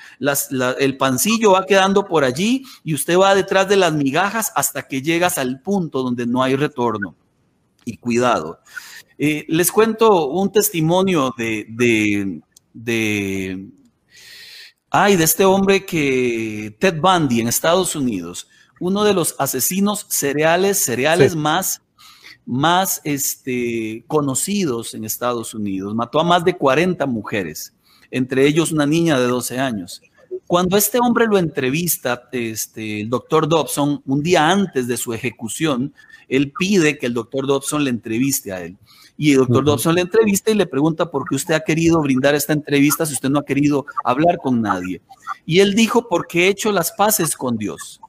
el 0.79 0.97
pancillo 0.97 1.51
va 1.51 1.65
quedando 1.65 2.05
por 2.05 2.23
allí 2.23 2.63
y 2.83 2.93
usted 2.93 3.17
va 3.17 3.35
detrás 3.35 3.69
de 3.69 3.77
las 3.77 3.93
migajas 3.93 4.51
hasta 4.55 4.87
que 4.87 5.01
llegas 5.01 5.37
al 5.37 5.61
punto 5.61 6.03
donde 6.03 6.25
no 6.25 6.43
hay 6.43 6.55
retorno. 6.55 7.15
Y 7.85 7.97
cuidado. 7.97 8.59
Eh, 9.17 9.45
les 9.49 9.71
cuento 9.71 10.27
un 10.27 10.51
testimonio 10.51 11.33
de, 11.37 11.65
de, 11.69 12.41
de, 12.73 13.67
ay, 14.89 15.15
de 15.15 15.23
este 15.23 15.45
hombre 15.45 15.85
que 15.85 16.75
Ted 16.79 16.99
Bundy 16.99 17.41
en 17.41 17.47
Estados 17.47 17.95
Unidos, 17.95 18.47
uno 18.79 19.03
de 19.03 19.13
los 19.13 19.35
asesinos 19.37 20.05
cereales, 20.09 20.83
cereales 20.83 21.35
más 21.35 21.81
más 22.45 23.01
este, 23.03 24.03
conocidos 24.07 24.93
en 24.93 25.05
Estados 25.05 25.53
Unidos. 25.53 25.95
Mató 25.95 26.19
a 26.19 26.23
más 26.23 26.43
de 26.43 26.57
40 26.57 27.05
mujeres, 27.05 27.73
entre 28.11 28.47
ellos 28.47 28.71
una 28.71 28.85
niña 28.85 29.19
de 29.19 29.27
12 29.27 29.59
años. 29.59 30.01
Cuando 30.47 30.77
este 30.77 30.99
hombre 30.99 31.27
lo 31.27 31.37
entrevista, 31.37 32.27
este, 32.31 33.01
el 33.01 33.09
doctor 33.09 33.47
Dobson, 33.47 34.01
un 34.05 34.23
día 34.23 34.49
antes 34.49 34.87
de 34.87 34.97
su 34.97 35.13
ejecución, 35.13 35.93
él 36.27 36.51
pide 36.57 36.97
que 36.97 37.05
el 37.05 37.13
doctor 37.13 37.45
Dobson 37.45 37.83
le 37.83 37.89
entreviste 37.89 38.51
a 38.51 38.63
él. 38.63 38.77
Y 39.17 39.31
el 39.31 39.39
doctor 39.39 39.65
Dobson 39.65 39.95
le 39.95 40.01
entrevista 40.01 40.49
y 40.49 40.55
le 40.55 40.65
pregunta 40.65 41.11
por 41.11 41.27
qué 41.27 41.35
usted 41.35 41.53
ha 41.53 41.59
querido 41.59 42.01
brindar 42.01 42.35
esta 42.35 42.53
entrevista 42.53 43.05
si 43.05 43.13
usted 43.13 43.29
no 43.29 43.39
ha 43.39 43.45
querido 43.45 43.85
hablar 44.03 44.37
con 44.37 44.61
nadie. 44.61 45.01
Y 45.45 45.59
él 45.59 45.75
dijo, 45.75 46.07
porque 46.07 46.45
he 46.45 46.47
hecho 46.47 46.71
las 46.71 46.93
paces 46.93 47.35
con 47.35 47.57
Dios. 47.57 47.99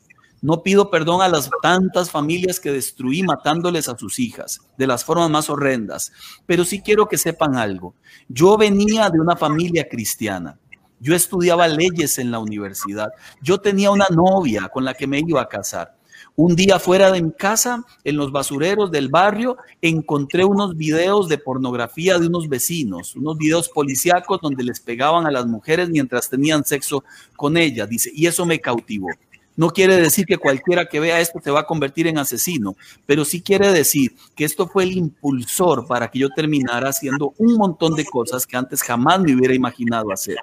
No 0.42 0.62
pido 0.62 0.90
perdón 0.90 1.20
a 1.20 1.28
las 1.28 1.50
tantas 1.62 2.10
familias 2.10 2.60
que 2.60 2.72
destruí 2.72 3.22
matándoles 3.22 3.88
a 3.88 3.98
sus 3.98 4.18
hijas 4.18 4.60
de 4.78 4.86
las 4.86 5.04
formas 5.04 5.28
más 5.28 5.50
horrendas, 5.50 6.12
pero 6.46 6.64
sí 6.64 6.80
quiero 6.80 7.08
que 7.08 7.18
sepan 7.18 7.56
algo. 7.56 7.94
Yo 8.28 8.56
venía 8.56 9.10
de 9.10 9.20
una 9.20 9.36
familia 9.36 9.86
cristiana. 9.88 10.58
Yo 10.98 11.14
estudiaba 11.14 11.68
leyes 11.68 12.18
en 12.18 12.30
la 12.30 12.38
universidad. 12.38 13.10
Yo 13.42 13.58
tenía 13.58 13.90
una 13.90 14.06
novia 14.10 14.68
con 14.72 14.84
la 14.84 14.94
que 14.94 15.06
me 15.06 15.18
iba 15.18 15.42
a 15.42 15.48
casar. 15.48 15.96
Un 16.36 16.56
día 16.56 16.78
fuera 16.78 17.10
de 17.10 17.22
mi 17.22 17.32
casa, 17.32 17.84
en 18.04 18.16
los 18.16 18.32
basureros 18.32 18.90
del 18.90 19.08
barrio, 19.08 19.56
encontré 19.82 20.44
unos 20.44 20.76
videos 20.76 21.28
de 21.28 21.38
pornografía 21.38 22.18
de 22.18 22.26
unos 22.26 22.48
vecinos, 22.48 23.14
unos 23.16 23.36
videos 23.36 23.68
policíacos 23.68 24.40
donde 24.40 24.64
les 24.64 24.80
pegaban 24.80 25.26
a 25.26 25.30
las 25.30 25.46
mujeres 25.46 25.88
mientras 25.90 26.28
tenían 26.28 26.64
sexo 26.64 27.04
con 27.36 27.56
ellas, 27.56 27.88
dice, 27.88 28.10
y 28.14 28.26
eso 28.26 28.46
me 28.46 28.60
cautivó. 28.60 29.08
No 29.56 29.70
quiere 29.70 29.96
decir 29.96 30.26
que 30.26 30.38
cualquiera 30.38 30.86
que 30.86 31.00
vea 31.00 31.20
esto 31.20 31.40
se 31.42 31.50
va 31.50 31.60
a 31.60 31.66
convertir 31.66 32.06
en 32.06 32.18
asesino, 32.18 32.76
pero 33.04 33.24
sí 33.24 33.42
quiere 33.42 33.72
decir 33.72 34.14
que 34.34 34.44
esto 34.44 34.68
fue 34.68 34.84
el 34.84 34.92
impulsor 34.92 35.86
para 35.86 36.08
que 36.08 36.20
yo 36.20 36.28
terminara 36.30 36.88
haciendo 36.88 37.34
un 37.36 37.54
montón 37.56 37.94
de 37.94 38.04
cosas 38.04 38.46
que 38.46 38.56
antes 38.56 38.82
jamás 38.82 39.20
me 39.20 39.34
hubiera 39.34 39.54
imaginado 39.54 40.12
hacer. 40.12 40.36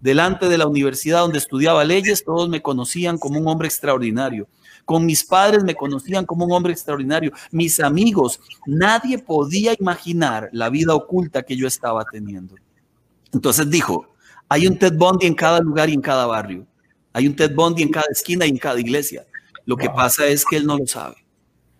Delante 0.00 0.48
de 0.48 0.58
la 0.58 0.66
universidad 0.66 1.20
donde 1.20 1.38
estudiaba 1.38 1.84
leyes, 1.84 2.24
todos 2.24 2.48
me 2.48 2.62
conocían 2.62 3.18
como 3.18 3.40
un 3.40 3.48
hombre 3.48 3.66
extraordinario. 3.66 4.46
Con 4.84 5.04
mis 5.04 5.24
padres 5.24 5.64
me 5.64 5.74
conocían 5.74 6.24
como 6.24 6.44
un 6.44 6.52
hombre 6.52 6.72
extraordinario. 6.72 7.32
Mis 7.50 7.80
amigos, 7.80 8.40
nadie 8.66 9.18
podía 9.18 9.74
imaginar 9.78 10.48
la 10.52 10.70
vida 10.70 10.94
oculta 10.94 11.42
que 11.42 11.56
yo 11.56 11.66
estaba 11.66 12.04
teniendo. 12.04 12.54
Entonces 13.32 13.68
dijo, 13.68 14.06
hay 14.48 14.68
un 14.68 14.78
Ted 14.78 14.94
Bundy 14.96 15.26
en 15.26 15.34
cada 15.34 15.58
lugar 15.58 15.90
y 15.90 15.94
en 15.94 16.00
cada 16.00 16.26
barrio. 16.26 16.66
Hay 17.16 17.26
un 17.26 17.34
Ted 17.34 17.54
Bundy 17.54 17.82
en 17.82 17.88
cada 17.88 18.08
esquina 18.10 18.44
y 18.44 18.50
en 18.50 18.58
cada 18.58 18.78
iglesia. 18.78 19.24
Lo 19.64 19.74
que 19.74 19.88
pasa 19.88 20.26
es 20.26 20.44
que 20.44 20.58
él 20.58 20.66
no 20.66 20.76
lo 20.76 20.86
sabe. 20.86 21.16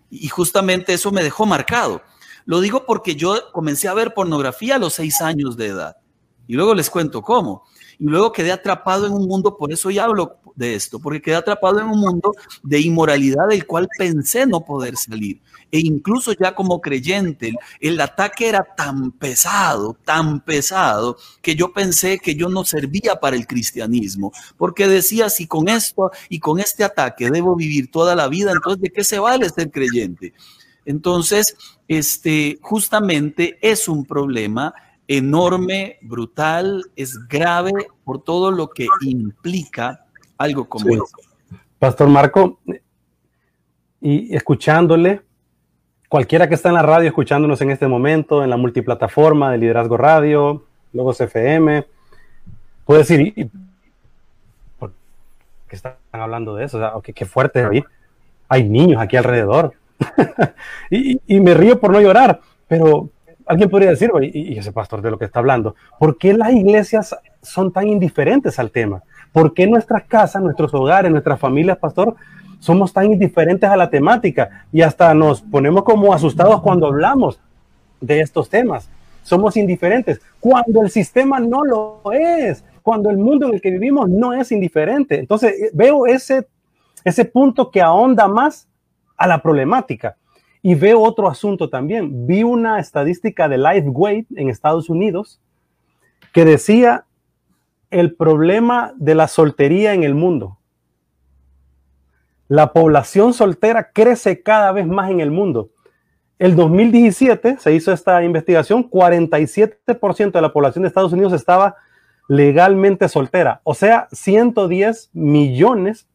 Y 0.09 0.29
justamente 0.29 0.94
eso 0.94 1.12
me 1.12 1.22
dejó 1.22 1.44
marcado. 1.44 2.01
Lo 2.46 2.62
digo 2.62 2.87
porque 2.87 3.16
yo 3.16 3.53
comencé 3.53 3.87
a 3.87 3.92
ver 3.92 4.14
pornografía 4.14 4.77
a 4.77 4.79
los 4.79 4.94
seis 4.94 5.20
años 5.20 5.59
de 5.59 5.66
edad. 5.66 5.99
Y 6.46 6.55
luego 6.55 6.75
les 6.75 6.88
cuento 6.88 7.20
cómo 7.20 7.64
y 7.99 8.05
luego 8.05 8.33
quedé 8.33 8.51
atrapado 8.51 9.07
en 9.07 9.12
un 9.12 9.29
mundo, 9.29 9.59
por 9.59 9.70
eso 9.70 9.90
ya 9.90 10.05
hablo 10.05 10.38
de 10.55 10.75
esto, 10.75 10.99
porque 10.99 11.20
quedé 11.20 11.35
atrapado 11.35 11.81
en 11.81 11.87
un 11.87 12.01
mundo 12.01 12.33
de 12.62 12.81
inmoralidad 12.81 13.49
del 13.49 13.66
cual 13.66 13.88
pensé 13.99 14.46
no 14.46 14.64
poder 14.64 14.96
salir. 14.96 15.42
E 15.72 15.81
incluso 15.81 16.33
ya 16.33 16.55
como 16.55 16.81
creyente, 16.81 17.52
el 17.81 18.00
ataque 18.00 18.48
era 18.48 18.62
tan 18.76 19.11
pesado, 19.11 19.96
tan 20.05 20.40
pesado, 20.40 21.16
que 21.42 21.55
yo 21.57 21.72
pensé 21.72 22.18
que 22.18 22.35
yo 22.35 22.48
no 22.48 22.64
servía 22.64 23.16
para 23.16 23.37
el 23.37 23.46
cristianismo, 23.46 24.33
porque 24.57 24.87
decía, 24.87 25.29
si 25.29 25.46
con 25.46 25.68
esto 25.68 26.11
y 26.29 26.38
con 26.38 26.61
este 26.61 26.85
ataque 26.85 27.31
debo 27.31 27.57
vivir 27.57 27.90
toda 27.90 28.14
la 28.14 28.29
vida, 28.29 28.52
entonces 28.52 28.81
¿de 28.81 28.90
qué 28.90 29.02
se 29.02 29.18
vale 29.18 29.48
ser 29.50 29.70
creyente? 29.70 30.33
Entonces, 30.85 31.57
este, 31.88 32.59
justamente 32.62 33.59
es 33.61 33.88
un 33.88 34.05
problema 34.05 34.72
enorme, 35.09 35.98
brutal, 36.02 36.85
es 36.94 37.26
grave 37.29 37.72
por 38.05 38.22
todo 38.22 38.50
lo 38.50 38.70
que 38.70 38.87
implica 39.02 40.07
algo 40.38 40.68
como 40.68 40.94
eso. 40.94 41.07
Pastor 41.79 42.09
Marco, 42.09 42.61
y 44.00 44.35
escuchándole, 44.35 45.25
cualquiera 46.08 46.48
que 46.48 46.54
está 46.54 46.68
en 46.68 46.76
la 46.76 46.82
radio 46.82 47.08
escuchándonos 47.08 47.60
en 47.60 47.70
este 47.70 47.86
momento, 47.86 48.42
en 48.44 48.50
la 48.50 48.56
multiplataforma 48.56 49.50
de 49.52 49.58
Liderazgo 49.58 49.96
Radio, 49.96 50.64
Logos 50.92 51.20
FM, 51.20 51.84
puede 52.84 53.00
decir, 53.00 53.50
¿por 54.78 54.92
qué 55.68 55.76
están 55.76 55.94
hablando 56.12 56.54
de 56.54 56.64
eso? 56.64 56.78
O 56.78 56.80
sea, 56.80 56.92
qué, 57.14 57.24
fuerte. 57.26 57.84
Hay 58.48 58.68
niños 58.68 59.00
aquí 59.00 59.16
alrededor. 59.16 59.72
y, 60.90 61.20
y 61.26 61.40
me 61.40 61.54
río 61.54 61.80
por 61.80 61.90
no 61.90 62.00
llorar, 62.00 62.40
pero 62.68 63.10
alguien 63.46 63.70
podría 63.70 63.90
decir, 63.90 64.10
y, 64.20 64.58
ese 64.58 64.72
pastor 64.72 65.00
de 65.00 65.10
lo 65.10 65.18
que 65.18 65.24
está 65.24 65.38
hablando, 65.38 65.76
¿por 65.98 66.18
qué 66.18 66.34
las 66.34 66.52
iglesias 66.52 67.16
son 67.42 67.72
tan 67.72 67.86
indiferentes 67.86 68.58
al 68.58 68.70
tema? 68.70 69.02
¿Por 69.32 69.54
qué 69.54 69.66
nuestras 69.66 70.04
casas, 70.04 70.42
nuestros 70.42 70.74
hogares, 70.74 71.10
nuestras 71.10 71.38
familias, 71.38 71.78
pastor, 71.78 72.16
somos 72.58 72.92
tan 72.92 73.12
indiferentes 73.12 73.68
a 73.68 73.76
la 73.76 73.90
temática 73.90 74.66
y 74.72 74.82
hasta 74.82 75.12
nos 75.14 75.42
ponemos 75.42 75.84
como 75.84 76.12
asustados 76.12 76.62
cuando 76.62 76.86
hablamos 76.86 77.40
de 78.00 78.20
estos 78.20 78.48
temas? 78.48 78.88
Somos 79.22 79.56
indiferentes 79.56 80.20
cuando 80.40 80.82
el 80.82 80.90
sistema 80.90 81.40
no 81.40 81.64
lo 81.64 82.00
es, 82.12 82.64
cuando 82.82 83.10
el 83.10 83.18
mundo 83.18 83.48
en 83.48 83.54
el 83.54 83.60
que 83.60 83.70
vivimos 83.70 84.08
no 84.08 84.32
es 84.32 84.52
indiferente. 84.52 85.18
Entonces 85.18 85.52
eh, 85.52 85.70
veo 85.74 86.06
ese, 86.06 86.46
ese 87.04 87.24
punto 87.24 87.70
que 87.70 87.82
ahonda 87.82 88.28
más 88.28 88.68
a 89.16 89.26
la 89.26 89.42
problemática. 89.42 90.16
Y 90.62 90.74
veo 90.74 91.00
otro 91.00 91.28
asunto 91.28 91.68
también. 91.68 92.26
Vi 92.26 92.42
una 92.42 92.78
estadística 92.80 93.48
de 93.48 93.58
LifeWeight 93.58 94.26
en 94.36 94.48
Estados 94.48 94.88
Unidos 94.88 95.40
que 96.32 96.44
decía 96.44 97.04
el 97.90 98.14
problema 98.14 98.92
de 98.96 99.14
la 99.14 99.28
soltería 99.28 99.94
en 99.94 100.02
el 100.02 100.14
mundo. 100.14 100.55
La 102.48 102.72
población 102.72 103.32
soltera 103.32 103.90
crece 103.92 104.42
cada 104.42 104.72
vez 104.72 104.87
más 104.87 105.11
en 105.11 105.20
el 105.20 105.30
mundo. 105.30 105.70
El 106.38 106.54
2017 106.54 107.59
se 107.59 107.74
hizo 107.74 107.92
esta 107.92 108.22
investigación, 108.22 108.88
47% 108.90 110.32
de 110.32 110.42
la 110.42 110.52
población 110.52 110.82
de 110.82 110.88
Estados 110.88 111.12
Unidos 111.12 111.32
estaba 111.32 111.76
legalmente 112.28 113.09
soltera, 113.09 113.61
o 113.62 113.72
sea, 113.72 114.09
110 114.12 115.11
millones 115.12 116.06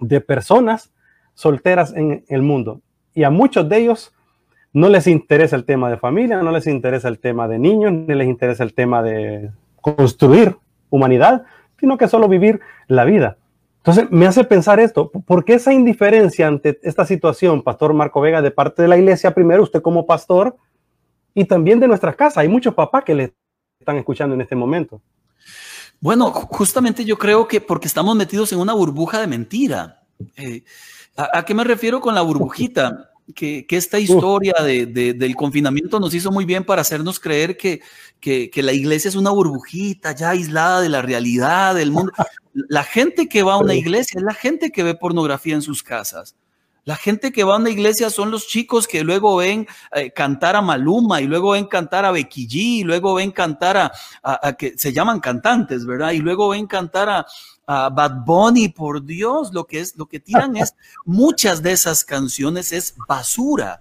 de 0.00 0.20
personas 0.20 0.90
solteras 1.34 1.94
en 1.94 2.24
el 2.28 2.42
mundo 2.42 2.80
y 3.14 3.24
a 3.24 3.30
muchos 3.30 3.68
de 3.68 3.78
ellos 3.78 4.14
no 4.72 4.88
les 4.88 5.06
interesa 5.06 5.56
el 5.56 5.64
tema 5.64 5.90
de 5.90 5.96
familia, 5.96 6.42
no 6.42 6.52
les 6.52 6.66
interesa 6.66 7.08
el 7.08 7.18
tema 7.18 7.48
de 7.48 7.58
niños, 7.58 7.92
ni 7.92 8.14
les 8.14 8.28
interesa 8.28 8.62
el 8.62 8.72
tema 8.72 9.02
de 9.02 9.50
construir 9.80 10.56
humanidad, 10.90 11.44
sino 11.78 11.98
que 11.98 12.08
solo 12.08 12.28
vivir 12.28 12.60
la 12.86 13.04
vida. 13.04 13.36
Entonces 13.80 14.10
me 14.10 14.26
hace 14.26 14.44
pensar 14.44 14.78
esto, 14.78 15.10
¿por 15.10 15.42
qué 15.42 15.54
esa 15.54 15.72
indiferencia 15.72 16.46
ante 16.46 16.78
esta 16.82 17.06
situación, 17.06 17.62
Pastor 17.62 17.94
Marco 17.94 18.20
Vega, 18.20 18.42
de 18.42 18.50
parte 18.50 18.82
de 18.82 18.88
la 18.88 18.98
iglesia 18.98 19.32
primero, 19.32 19.62
usted 19.62 19.80
como 19.80 20.04
pastor, 20.04 20.54
y 21.34 21.46
también 21.46 21.80
de 21.80 21.88
nuestras 21.88 22.14
casas? 22.14 22.38
Hay 22.38 22.48
muchos 22.48 22.74
papás 22.74 23.04
que 23.04 23.14
le 23.14 23.34
están 23.78 23.96
escuchando 23.96 24.34
en 24.34 24.42
este 24.42 24.54
momento. 24.54 25.00
Bueno, 25.98 26.30
justamente 26.30 27.06
yo 27.06 27.16
creo 27.16 27.48
que 27.48 27.62
porque 27.62 27.86
estamos 27.86 28.14
metidos 28.16 28.52
en 28.52 28.58
una 28.58 28.74
burbuja 28.74 29.18
de 29.18 29.26
mentira. 29.26 30.02
Eh, 30.36 30.62
¿A, 31.16 31.42
qué 31.46 31.54
me 31.54 31.64
refiero 31.64 32.00
con 32.00 32.14
la 32.14 32.20
burbujita? 32.20 33.10
Que, 33.34 33.64
esta 33.70 33.98
historia 33.98 34.54
del 34.60 35.36
confinamiento 35.36 36.00
nos 36.00 36.12
hizo 36.12 36.30
muy 36.30 36.44
bien 36.44 36.64
para 36.64 36.82
hacernos 36.82 37.20
creer 37.20 37.56
que, 37.56 37.80
que, 38.20 38.62
la 38.62 38.72
iglesia 38.72 39.08
es 39.08 39.14
una 39.14 39.30
burbujita 39.30 40.14
ya 40.14 40.30
aislada 40.30 40.80
de 40.80 40.88
la 40.88 41.00
realidad 41.00 41.74
del 41.74 41.92
mundo. 41.92 42.12
La 42.52 42.84
gente 42.84 43.28
que 43.28 43.42
va 43.42 43.54
a 43.54 43.58
una 43.58 43.74
iglesia 43.74 44.18
es 44.18 44.24
la 44.24 44.34
gente 44.34 44.70
que 44.70 44.82
ve 44.82 44.94
pornografía 44.94 45.54
en 45.54 45.62
sus 45.62 45.82
casas. 45.82 46.34
La 46.84 46.96
gente 46.96 47.30
que 47.30 47.44
va 47.44 47.54
a 47.54 47.58
una 47.58 47.70
iglesia 47.70 48.10
son 48.10 48.30
los 48.30 48.46
chicos 48.46 48.88
que 48.88 49.04
luego 49.04 49.36
ven 49.36 49.66
eh, 49.92 50.10
cantar 50.12 50.56
a 50.56 50.62
Maluma 50.62 51.20
y 51.20 51.26
luego 51.26 51.52
ven 51.52 51.66
cantar 51.66 52.04
a 52.04 52.10
Becky 52.10 52.48
G 52.48 52.54
y 52.54 52.84
luego 52.84 53.14
ven 53.14 53.32
cantar 53.32 53.76
a, 53.76 53.92
a, 54.22 54.52
que 54.54 54.76
se 54.78 54.92
llaman 54.92 55.20
cantantes, 55.20 55.84
¿verdad? 55.84 56.12
Y 56.12 56.18
luego 56.18 56.48
ven 56.48 56.66
cantar 56.66 57.08
a, 57.08 57.26
Bad 57.72 58.24
Bunny, 58.26 58.70
por 58.70 59.04
Dios, 59.04 59.52
lo 59.52 59.64
que 59.64 59.78
es, 59.78 59.96
lo 59.96 60.06
que 60.06 60.18
tiran 60.18 60.56
es 60.56 60.74
muchas 61.04 61.62
de 61.62 61.70
esas 61.70 62.04
canciones 62.04 62.72
es 62.72 62.96
basura. 63.06 63.78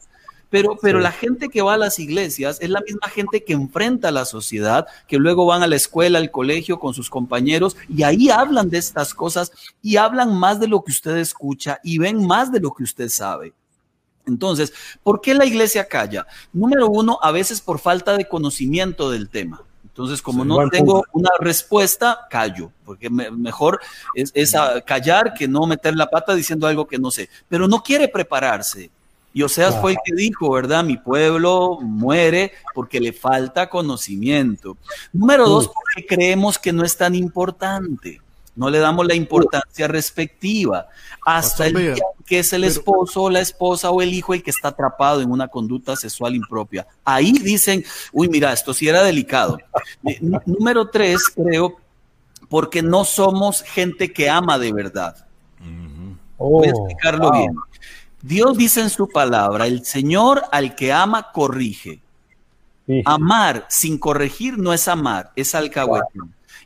Pero, 0.49 0.77
pero 0.81 0.99
la 0.99 1.11
gente 1.11 1.49
que 1.49 1.61
va 1.61 1.75
a 1.75 1.77
las 1.77 1.99
iglesias 1.99 2.57
es 2.61 2.69
la 2.69 2.81
misma 2.81 3.07
gente 3.09 3.43
que 3.43 3.53
enfrenta 3.53 4.07
a 4.07 4.11
la 4.11 4.25
sociedad, 4.25 4.87
que 5.07 5.17
luego 5.17 5.45
van 5.45 5.61
a 5.61 5.67
la 5.67 5.75
escuela, 5.75 6.17
al 6.17 6.31
colegio 6.31 6.79
con 6.79 6.93
sus 6.93 7.09
compañeros 7.09 7.77
y 7.87 8.03
ahí 8.03 8.29
hablan 8.29 8.69
de 8.69 8.79
estas 8.79 9.13
cosas 9.13 9.51
y 9.81 9.97
hablan 9.97 10.33
más 10.37 10.59
de 10.59 10.67
lo 10.67 10.83
que 10.83 10.91
usted 10.91 11.17
escucha 11.17 11.79
y 11.83 11.99
ven 11.99 12.25
más 12.25 12.51
de 12.51 12.59
lo 12.59 12.71
que 12.71 12.83
usted 12.83 13.09
sabe. 13.09 13.53
Entonces, 14.25 14.73
¿por 15.03 15.21
qué 15.21 15.33
la 15.33 15.45
iglesia 15.45 15.87
calla? 15.87 16.25
Número 16.53 16.87
uno, 16.87 17.19
a 17.21 17.31
veces 17.31 17.61
por 17.61 17.79
falta 17.79 18.17
de 18.17 18.27
conocimiento 18.27 19.09
del 19.09 19.29
tema. 19.29 19.63
Entonces, 19.83 20.21
como 20.21 20.45
no 20.45 20.69
tengo 20.69 21.03
una 21.11 21.31
respuesta, 21.39 22.27
callo, 22.29 22.71
porque 22.85 23.09
mejor 23.09 23.81
es, 24.13 24.53
callar 24.85 25.33
que 25.33 25.47
no 25.47 25.65
meter 25.65 25.95
la 25.95 26.09
pata 26.09 26.33
diciendo 26.35 26.67
algo 26.67 26.87
que 26.87 26.97
no 26.97 27.11
sé. 27.11 27.29
Pero 27.49 27.67
no 27.67 27.83
quiere 27.83 28.07
prepararse. 28.07 28.91
Y 29.33 29.43
Oseas 29.43 29.79
fue 29.79 29.91
el 29.91 29.97
que 30.03 30.15
dijo, 30.15 30.51
¿verdad? 30.51 30.83
Mi 30.83 30.97
pueblo 30.97 31.79
muere 31.81 32.53
porque 32.73 32.99
le 32.99 33.13
falta 33.13 33.69
conocimiento. 33.69 34.77
Número 35.13 35.47
dos, 35.47 35.67
porque 35.67 36.07
creemos 36.07 36.57
que 36.57 36.73
no 36.73 36.83
es 36.83 36.97
tan 36.97 37.15
importante. 37.15 38.21
No 38.55 38.69
le 38.69 38.79
damos 38.79 39.05
la 39.05 39.15
importancia 39.15 39.87
respectiva 39.87 40.87
hasta 41.25 41.67
el 41.67 41.75
día 41.75 41.95
que 42.29 42.37
es 42.37 42.53
el 42.53 42.63
esposo 42.63 43.23
o 43.23 43.29
la 43.31 43.39
esposa 43.39 43.89
o 43.89 44.03
el 44.03 44.13
hijo 44.13 44.35
el 44.35 44.43
que 44.43 44.51
está 44.51 44.67
atrapado 44.67 45.19
en 45.19 45.31
una 45.31 45.47
conducta 45.47 45.95
sexual 45.95 46.35
impropia. 46.35 46.85
Ahí 47.03 47.31
dicen, 47.31 47.83
uy, 48.13 48.29
mira, 48.29 48.53
esto 48.53 48.71
sí 48.71 48.87
era 48.87 49.01
delicado. 49.01 49.57
Eh, 50.05 50.19
número 50.45 50.87
tres, 50.89 51.23
creo, 51.35 51.77
porque 52.47 52.83
no 52.83 53.03
somos 53.03 53.63
gente 53.63 54.13
que 54.13 54.29
ama 54.29 54.59
de 54.59 54.71
verdad. 54.71 55.25
Voy 56.37 56.67
a 56.67 56.71
oh, 56.71 56.85
explicarlo 56.85 57.31
bien. 57.31 57.55
Dios 58.21 58.57
dice 58.57 58.81
en 58.81 58.89
su 58.89 59.07
palabra, 59.07 59.67
el 59.67 59.85
Señor 59.85 60.43
al 60.51 60.75
que 60.75 60.91
ama 60.91 61.31
corrige. 61.31 62.01
Amar 63.05 63.67
sin 63.69 63.99
corregir 63.99 64.57
no 64.57 64.73
es 64.73 64.87
amar, 64.87 65.31
es 65.35 65.53
alcahuete. 65.53 66.19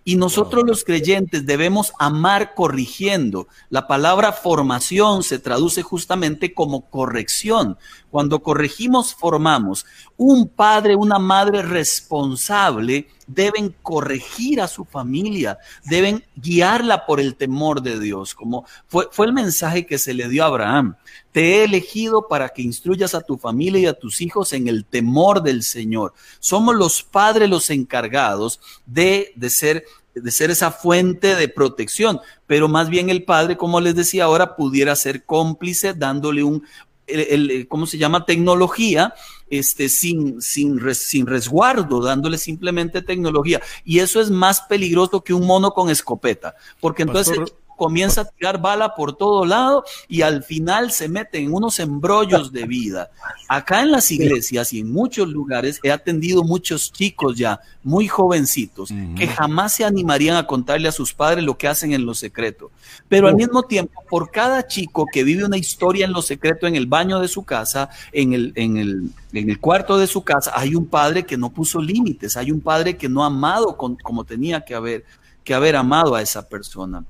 Y 0.06 0.16
nosotros 0.16 0.63
los 0.66 0.84
creyentes 0.84 1.46
debemos 1.46 1.94
amar 1.98 2.56
corrigiendo. 2.56 3.48
La 3.70 3.88
palabra 3.88 4.34
formación 4.34 5.24
se 5.24 5.39
traduce 5.39 5.82
justamente 5.82 6.54
como 6.54 6.89
corrección. 6.89 7.78
Cuando 8.10 8.42
corregimos, 8.42 9.13
formamos. 9.13 9.86
Un 10.18 10.50
padre, 10.50 10.96
una 10.96 11.20
madre 11.20 11.62
responsable 11.62 13.08
deben 13.28 13.76
corregir 13.82 14.62
a 14.62 14.68
su 14.68 14.86
familia, 14.86 15.58
deben 15.86 16.24
guiarla 16.36 17.06
por 17.06 17.20
el 17.20 17.36
temor 17.36 17.82
de 17.82 18.00
Dios, 18.00 18.36
como 18.36 18.66
fue, 18.88 19.08
fue 19.12 19.26
el 19.26 19.34
mensaje 19.34 19.86
que 19.86 19.98
se 19.98 20.14
le 20.14 20.30
dio 20.30 20.44
a 20.44 20.48
Abraham. 20.48 20.96
Te 21.32 21.56
he 21.56 21.64
elegido 21.64 22.28
para 22.28 22.50
que 22.50 22.62
instruyas 22.62 23.16
a 23.16 23.22
tu 23.22 23.38
familia 23.38 23.82
y 23.82 23.86
a 23.86 23.94
tus 23.94 24.22
hijos 24.22 24.54
en 24.54 24.68
el 24.68 24.86
temor 24.86 25.42
del 25.42 25.64
Señor. 25.64 26.14
Somos 26.40 26.76
los 26.76 27.04
padres 27.04 27.50
los 27.50 27.70
encargados 27.70 28.60
de, 28.86 29.34
de 29.36 29.50
ser 29.50 29.84
de 30.16 30.32
ser 30.32 30.52
esa 30.52 30.72
fuente 30.72 31.36
de 31.36 31.48
protección, 31.48 32.20
pero 32.46 32.68
más 32.68 32.88
bien 32.90 33.10
el 33.10 33.24
padre, 33.24 33.58
como 33.58 33.82
les 33.82 33.96
decía 33.96 34.26
ahora, 34.26 34.56
pudiera 34.56 34.96
ser 34.96 35.24
cómplice 35.24 35.96
dándole 35.96 36.44
un, 36.44 36.64
el, 37.08 37.68
¿cómo 37.68 37.86
se 37.86 37.98
llama? 37.98 38.26
Tecnología, 38.26 39.14
este, 39.60 39.89
sin, 39.89 40.42
sin, 40.42 40.80
sin 40.96 41.28
resguardo, 41.28 42.02
dándole 42.02 42.38
simplemente 42.38 43.02
tecnología. 43.02 43.62
Y 43.84 44.00
eso 44.00 44.20
es 44.20 44.32
más 44.32 44.62
peligroso 44.62 45.24
que 45.24 45.34
un 45.34 45.46
mono 45.46 45.72
con 45.72 45.89
escopeta, 45.89 46.56
porque 46.80 47.04
entonces 47.04 47.38
comienza 47.78 48.22
a 48.22 48.26
tirar 48.26 48.62
bala 48.62 48.96
por 48.96 49.16
todo 49.16 49.46
lado 49.46 49.84
y 50.08 50.22
al 50.22 50.44
final 50.44 50.92
se 50.92 51.10
mete 51.10 51.40
en 51.40 51.54
unos 51.54 51.80
embrollos 51.80 52.52
de 52.52 52.66
vida. 52.66 53.10
Acá 53.48 53.82
en 53.82 53.92
las 53.92 54.12
iglesias 54.12 54.74
y 54.74 54.80
en 54.80 54.92
muchos 54.92 55.28
lugares 55.30 55.80
he 55.84 55.92
atendido 55.92 56.44
muchos 56.44 56.92
chicos 56.92 57.38
ya 57.38 57.60
muy 57.84 58.08
jovencitos 58.08 58.90
que 59.18 59.28
jamás 59.28 59.74
se 59.76 59.84
animarían 59.84 60.38
a 60.38 60.48
contarle 60.48 60.88
a 60.88 60.92
sus 60.92 61.14
padres 61.14 61.44
lo 61.44 61.58
que 61.58 61.68
hacen 61.68 61.94
en 61.94 62.06
lo 62.06 62.14
secreto. 62.14 62.72
Pero 63.10 63.28
al 63.28 63.36
mismo 63.36 63.64
tiempo, 63.64 64.04
por 64.10 64.32
cada 64.32 64.66
chico 64.68 65.06
que 65.12 65.24
vive 65.24 65.46
una 65.46 65.58
historia 65.58 66.06
en 66.06 66.14
lo 66.14 66.22
secreto 66.22 66.68
en 66.68 66.76
el 66.76 66.88
baño 66.88 67.20
de 67.20 67.28
su 67.28 67.44
casa, 67.44 67.90
en 68.12 68.34
el, 68.34 68.54
en 68.56 68.78
el, 68.78 69.10
en 69.34 69.50
el 69.50 69.60
cuarto 69.60 69.98
de 69.98 70.08
su 70.08 70.24
casa, 70.24 70.52
hay 70.56 70.76
un 70.76 70.86
padre 70.86 71.26
que 71.26 71.38
no 71.38 71.52
puso 71.52 71.82
límites, 71.82 72.38
hay 72.38 72.52
un 72.52 72.62
padre 72.62 72.98
que 72.98 73.10
no 73.10 73.24
ha 73.24 73.28
amado 73.28 73.78
como 73.78 74.24
tenía 74.24 74.62
que 74.62 74.76
haber, 74.76 75.06
que 75.44 75.54
haber 75.54 75.76
amado 75.76 76.16
a 76.16 76.22
esa 76.22 76.48
persona. 76.48 77.04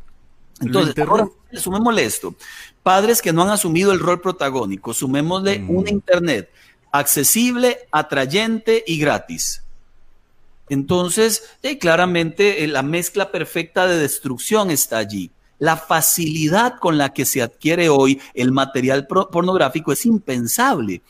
Entonces, 0.65 0.97
ahora 1.07 1.27
sumémosle 1.53 2.05
esto. 2.05 2.35
Padres 2.81 3.21
que 3.21 3.33
no 3.33 3.43
han 3.43 3.49
asumido 3.49 3.91
el 3.91 3.99
rol 3.99 4.21
protagónico, 4.21 4.93
sumémosle 4.93 5.59
mm. 5.59 5.69
un 5.69 5.87
Internet 5.87 6.49
accesible, 6.91 7.79
atrayente 7.91 8.83
y 8.85 8.99
gratis. 8.99 9.63
Entonces, 10.69 11.43
claramente 11.79 12.63
eh, 12.63 12.67
la 12.67 12.83
mezcla 12.83 13.31
perfecta 13.31 13.87
de 13.87 13.97
destrucción 13.97 14.71
está 14.71 14.97
allí. 14.97 15.31
La 15.59 15.75
facilidad 15.75 16.79
con 16.79 16.97
la 16.97 17.13
que 17.13 17.25
se 17.25 17.41
adquiere 17.41 17.89
hoy 17.89 18.21
el 18.33 18.51
material 18.51 19.07
pornográfico 19.07 19.91
es 19.91 20.05
impensable. 20.05 21.01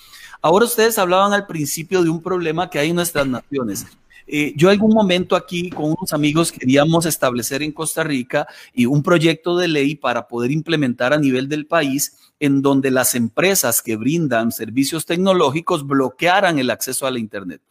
Ahora 0.41 0.65
ustedes 0.65 0.97
hablaban 0.97 1.33
al 1.33 1.47
principio 1.47 2.03
de 2.03 2.09
un 2.09 2.21
problema 2.21 2.69
que 2.69 2.79
hay 2.79 2.89
en 2.89 2.95
nuestras 2.95 3.27
naciones. 3.27 3.85
Eh, 4.27 4.53
yo 4.55 4.69
algún 4.69 4.93
momento 4.93 5.35
aquí 5.35 5.69
con 5.69 5.85
unos 5.85 6.13
amigos 6.13 6.51
queríamos 6.51 7.05
establecer 7.05 7.61
en 7.61 7.71
Costa 7.71 8.03
Rica 8.03 8.47
y 8.73 8.85
un 8.85 9.03
proyecto 9.03 9.57
de 9.57 9.67
ley 9.67 9.95
para 9.95 10.27
poder 10.27 10.51
implementar 10.51 11.13
a 11.13 11.17
nivel 11.17 11.49
del 11.49 11.65
país 11.67 12.17
en 12.39 12.61
donde 12.61 12.91
las 12.91 13.15
empresas 13.15 13.81
que 13.81 13.95
brindan 13.95 14.51
servicios 14.51 15.05
tecnológicos 15.05 15.85
bloquearan 15.87 16.59
el 16.59 16.71
acceso 16.71 17.05
a 17.05 17.11
la 17.11 17.19
Internet. 17.19 17.61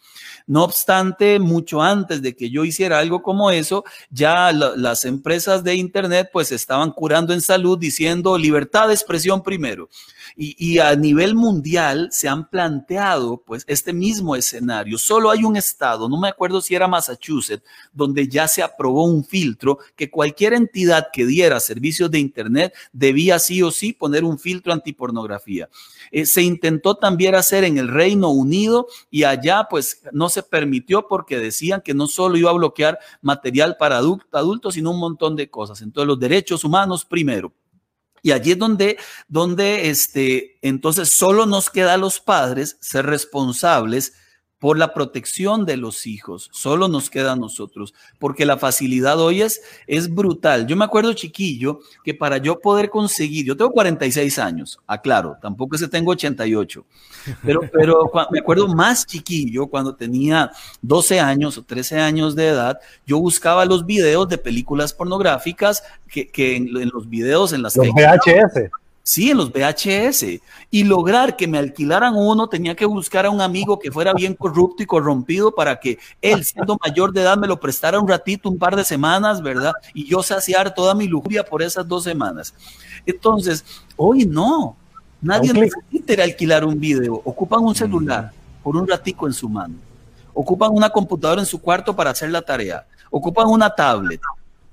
No 0.47 0.65
obstante, 0.65 1.39
mucho 1.39 1.83
antes 1.83 2.23
de 2.23 2.35
que 2.35 2.51
yo 2.51 2.65
hiciera 2.65 2.99
algo 2.99 3.23
como 3.23 3.51
eso, 3.51 3.85
ya 4.11 4.53
las 4.53 5.05
empresas 5.05 5.63
de 5.63 5.75
Internet 5.75 6.31
pues 6.33 6.53
estaban 6.53 6.91
curando 6.91 7.33
en 7.33 7.41
salud 7.41 7.79
diciendo 7.79 8.39
libertad 8.39 8.89
de 8.89 8.95
expresión 8.95 9.43
primero. 9.43 9.89
Y, 10.37 10.79
a 10.79 10.95
nivel 10.97 11.35
mundial 11.35 12.09
se 12.11 12.29
han 12.29 12.49
planteado 12.49 13.43
pues 13.45 13.65
este 13.67 13.93
mismo 13.93 14.35
escenario. 14.35 14.99
Solo 14.99 15.31
hay 15.31 15.45
un 15.45 15.57
estado, 15.57 16.09
no 16.09 16.19
me 16.19 16.29
acuerdo 16.29 16.61
si 16.61 16.75
era 16.75 16.89
Massachusetts, 16.89 17.65
donde 17.93 18.27
ya 18.29 18.49
se 18.49 18.63
aprobó 18.63 19.05
un 19.05 19.25
filtro 19.25 19.79
que 19.97 20.11
cualquier 20.11 20.55
entidad 20.55 21.09
que 21.13 21.27
diera 21.27 21.61
servicios 21.61 22.11
de 22.11 22.19
Internet 22.19 22.75
debía 22.93 23.39
sí 23.39 23.63
o 23.63 23.71
sí 23.71 23.93
poner 23.93 24.25
un 24.25 24.39
filtro 24.39 24.73
antipornografía. 24.73 25.69
Eh, 26.11 26.27
se 26.27 26.43
intentó 26.43 26.97
también 26.97 27.35
hacer 27.35 27.65
en 27.65 27.79
el 27.79 27.89
Reino 27.89 28.31
Unido 28.31 28.87
y 29.11 29.25
allá 29.25 29.67
pues 29.69 30.03
no 30.13 30.29
se 30.29 30.43
permitió 30.43 31.07
porque 31.09 31.39
decían 31.39 31.81
que 31.81 31.95
no 31.95 32.07
solo 32.07 32.37
iba 32.37 32.51
a 32.51 32.55
bloquear 32.55 32.99
material 33.21 33.77
para 33.79 33.99
adultos, 33.99 34.75
sino 34.75 34.91
un 34.91 34.99
montón 34.99 35.37
de 35.37 35.51
cosas. 35.51 35.83
Entonces 35.83 36.09
los 36.09 36.19
derechos 36.19 36.65
humanos 36.65 37.05
primero. 37.05 37.53
Y 38.23 38.31
allí 38.31 38.53
es 38.53 38.59
donde, 38.59 38.99
donde 39.29 39.91
este, 39.91 40.59
entonces 40.63 41.11
solo 41.11 41.45
nos 41.45 41.71
queda 41.71 41.95
a 41.95 41.99
los 41.99 42.21
padres 42.21 42.77
ser 42.81 43.07
responsables 43.07 44.15
por 44.63 44.79
la 44.79 44.95
protección 44.95 45.67
de 45.67 45.77
los 45.77 46.07
hijos. 46.07 46.49
Solo 46.53 46.87
nos 46.87 47.11
queda 47.11 47.33
a 47.33 47.37
nosotros, 47.37 47.95
porque 48.21 48.47
la 48.47 48.57
facilidad 48.57 49.19
hoy 49.19 49.43
es, 49.43 49.61
es 49.89 50.09
brutal. 50.09 50.69
Yo 50.69 50.77
me 50.77 50.85
acuerdo 50.85 51.13
chiquillo 51.15 51.81
que 52.05 52.15
para 52.15 52.39
yo 52.39 52.61
poder 52.61 52.89
conseguir, 52.89 53.45
yo 53.45 53.57
tengo 53.57 53.73
46 53.73 54.39
años, 54.39 54.79
aclaro, 54.87 55.37
tampoco 55.43 55.75
es 55.75 55.83
que 55.83 55.89
tengo 55.89 56.13
88, 56.13 56.85
pero, 57.45 57.61
pero 57.73 58.13
me 58.31 58.39
acuerdo 58.39 58.69
más 58.69 59.05
chiquillo 59.05 59.67
cuando 59.67 59.97
tenía 59.97 60.53
12 60.81 61.19
años 61.19 61.59
o 61.59 61.65
13 61.65 61.99
años 61.99 62.37
de 62.37 62.47
edad, 62.47 62.79
yo 63.05 63.19
buscaba 63.19 63.65
los 63.65 63.85
videos 63.85 64.29
de 64.29 64.39
películas 64.39 64.93
pornográficas 64.95 65.83
que, 66.07 66.31
que 66.31 66.55
en, 66.55 66.73
los 66.73 67.09
videos 67.09 67.53
en 67.53 67.63
las 67.63 67.75
los 67.75 67.89
VHS. 67.89 68.71
Sí, 69.05 69.31
en 69.31 69.37
los 69.37 69.51
VHS. 69.51 70.41
Y 70.71 70.85
lograr 70.85 71.37
que 71.37 71.49
me 71.49 71.59
alquilaran 71.59 72.15
uno, 72.15 72.49
tenía 72.49 72.77
que 72.77 72.87
buscar 72.87 73.27
a 73.27 73.31
un 73.31 73.41
amigo 73.41 73.79
que 73.79 73.91
fuera 73.91 74.15
bien 74.15 74.35
corrupto 74.35 74.83
y 74.83 74.87
corrompido 74.87 75.53
para 75.53 75.81
que 75.81 75.99
él, 76.21 76.45
siendo 76.45 76.79
mayor 76.85 77.13
de 77.13 77.23
edad, 77.23 77.37
me 77.37 77.49
lo 77.49 77.59
prestara 77.59 77.99
un 77.99 78.07
ratito, 78.07 78.49
un 78.49 78.59
par 78.59 78.77
de 78.77 78.85
semanas, 78.85 79.43
¿verdad? 79.43 79.73
Y 79.93 80.07
yo 80.07 80.23
saciar 80.23 80.73
toda 80.73 80.95
mi 80.95 81.09
lujuria 81.09 81.45
por 81.45 81.63
esas 81.63 81.87
dos 81.87 82.05
semanas. 82.05 82.55
Entonces, 83.05 83.65
hoy 83.97 84.25
no. 84.25 84.77
Nadie 85.21 85.53
necesita 85.53 86.23
alquilar 86.23 86.65
un 86.65 86.79
video. 86.79 87.21
Ocupan 87.25 87.61
un 87.61 87.75
celular 87.75 88.33
por 88.63 88.77
un 88.77 88.87
ratico 88.87 89.27
en 89.27 89.33
su 89.33 89.49
mano. 89.49 89.75
Ocupan 90.35 90.71
una 90.73 90.91
computadora 90.91 91.41
en 91.41 91.47
su 91.47 91.61
cuarto 91.61 91.95
para 91.95 92.11
hacer 92.11 92.31
la 92.31 92.43
tarea. 92.43 92.87
Ocupan 93.11 93.47
una 93.49 93.69
tablet 93.69 94.21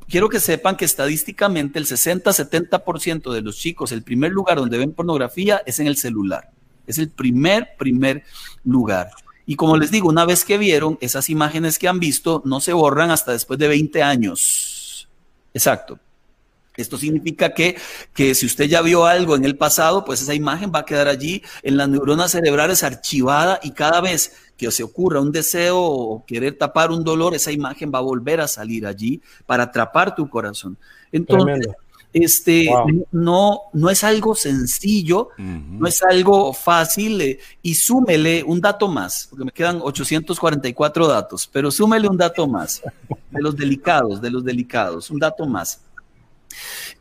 quiero 0.09 0.27
que 0.27 0.39
sepan 0.39 0.75
que 0.75 0.85
estadísticamente 0.85 1.79
el 1.79 1.85
60-70% 1.85 3.31
de 3.31 3.41
los 3.41 3.57
chicos, 3.57 3.91
el 3.91 4.03
primer 4.03 4.31
lugar 4.31 4.57
donde 4.57 4.77
ven 4.77 4.93
pornografía 4.93 5.61
es 5.65 5.79
en 5.79 5.87
el 5.87 5.95
celular. 5.95 6.49
Es 6.87 6.97
el 6.97 7.09
primer, 7.09 7.69
primer 7.77 8.23
lugar. 8.65 9.11
Y 9.45 9.55
como 9.55 9.77
les 9.77 9.91
digo, 9.91 10.09
una 10.09 10.25
vez 10.25 10.43
que 10.43 10.57
vieron 10.57 10.97
esas 11.01 11.29
imágenes 11.29 11.79
que 11.79 11.87
han 11.87 11.99
visto, 11.99 12.41
no 12.45 12.59
se 12.59 12.73
borran 12.73 13.11
hasta 13.11 13.31
después 13.31 13.59
de 13.59 13.67
20 13.67 14.03
años. 14.03 15.07
Exacto. 15.53 15.99
Esto 16.77 16.97
significa 16.97 17.53
que, 17.53 17.77
que 18.13 18.35
si 18.35 18.45
usted 18.45 18.65
ya 18.65 18.81
vio 18.81 19.05
algo 19.05 19.35
en 19.35 19.43
el 19.43 19.57
pasado, 19.57 20.05
pues 20.05 20.21
esa 20.21 20.33
imagen 20.33 20.71
va 20.73 20.79
a 20.79 20.85
quedar 20.85 21.07
allí 21.07 21.43
en 21.61 21.77
las 21.77 21.89
neuronas 21.89 22.31
cerebrales 22.31 22.83
archivada 22.83 23.59
y 23.61 23.71
cada 23.71 24.01
vez 24.01 24.33
que 24.59 24.69
se 24.71 24.83
ocurra 24.83 25.21
un 25.21 25.31
deseo 25.31 25.79
o 25.79 26.25
querer 26.25 26.57
tapar 26.57 26.91
un 26.91 27.03
dolor, 27.03 27.33
esa 27.33 27.51
imagen 27.51 27.89
va 27.93 27.99
a 27.99 28.01
volver 28.01 28.41
a 28.41 28.47
salir 28.47 28.85
allí 28.85 29.21
para 29.45 29.63
atrapar 29.63 30.13
tu 30.13 30.29
corazón. 30.29 30.77
Entonces, 31.13 31.65
este 32.11 32.69
no, 33.11 33.61
no 33.71 33.89
es 33.89 34.03
algo 34.03 34.35
sencillo, 34.35 35.29
no 35.37 35.87
es 35.87 36.03
algo 36.03 36.51
fácil 36.53 37.21
eh, 37.21 37.39
y 37.61 37.75
súmele 37.75 38.43
un 38.43 38.59
dato 38.59 38.89
más, 38.89 39.27
porque 39.29 39.45
me 39.45 39.51
quedan 39.51 39.79
844 39.81 41.07
datos, 41.07 41.49
pero 41.51 41.71
súmele 41.71 42.09
un 42.09 42.17
dato 42.17 42.45
más 42.45 42.81
de 43.31 43.41
los 43.41 43.55
delicados, 43.55 44.21
de 44.21 44.29
los 44.29 44.43
delicados, 44.43 45.09
un 45.09 45.19
dato 45.19 45.45
más. 45.45 45.81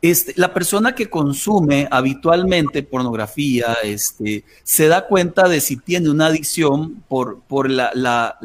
Este, 0.01 0.33
la 0.37 0.53
persona 0.53 0.95
que 0.95 1.09
consume 1.09 1.87
habitualmente 1.91 2.83
pornografía 2.83 3.73
este, 3.83 4.45
se 4.63 4.87
da 4.87 5.05
cuenta 5.05 5.49
de 5.49 5.59
si 5.59 5.75
tiene 5.75 6.09
una 6.09 6.27
adicción 6.27 7.03
por, 7.09 7.41
por 7.41 7.69
la, 7.69 7.91
la, 7.93 8.37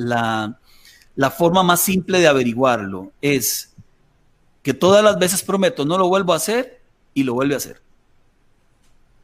la, 1.15 1.31
forma 1.31 1.63
más 1.63 1.81
simple 1.81 2.19
de 2.19 2.27
averiguarlo. 2.27 3.13
Es 3.23 3.73
que 4.63 4.75
todas 4.75 5.05
las 5.05 5.17
veces 5.17 5.45
prometo, 5.45 5.85
no 5.85 5.97
lo 5.97 6.09
vuelvo 6.09 6.33
a 6.33 6.37
hacer 6.37 6.81
y 7.13 7.23
lo 7.23 7.35
vuelve 7.35 7.55
a 7.55 7.59
hacer. 7.59 7.81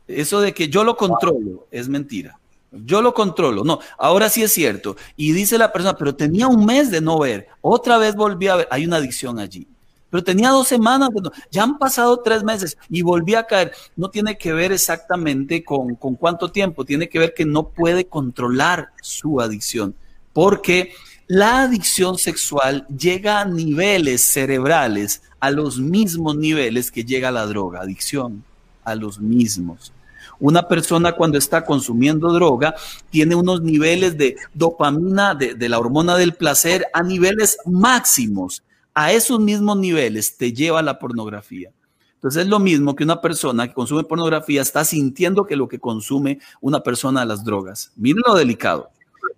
Eso 0.06 0.40
de 0.40 0.54
que 0.54 0.68
yo 0.68 0.84
lo 0.84 0.96
controlo 0.96 1.66
es 1.72 1.88
mentira. 1.88 2.38
Yo 2.70 3.02
lo 3.02 3.12
controlo. 3.12 3.64
No, 3.64 3.80
ahora 3.98 4.28
sí 4.28 4.44
es 4.44 4.52
cierto. 4.52 4.96
Y 5.16 5.32
dice 5.32 5.58
la 5.58 5.72
persona, 5.72 5.96
pero 5.96 6.14
tenía 6.14 6.46
un 6.46 6.64
mes 6.64 6.92
de 6.92 7.00
no 7.00 7.18
ver. 7.18 7.48
Otra 7.60 7.98
vez 7.98 8.14
volví 8.14 8.46
a 8.46 8.54
ver. 8.54 8.68
Hay 8.70 8.84
una 8.84 8.98
adicción 8.98 9.40
allí 9.40 9.66
pero 10.10 10.24
tenía 10.24 10.50
dos 10.50 10.68
semanas, 10.68 11.10
ya 11.50 11.62
han 11.62 11.78
pasado 11.78 12.18
tres 12.18 12.42
meses 12.42 12.76
y 12.88 13.02
volví 13.02 13.34
a 13.34 13.46
caer. 13.46 13.72
No 13.96 14.10
tiene 14.10 14.36
que 14.36 14.52
ver 14.52 14.72
exactamente 14.72 15.64
con, 15.64 15.94
cuánto 15.94 16.50
tiempo, 16.50 16.84
tiene 16.84 17.08
que 17.08 17.18
ver 17.18 17.34
que 17.34 17.44
no 17.44 17.68
puede 17.68 18.06
controlar 18.06 18.90
su 19.00 19.40
adicción, 19.40 19.94
porque 20.32 20.92
La 21.32 21.62
adicción 21.62 22.18
sexual 22.18 22.88
llega 22.88 23.40
a 23.40 23.44
niveles 23.44 24.20
cerebrales, 24.20 25.22
a 25.38 25.52
los 25.52 25.78
mismos 25.78 26.36
niveles 26.36 26.90
que 26.90 27.04
llega 27.04 27.30
la 27.30 27.46
droga, 27.46 27.82
adicción, 27.82 28.42
a 28.82 28.96
los 28.96 29.20
mismos. 29.20 29.92
Una 30.40 30.66
persona 30.66 31.12
cuando 31.12 31.36
está 31.36 31.64
consumiendo 31.64 32.32
droga 32.32 32.74
tiene 33.10 33.34
unos 33.34 33.62
niveles 33.62 34.16
de 34.16 34.36
dopamina, 34.54 35.34
de, 35.34 35.68
la 35.68 35.78
hormona 35.78 36.16
del 36.16 36.34
placer, 36.34 36.86
a 36.94 37.02
niveles 37.02 37.58
máximos. 37.66 38.62
A 38.94 39.12
esos 39.12 39.38
mismos 39.40 39.76
niveles 39.76 40.36
te 40.36 40.52
lleva 40.52 40.82
la 40.82 40.98
pornografía. 40.98 41.70
Entonces 42.14 42.42
es 42.42 42.48
lo 42.48 42.58
mismo 42.58 42.94
que 42.94 43.04
una 43.04 43.20
persona 43.22 43.66
que 43.66 43.72
consume 43.72 44.04
pornografía 44.04 44.60
está 44.60 44.84
sintiendo 44.84 45.46
que 45.46 45.56
lo 45.56 45.68
que 45.68 45.78
consume 45.78 46.38
una 46.60 46.82
persona 46.82 47.20
de 47.20 47.26
las 47.26 47.44
drogas. 47.44 47.92
Miren 47.96 48.22
lo 48.26 48.34
delicado. 48.34 48.90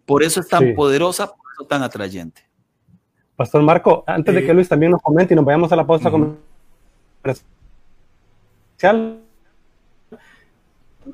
Por 0.04 0.24
eso 0.24 0.40
es 0.40 0.48
tan 0.48 0.74
poderosa, 0.74 1.28
por 1.28 1.46
eso 1.54 1.64
tan 1.64 1.82
atrayente. 1.84 2.42
Pastor 3.36 3.62
Marco, 3.62 4.02
antes 4.06 4.34
de 4.34 4.44
que 4.44 4.52
Luis 4.52 4.68
también 4.68 4.92
nos 4.92 5.00
comente 5.00 5.32
y 5.32 5.36
nos 5.36 5.44
vayamos 5.44 5.70
a 5.70 5.76
la 5.76 5.86
pausa 5.86 6.10
comercial, 6.10 6.42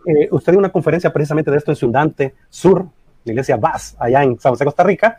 eh, 0.06 0.28
usted 0.30 0.52
dio 0.52 0.58
una 0.58 0.72
conferencia 0.72 1.12
precisamente 1.12 1.50
de 1.50 1.58
esto 1.58 1.70
en 1.70 1.76
Sundante 1.76 2.34
Sur, 2.48 2.86
la 3.24 3.32
iglesia 3.32 3.56
Vaz, 3.56 3.94
allá 3.98 4.22
en 4.22 4.38
San 4.40 4.52
José, 4.52 4.64
Costa 4.64 4.84
Rica, 4.84 5.18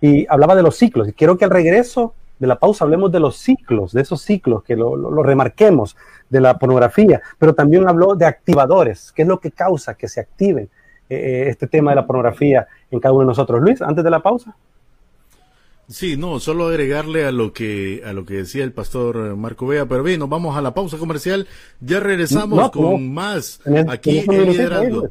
y 0.00 0.26
hablaba 0.28 0.54
de 0.54 0.62
los 0.62 0.76
ciclos. 0.76 1.08
Y 1.08 1.12
quiero 1.12 1.38
que 1.38 1.44
al 1.44 1.50
regreso 1.50 2.14
de 2.38 2.46
la 2.46 2.58
pausa 2.58 2.84
hablemos 2.84 3.10
de 3.12 3.20
los 3.20 3.36
ciclos, 3.36 3.92
de 3.92 4.02
esos 4.02 4.22
ciclos, 4.22 4.62
que 4.62 4.76
lo, 4.76 5.22
remarquemos, 5.22 5.96
de 6.28 6.40
la 6.40 6.58
pornografía, 6.58 7.22
pero 7.38 7.54
también 7.54 7.88
habló 7.88 8.14
de 8.14 8.26
activadores, 8.26 9.12
qué 9.14 9.22
es 9.22 9.28
lo 9.28 9.40
que 9.40 9.50
causa 9.50 9.94
que 9.94 10.08
se 10.08 10.20
active 10.20 10.62
eh, 10.62 11.16
eh, 11.16 11.48
este 11.48 11.66
tema 11.66 11.92
de 11.92 11.96
la 11.96 12.06
pornografía 12.06 12.66
en 12.90 13.00
cada 13.00 13.12
uno 13.12 13.22
de 13.22 13.28
nosotros. 13.28 13.60
Luis, 13.60 13.80
antes 13.80 14.04
de 14.04 14.10
la 14.10 14.20
pausa. 14.20 14.56
Sí, 15.88 16.16
no, 16.16 16.40
solo 16.40 16.66
agregarle 16.66 17.24
a 17.24 17.30
lo 17.30 17.52
que 17.52 18.02
a 18.04 18.12
lo 18.12 18.26
que 18.26 18.34
decía 18.34 18.64
el 18.64 18.72
pastor 18.72 19.36
Marco 19.36 19.68
Vea, 19.68 19.86
pero 19.86 20.02
bien, 20.02 20.18
nos 20.18 20.28
vamos 20.28 20.56
a 20.56 20.60
la 20.60 20.74
pausa 20.74 20.98
comercial, 20.98 21.46
ya 21.80 22.00
regresamos 22.00 22.70
con 22.72 23.14
más 23.14 23.60
aquí 23.88 24.18
en 24.18 24.46
Liderando. 24.46 25.08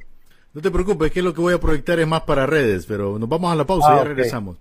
No 0.53 0.61
te 0.61 0.71
preocupes, 0.71 1.11
que 1.11 1.21
lo 1.21 1.33
que 1.33 1.41
voy 1.41 1.53
a 1.53 1.59
proyectar 1.59 1.99
es 1.99 2.07
más 2.07 2.21
para 2.21 2.45
redes, 2.45 2.85
pero 2.85 3.19
nos 3.19 3.27
vamos 3.27 3.51
a 3.51 3.55
la 3.55 3.65
pausa 3.65 3.89
y 3.89 3.93
ah, 3.93 3.97
ya 3.97 4.03
regresamos. 4.05 4.57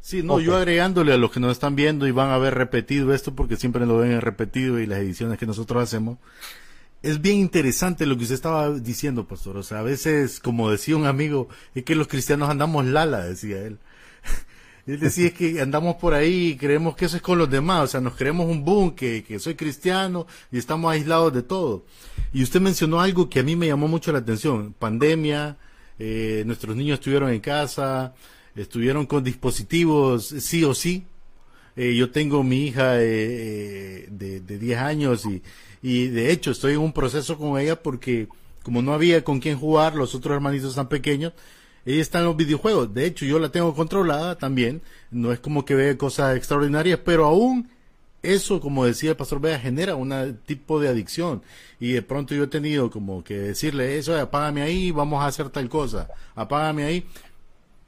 Sí, 0.00 0.22
no, 0.22 0.40
yo 0.40 0.56
agregándole 0.56 1.12
a 1.12 1.18
los 1.18 1.30
que 1.30 1.40
nos 1.40 1.52
están 1.52 1.76
viendo 1.76 2.06
y 2.06 2.10
van 2.10 2.30
a 2.30 2.38
ver 2.38 2.54
repetido 2.54 3.12
esto 3.12 3.34
porque 3.34 3.56
siempre 3.56 3.84
lo 3.84 3.98
ven 3.98 4.20
repetido 4.20 4.80
y 4.80 4.86
las 4.86 5.00
ediciones 5.00 5.38
que 5.38 5.46
nosotros 5.46 5.82
hacemos. 5.82 6.18
Es 7.02 7.20
bien 7.20 7.38
interesante 7.38 8.06
lo 8.06 8.16
que 8.16 8.22
usted 8.22 8.34
estaba 8.34 8.70
diciendo, 8.78 9.26
pastor. 9.26 9.56
O 9.58 9.62
sea, 9.62 9.80
a 9.80 9.82
veces, 9.82 10.40
como 10.40 10.70
decía 10.70 10.96
un 10.96 11.06
amigo, 11.06 11.48
es 11.74 11.84
que 11.84 11.94
los 11.94 12.08
cristianos 12.08 12.48
andamos 12.48 12.86
lala, 12.86 13.24
decía 13.24 13.58
él. 13.58 13.78
él 14.86 15.00
decía 15.00 15.30
que 15.34 15.60
andamos 15.60 15.96
por 15.96 16.14
ahí 16.14 16.48
y 16.48 16.56
creemos 16.56 16.96
que 16.96 17.04
eso 17.06 17.16
es 17.16 17.22
con 17.22 17.38
los 17.38 17.50
demás. 17.50 17.84
O 17.84 17.86
sea, 17.86 18.00
nos 18.00 18.16
creemos 18.16 18.46
un 18.46 18.64
boom, 18.64 18.94
que, 18.94 19.22
que 19.22 19.38
soy 19.38 19.54
cristiano 19.54 20.26
y 20.50 20.58
estamos 20.58 20.92
aislados 20.92 21.32
de 21.32 21.42
todo. 21.42 21.84
Y 22.32 22.42
usted 22.42 22.60
mencionó 22.60 23.00
algo 23.00 23.28
que 23.28 23.40
a 23.40 23.42
mí 23.42 23.54
me 23.56 23.66
llamó 23.66 23.86
mucho 23.88 24.12
la 24.12 24.18
atención. 24.18 24.74
Pandemia, 24.78 25.56
eh, 25.98 26.42
nuestros 26.46 26.74
niños 26.76 26.98
estuvieron 26.98 27.30
en 27.30 27.40
casa, 27.40 28.14
estuvieron 28.56 29.06
con 29.06 29.24
dispositivos 29.24 30.26
sí 30.26 30.64
o 30.64 30.74
sí. 30.74 31.04
Eh, 31.76 31.94
yo 31.94 32.10
tengo 32.10 32.42
mi 32.42 32.66
hija 32.66 33.00
eh, 33.00 34.06
de, 34.10 34.40
de 34.40 34.58
10 34.58 34.78
años 34.78 35.24
y, 35.24 35.42
y 35.82 36.08
de 36.08 36.32
hecho 36.32 36.50
estoy 36.50 36.74
en 36.74 36.80
un 36.80 36.92
proceso 36.92 37.38
con 37.38 37.58
ella 37.58 37.80
porque 37.80 38.28
como 38.62 38.82
no 38.82 38.92
había 38.92 39.24
con 39.24 39.40
quién 39.40 39.58
jugar, 39.58 39.94
los 39.94 40.14
otros 40.14 40.34
hermanitos 40.34 40.74
tan 40.74 40.88
pequeños, 40.88 41.32
ella 41.86 42.02
está 42.02 42.18
en 42.18 42.26
los 42.26 42.36
videojuegos. 42.36 42.92
De 42.92 43.06
hecho, 43.06 43.24
yo 43.24 43.38
la 43.38 43.48
tengo 43.50 43.74
controlada 43.74 44.36
también. 44.36 44.82
No 45.10 45.32
es 45.32 45.40
como 45.40 45.64
que 45.64 45.74
ve 45.74 45.96
cosas 45.96 46.36
extraordinarias, 46.36 47.00
pero 47.04 47.24
aún 47.24 47.70
eso, 48.22 48.60
como 48.60 48.84
decía 48.84 49.10
el 49.10 49.16
pastor 49.16 49.40
Bea, 49.40 49.58
genera 49.58 49.94
un 49.94 50.38
tipo 50.44 50.78
de 50.78 50.88
adicción. 50.88 51.42
Y 51.78 51.92
de 51.92 52.02
pronto 52.02 52.34
yo 52.34 52.44
he 52.44 52.48
tenido 52.48 52.90
como 52.90 53.24
que 53.24 53.38
decirle 53.38 53.96
eso, 53.98 54.18
apágame 54.18 54.62
ahí, 54.62 54.90
vamos 54.90 55.22
a 55.22 55.26
hacer 55.26 55.48
tal 55.48 55.68
cosa, 55.68 56.08
apágame 56.34 56.84
ahí. 56.84 57.06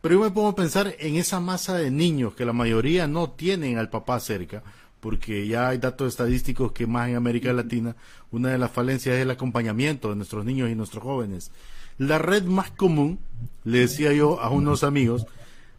Pero 0.02 0.16
yo 0.16 0.20
me 0.20 0.30
pongo 0.30 0.48
a 0.48 0.56
pensar 0.56 0.94
en 0.98 1.14
esa 1.14 1.40
masa 1.40 1.76
de 1.76 1.90
niños 1.90 2.34
que 2.34 2.44
la 2.44 2.52
mayoría 2.52 3.06
no 3.06 3.30
tienen 3.30 3.78
al 3.78 3.88
papá 3.88 4.18
cerca, 4.20 4.62
porque 5.00 5.46
ya 5.46 5.68
hay 5.68 5.78
datos 5.78 6.08
estadísticos 6.08 6.72
que 6.72 6.86
más 6.86 7.08
en 7.08 7.16
América 7.16 7.52
Latina 7.52 7.96
una 8.32 8.50
de 8.50 8.58
las 8.58 8.72
falencias 8.72 9.14
es 9.14 9.22
el 9.22 9.30
acompañamiento 9.30 10.10
de 10.10 10.16
nuestros 10.16 10.44
niños 10.44 10.70
y 10.70 10.74
nuestros 10.74 11.04
jóvenes. 11.04 11.52
La 11.98 12.18
red 12.18 12.42
más 12.44 12.70
común, 12.70 13.20
le 13.64 13.80
decía 13.80 14.12
yo 14.12 14.40
a 14.40 14.50
unos 14.50 14.82
amigos, 14.82 15.26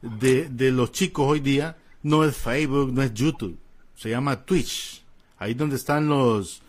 de, 0.02 0.48
de 0.50 0.72
los 0.72 0.92
chicos 0.92 1.26
hoy 1.28 1.40
día, 1.40 1.76
no 2.02 2.24
es 2.24 2.36
Facebook, 2.36 2.94
no 2.94 3.02
es 3.02 3.14
YouTube, 3.14 3.58
se 3.96 4.10
llama 4.10 4.46
Twitch. 4.46 5.04
Ahí 5.38 5.54
donde 5.54 5.76
están 5.76 6.08
los, 6.08 6.62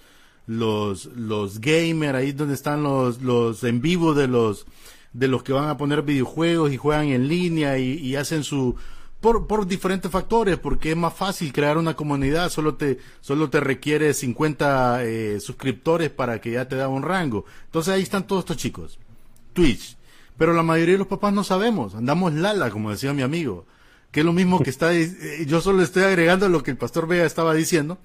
los, 0.46 1.06
los 1.06 1.60
gamers, 1.60 2.16
ahí 2.16 2.32
donde 2.32 2.54
están 2.54 2.82
los, 2.82 3.22
los 3.22 3.62
en 3.62 3.80
vivo 3.80 4.14
de 4.14 4.26
los, 4.26 4.66
de 5.14 5.28
los 5.28 5.42
que 5.42 5.52
van 5.52 5.68
a 5.68 5.78
poner 5.78 6.02
videojuegos 6.02 6.72
y 6.72 6.76
juegan 6.76 7.06
en 7.06 7.28
línea 7.28 7.78
y, 7.78 8.16
hacen 8.16 8.44
su 8.44 8.74
por, 9.20 9.46
por, 9.46 9.66
diferentes 9.66 10.10
factores, 10.10 10.58
porque 10.58 10.90
es 10.90 10.96
más 10.96 11.14
fácil 11.14 11.50
crear 11.50 11.78
una 11.78 11.94
comunidad, 11.94 12.50
solo 12.50 12.74
te, 12.74 12.98
solo 13.22 13.48
te 13.48 13.60
requiere 13.60 14.12
50 14.12 15.02
eh, 15.04 15.40
suscriptores 15.40 16.10
para 16.10 16.42
que 16.42 16.50
ya 16.50 16.68
te 16.68 16.76
da 16.76 16.88
un 16.88 17.02
rango. 17.02 17.46
Entonces 17.64 17.94
ahí 17.94 18.02
están 18.02 18.26
todos 18.26 18.40
estos 18.40 18.58
chicos. 18.58 18.98
Twitch. 19.54 19.96
Pero 20.36 20.52
la 20.52 20.62
mayoría 20.62 20.94
de 20.94 20.98
los 20.98 21.06
papás 21.06 21.32
no 21.32 21.44
sabemos, 21.44 21.94
andamos 21.94 22.34
lala, 22.34 22.70
como 22.70 22.90
decía 22.90 23.14
mi 23.14 23.22
amigo, 23.22 23.66
que 24.10 24.20
es 24.20 24.26
lo 24.26 24.32
mismo 24.32 24.60
que 24.60 24.70
está, 24.70 24.92
eh, 24.92 25.44
yo 25.46 25.60
solo 25.60 25.82
estoy 25.82 26.02
agregando 26.02 26.48
lo 26.48 26.62
que 26.62 26.72
el 26.72 26.76
pastor 26.76 27.06
Vega 27.06 27.24
estaba 27.24 27.54
diciendo, 27.54 27.98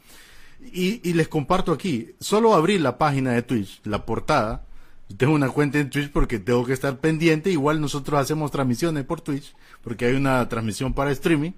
y, 0.61 1.01
y 1.03 1.13
les 1.13 1.27
comparto 1.27 1.71
aquí, 1.71 2.11
solo 2.19 2.53
abrí 2.53 2.77
la 2.77 2.99
página 2.99 3.31
de 3.31 3.41
Twitch, 3.41 3.81
la 3.83 4.05
portada, 4.05 4.67
tengo 5.17 5.33
una 5.33 5.49
cuenta 5.49 5.79
en 5.79 5.89
Twitch 5.89 6.11
porque 6.11 6.39
tengo 6.39 6.65
que 6.65 6.73
estar 6.73 6.99
pendiente. 6.99 7.51
Igual 7.51 7.81
nosotros 7.81 8.19
hacemos 8.19 8.51
transmisiones 8.51 9.05
por 9.05 9.21
Twitch 9.21 9.55
porque 9.81 10.05
hay 10.05 10.13
una 10.13 10.47
transmisión 10.49 10.93
para 10.93 11.11
streaming. 11.11 11.51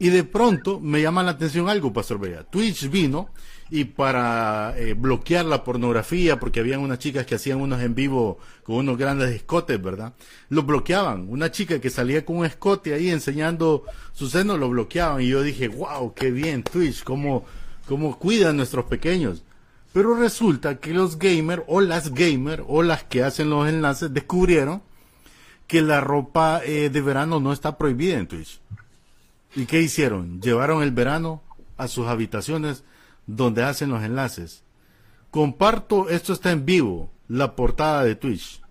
Y 0.00 0.10
de 0.10 0.22
pronto 0.22 0.78
me 0.78 1.02
llama 1.02 1.24
la 1.24 1.32
atención 1.32 1.68
algo, 1.68 1.92
Pastor 1.92 2.20
Vega. 2.20 2.44
Twitch 2.44 2.88
vino 2.88 3.30
y 3.68 3.84
para 3.84 4.74
eh, 4.78 4.94
bloquear 4.94 5.44
la 5.44 5.64
pornografía, 5.64 6.38
porque 6.38 6.60
habían 6.60 6.80
unas 6.80 7.00
chicas 7.00 7.26
que 7.26 7.34
hacían 7.34 7.60
unos 7.60 7.82
en 7.82 7.96
vivo 7.96 8.38
con 8.62 8.76
unos 8.76 8.96
grandes 8.96 9.34
escotes, 9.34 9.82
¿verdad? 9.82 10.14
Lo 10.50 10.62
bloqueaban. 10.62 11.26
Una 11.28 11.50
chica 11.50 11.80
que 11.80 11.90
salía 11.90 12.24
con 12.24 12.36
un 12.36 12.46
escote 12.46 12.94
ahí 12.94 13.10
enseñando 13.10 13.84
su 14.12 14.28
seno, 14.28 14.56
lo 14.56 14.68
bloqueaban. 14.68 15.20
Y 15.20 15.28
yo 15.28 15.42
dije, 15.42 15.66
wow, 15.66 16.14
qué 16.14 16.30
bien 16.30 16.62
Twitch, 16.62 17.02
cómo, 17.02 17.44
cómo 17.86 18.18
cuida 18.20 18.50
a 18.50 18.52
nuestros 18.52 18.84
pequeños. 18.84 19.42
Pero 19.92 20.14
resulta 20.14 20.78
que 20.78 20.92
los 20.92 21.18
gamers 21.18 21.62
o 21.66 21.80
las 21.80 22.12
gamers 22.12 22.62
o 22.66 22.82
las 22.82 23.04
que 23.04 23.22
hacen 23.22 23.50
los 23.50 23.68
enlaces 23.68 24.12
descubrieron 24.12 24.82
que 25.66 25.82
la 25.82 26.00
ropa 26.00 26.62
eh, 26.64 26.90
de 26.90 27.00
verano 27.00 27.40
no 27.40 27.52
está 27.52 27.78
prohibida 27.78 28.18
en 28.18 28.26
Twitch. 28.26 28.60
¿Y 29.54 29.66
qué 29.66 29.80
hicieron? 29.80 30.40
Llevaron 30.40 30.82
el 30.82 30.92
verano 30.92 31.42
a 31.76 31.88
sus 31.88 32.06
habitaciones 32.06 32.84
donde 33.26 33.62
hacen 33.62 33.90
los 33.90 34.02
enlaces. 34.02 34.62
Comparto, 35.30 36.08
esto 36.08 36.32
está 36.32 36.50
en 36.50 36.64
vivo, 36.64 37.10
la 37.28 37.54
portada 37.54 38.02
de 38.04 38.14
Twitch. 38.14 38.62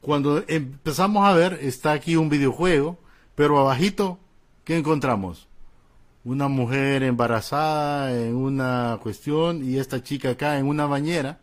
Cuando 0.00 0.44
empezamos 0.48 1.24
a 1.24 1.32
ver, 1.32 1.58
está 1.62 1.92
aquí 1.92 2.16
un 2.16 2.28
videojuego, 2.28 2.98
pero 3.34 3.58
abajito, 3.58 4.18
¿qué 4.64 4.76
encontramos? 4.76 5.48
Una 6.24 6.48
mujer 6.48 7.02
embarazada 7.02 8.18
en 8.18 8.34
una 8.34 8.98
cuestión 9.02 9.64
y 9.64 9.78
esta 9.78 10.02
chica 10.02 10.30
acá 10.30 10.58
en 10.58 10.66
una 10.66 10.86
bañera 10.86 11.40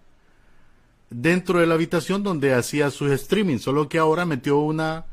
dentro 1.12 1.60
de 1.60 1.67
la 1.67 1.76
habitación 1.76 2.24
donde 2.24 2.54
hacía 2.54 2.89
sus 2.89 3.12
streaming, 3.12 3.60
solo 3.60 3.88
que 3.89 4.00
ahora 4.00 4.26
metió 4.26 4.60
una, 4.60 5.06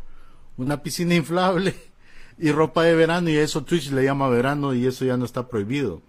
una 0.57 0.83
piscina 0.83 1.14
inflable 1.14 1.74
y 2.38 2.50
ropa 2.50 2.85
de 2.85 2.94
verano 2.94 3.28
y 3.28 3.37
eso 3.37 3.64
Twitch 3.64 3.90
le 3.90 4.04
llama 4.04 4.28
verano 4.28 4.74
y 4.74 4.87
eso 4.87 5.04
ya 5.04 5.16
no 5.16 5.24
está 5.24 5.48
prohibido. 5.48 6.00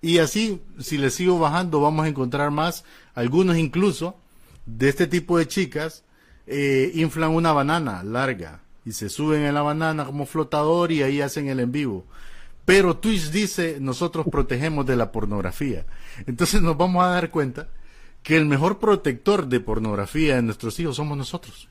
Y 0.00 0.18
así, 0.18 0.62
si 0.78 0.98
le 0.98 1.10
sigo 1.10 1.38
bajando, 1.38 1.80
vamos 1.80 2.06
a 2.06 2.08
encontrar 2.08 2.50
más, 2.50 2.84
algunos 3.14 3.56
incluso, 3.56 4.16
de 4.64 4.88
este 4.88 5.06
tipo 5.06 5.38
de 5.38 5.48
chicas, 5.48 6.04
eh, 6.46 6.92
inflan 6.94 7.30
una 7.30 7.52
banana 7.52 8.02
larga 8.04 8.60
y 8.84 8.92
se 8.92 9.08
suben 9.08 9.42
en 9.42 9.54
la 9.54 9.62
banana 9.62 10.04
como 10.04 10.26
flotador 10.26 10.92
y 10.92 11.02
ahí 11.02 11.20
hacen 11.20 11.48
el 11.48 11.60
en 11.60 11.72
vivo. 11.72 12.04
Pero 12.66 12.96
Twitch 12.96 13.30
dice, 13.30 13.78
nosotros 13.80 14.26
protegemos 14.30 14.84
de 14.84 14.96
la 14.96 15.12
pornografía. 15.12 15.86
Entonces 16.26 16.60
nos 16.60 16.76
vamos 16.76 17.04
a 17.04 17.10
dar 17.10 17.30
cuenta 17.30 17.68
que 18.24 18.36
el 18.36 18.44
mejor 18.44 18.80
protector 18.80 19.46
de 19.46 19.60
pornografía 19.60 20.34
de 20.34 20.42
nuestros 20.42 20.78
hijos 20.80 20.96
somos 20.96 21.16
nosotros, 21.16 21.68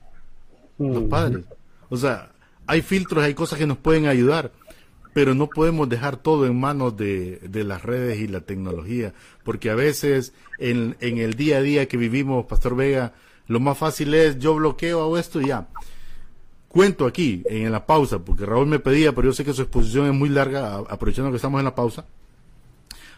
los 0.79 1.03
padres. 1.03 1.43
O 1.89 1.97
sea, 1.97 2.31
hay 2.65 2.81
filtros, 2.81 3.25
hay 3.25 3.33
cosas 3.33 3.59
que 3.59 3.67
nos 3.67 3.77
pueden 3.77 4.07
ayudar, 4.07 4.53
pero 5.13 5.35
no 5.35 5.49
podemos 5.49 5.89
dejar 5.89 6.15
todo 6.15 6.45
en 6.45 6.57
manos 6.57 6.95
de, 6.95 7.41
las 7.51 7.83
redes 7.83 8.19
y 8.19 8.27
la 8.27 8.39
tecnología, 8.39 9.13
porque 9.43 9.69
a 9.69 9.75
veces 9.75 10.33
en, 10.59 10.95
en, 11.01 11.17
el 11.17 11.33
día 11.33 11.57
a 11.57 11.61
día 11.61 11.89
que 11.89 11.97
vivimos, 11.97 12.45
Pastor 12.45 12.77
Vega, 12.77 13.13
lo 13.47 13.59
más 13.59 13.77
fácil 13.77 14.13
es 14.13 14.39
yo 14.39 14.55
bloqueo, 14.55 15.01
hago 15.01 15.17
esto 15.17 15.41
y 15.41 15.47
ya 15.47 15.67
cuento 16.75 17.05
aquí 17.05 17.41
en 17.45 17.71
la 17.71 17.85
pausa, 17.85 18.19
porque 18.19 18.45
Raúl 18.45 18.67
me 18.67 18.79
pedía, 18.79 19.15
pero 19.15 19.29
yo 19.29 19.33
sé 19.33 19.45
que 19.45 19.53
su 19.53 19.61
exposición 19.61 20.07
es 20.07 20.13
muy 20.13 20.27
larga, 20.27 20.75
aprovechando 20.89 21.31
que 21.31 21.37
estamos 21.37 21.59
en 21.59 21.63
la 21.63 21.73
pausa. 21.73 22.03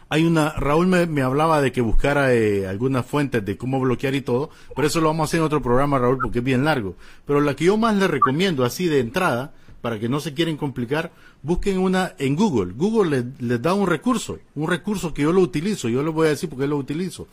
Hay 0.08 0.24
una, 0.24 0.50
Raúl 0.50 0.86
me, 0.86 1.22
hablaba 1.22 1.60
de 1.60 1.72
que 1.72 1.80
buscara 1.80 2.32
eh, 2.32 2.68
algunas 2.68 3.04
fuentes 3.04 3.44
de 3.44 3.56
cómo 3.56 3.80
bloquear 3.80 4.14
y 4.14 4.20
todo, 4.20 4.50
pero 4.76 4.86
eso 4.86 5.00
lo 5.00 5.08
vamos 5.08 5.22
a 5.22 5.24
hacer 5.24 5.40
en 5.40 5.46
otro 5.46 5.60
programa, 5.60 5.98
Raúl, 5.98 6.18
porque 6.22 6.38
es 6.38 6.44
bien 6.44 6.64
largo. 6.64 6.94
Pero 7.26 7.40
la 7.40 7.56
que 7.56 7.64
yo 7.64 7.76
más 7.76 7.96
le 7.96 8.06
recomiendo, 8.06 8.64
así 8.64 8.86
de 8.86 9.00
entrada, 9.00 9.52
para 9.80 9.98
que 9.98 10.08
no 10.08 10.20
se 10.20 10.34
quieren 10.34 10.56
complicar, 10.56 11.10
busquen 11.42 11.78
una 11.78 12.14
en 12.20 12.36
Google. 12.36 12.74
Google 12.76 13.24
les, 13.40 13.60
da 13.60 13.74
un 13.74 13.88
recurso, 13.88 14.38
un 14.54 14.68
recurso 14.68 15.12
que 15.12 15.22
yo 15.22 15.32
lo 15.32 15.40
utilizo, 15.40 15.88
yo 15.88 16.04
les 16.04 16.14
voy 16.14 16.28
a 16.28 16.30
decir 16.30 16.48
por 16.48 16.60
qué 16.60 16.68
lo 16.68 16.76
utilizo, 16.76 17.26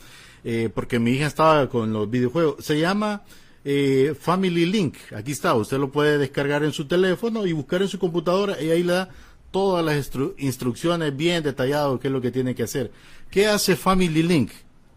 eh, 0.44 0.72
porque 0.74 0.98
mi 0.98 1.12
hija 1.12 1.28
estaba 1.28 1.70
con 1.70 1.94
los 1.94 2.10
videojuegos. 2.10 2.66
Se 2.66 2.80
llama 2.80 3.22
eh, 3.68 4.16
Family 4.20 4.68
Link, 4.68 4.96
aquí 5.16 5.32
está, 5.32 5.56
usted 5.56 5.80
lo 5.80 5.92
puede 5.92 6.20
descargar 6.20 6.64
en 6.64 6.72
su 6.72 6.86
teléfono 6.86 7.48
y 7.48 7.52
buscar 7.52 7.82
en 7.82 7.88
su 7.88 7.98
computadora 7.98 8.62
y 8.62 8.70
ahí 8.70 8.84
le 8.84 8.94
da 8.94 9.10
todas 9.50 9.84
las 9.84 10.12
instrucciones 10.38 11.18
bien 11.18 11.42
detalladas 11.42 12.00
qué 12.00 12.10
es 12.10 12.14
lo 12.14 12.22
que 12.22 12.32
tiene 12.32 12.54
que 12.54 12.62
hacer. 12.62 12.92
¿Qué 13.32 13.48
hace 13.48 13.76
Family 13.76 14.22
Link? 14.22 14.52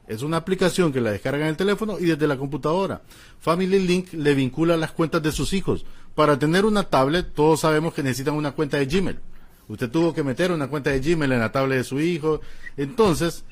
Es 0.06 0.22
una 0.22 0.36
aplicación 0.36 0.92
que 0.92 1.00
la 1.00 1.12
descarga 1.12 1.44
en 1.44 1.50
el 1.50 1.56
teléfono 1.56 1.98
y 1.98 2.04
desde 2.04 2.26
la 2.26 2.36
computadora. 2.36 3.00
Family 3.40 3.78
Link 3.78 4.12
le 4.12 4.34
vincula 4.34 4.76
las 4.76 4.92
cuentas 4.92 5.22
de 5.22 5.32
sus 5.32 5.54
hijos. 5.54 5.86
Para 6.14 6.38
tener 6.38 6.66
una 6.66 6.82
tablet, 6.82 7.32
todos 7.34 7.60
sabemos 7.60 7.94
que 7.94 8.02
necesitan 8.02 8.34
una 8.34 8.52
cuenta 8.52 8.76
de 8.76 8.86
Gmail. 8.86 9.18
Usted 9.68 9.90
tuvo 9.90 10.12
que 10.12 10.22
meter 10.22 10.52
una 10.52 10.68
cuenta 10.68 10.90
de 10.90 11.00
Gmail 11.00 11.32
en 11.32 11.40
la 11.40 11.52
tablet 11.52 11.78
de 11.78 11.84
su 11.84 12.00
hijo. 12.00 12.42
Entonces, 12.76 13.44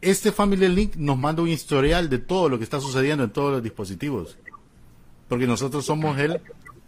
este 0.00 0.32
Family 0.32 0.68
Link 0.68 0.96
nos 0.96 1.18
manda 1.18 1.42
un 1.42 1.48
historial 1.48 2.08
de 2.08 2.18
todo 2.18 2.48
lo 2.48 2.58
que 2.58 2.64
está 2.64 2.80
sucediendo 2.80 3.24
en 3.24 3.30
todos 3.30 3.52
los 3.52 3.62
dispositivos. 3.62 4.36
Porque 5.28 5.46
nosotros 5.46 5.84
somos 5.84 6.18
el 6.18 6.40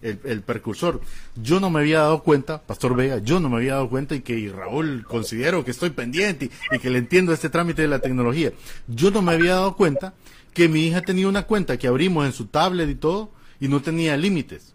el, 0.02 0.42
precursor. 0.42 1.00
Yo 1.36 1.60
no 1.60 1.70
me 1.70 1.80
había 1.80 2.00
dado 2.00 2.22
cuenta, 2.22 2.62
Pastor 2.62 2.96
Vega, 2.96 3.18
yo 3.18 3.40
no 3.40 3.48
me 3.48 3.56
había 3.56 3.74
dado 3.74 3.88
cuenta 3.88 4.14
y 4.14 4.20
que 4.20 4.52
Raúl 4.54 5.04
considero 5.06 5.64
que 5.64 5.70
estoy 5.70 5.90
pendiente 5.90 6.50
y, 6.70 6.78
que 6.78 6.90
le 6.90 6.98
entiendo 6.98 7.32
este 7.32 7.50
trámite 7.50 7.82
de 7.82 7.88
la 7.88 7.98
tecnología. 7.98 8.52
Yo 8.88 9.10
no 9.10 9.22
me 9.22 9.32
había 9.32 9.54
dado 9.54 9.76
cuenta 9.76 10.14
que 10.54 10.68
mi 10.68 10.86
hija 10.86 11.02
tenía 11.02 11.28
una 11.28 11.44
cuenta 11.44 11.76
que 11.76 11.86
abrimos 11.86 12.26
en 12.26 12.32
su 12.32 12.46
tablet 12.46 12.88
y 12.88 12.94
todo 12.94 13.30
y 13.60 13.68
no 13.68 13.80
tenía 13.82 14.16
límites. 14.16 14.74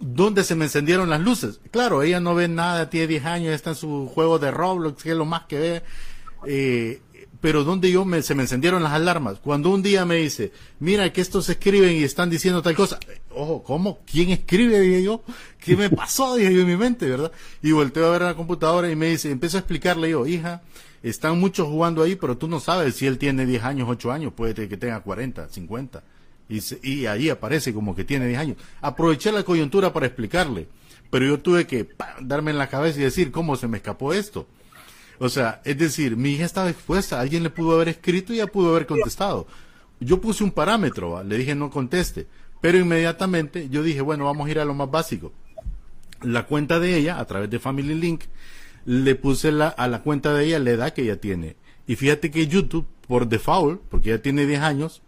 ¿Dónde 0.00 0.44
se 0.44 0.54
me 0.54 0.64
encendieron 0.64 1.08
las 1.08 1.20
luces? 1.20 1.60
Claro, 1.70 2.02
ella 2.02 2.20
no 2.20 2.34
ve 2.34 2.48
nada, 2.48 2.90
tiene 2.90 3.06
10 3.06 3.24
años, 3.24 3.54
está 3.54 3.70
en 3.70 3.76
su 3.76 4.10
juego 4.12 4.38
de 4.38 4.50
Roblox, 4.50 5.02
que 5.02 5.10
es 5.10 5.16
lo 5.16 5.24
más 5.24 5.44
que 5.44 5.58
ve. 5.58 5.82
Eh, 6.46 7.00
pero 7.44 7.62
donde 7.62 7.90
yo 7.92 8.06
me, 8.06 8.22
se 8.22 8.34
me 8.34 8.40
encendieron 8.40 8.82
las 8.82 8.94
alarmas. 8.94 9.38
Cuando 9.38 9.68
un 9.68 9.82
día 9.82 10.06
me 10.06 10.16
dice, 10.16 10.50
mira 10.80 11.12
que 11.12 11.20
estos 11.20 11.46
escriben 11.50 11.94
y 11.94 12.02
están 12.02 12.30
diciendo 12.30 12.62
tal 12.62 12.74
cosa. 12.74 12.98
Ojo, 13.28 13.62
¿cómo? 13.62 13.98
¿Quién 14.10 14.30
escribe? 14.30 14.80
Dije 14.80 15.02
yo. 15.02 15.22
¿Qué 15.58 15.76
me 15.76 15.90
pasó? 15.90 16.36
Dije 16.36 16.54
yo 16.54 16.62
en 16.62 16.68
mi 16.68 16.76
mente, 16.78 17.06
¿verdad? 17.06 17.32
Y 17.62 17.72
volteo 17.72 18.06
a 18.06 18.12
ver 18.12 18.22
la 18.22 18.34
computadora 18.34 18.90
y 18.90 18.96
me 18.96 19.08
dice, 19.08 19.30
empiezo 19.30 19.58
a 19.58 19.60
explicarle 19.60 20.08
yo, 20.08 20.26
hija, 20.26 20.62
están 21.02 21.38
muchos 21.38 21.68
jugando 21.68 22.02
ahí, 22.02 22.16
pero 22.16 22.38
tú 22.38 22.48
no 22.48 22.60
sabes 22.60 22.96
si 22.96 23.06
él 23.06 23.18
tiene 23.18 23.44
10 23.44 23.62
años, 23.64 23.88
8 23.90 24.10
años, 24.10 24.32
puede 24.32 24.66
que 24.66 24.78
tenga 24.78 25.00
40, 25.00 25.50
50. 25.50 26.02
Y, 26.48 26.60
y 26.82 27.04
ahí 27.04 27.28
aparece 27.28 27.74
como 27.74 27.94
que 27.94 28.04
tiene 28.04 28.26
10 28.26 28.40
años. 28.40 28.56
Aproveché 28.80 29.32
la 29.32 29.42
coyuntura 29.42 29.92
para 29.92 30.06
explicarle, 30.06 30.66
pero 31.10 31.26
yo 31.26 31.40
tuve 31.40 31.66
que 31.66 31.90
darme 32.22 32.52
en 32.52 32.58
la 32.58 32.70
cabeza 32.70 33.00
y 33.00 33.02
decir, 33.02 33.30
¿cómo 33.30 33.56
se 33.56 33.68
me 33.68 33.76
escapó 33.76 34.14
esto? 34.14 34.46
O 35.18 35.28
sea, 35.28 35.60
es 35.64 35.78
decir, 35.78 36.16
mi 36.16 36.32
hija 36.32 36.44
estaba 36.44 36.70
expuesta, 36.70 37.20
alguien 37.20 37.42
le 37.42 37.50
pudo 37.50 37.74
haber 37.74 37.88
escrito 37.88 38.32
y 38.32 38.38
ya 38.38 38.46
pudo 38.46 38.70
haber 38.70 38.86
contestado. 38.86 39.46
Yo 40.00 40.20
puse 40.20 40.44
un 40.44 40.50
parámetro, 40.50 41.22
le 41.22 41.38
dije 41.38 41.54
no 41.54 41.70
conteste, 41.70 42.26
pero 42.60 42.78
inmediatamente 42.78 43.68
yo 43.68 43.82
dije, 43.82 44.00
bueno, 44.00 44.24
vamos 44.24 44.46
a 44.46 44.50
ir 44.50 44.58
a 44.58 44.64
lo 44.64 44.74
más 44.74 44.90
básico. 44.90 45.32
La 46.22 46.46
cuenta 46.46 46.80
de 46.80 46.96
ella, 46.96 47.20
a 47.20 47.24
través 47.26 47.50
de 47.50 47.58
Family 47.58 47.94
Link, 47.94 48.22
le 48.86 49.14
puse 49.14 49.52
la, 49.52 49.68
a 49.68 49.88
la 49.88 50.02
cuenta 50.02 50.34
de 50.34 50.46
ella 50.46 50.58
la 50.58 50.70
edad 50.70 50.92
que 50.92 51.02
ella 51.02 51.20
tiene. 51.20 51.56
Y 51.86 51.96
fíjate 51.96 52.30
que 52.30 52.46
YouTube, 52.46 52.86
por 53.06 53.28
default, 53.28 53.80
porque 53.90 54.10
ella 54.10 54.22
tiene 54.22 54.46
10 54.46 54.60
años, 54.60 55.02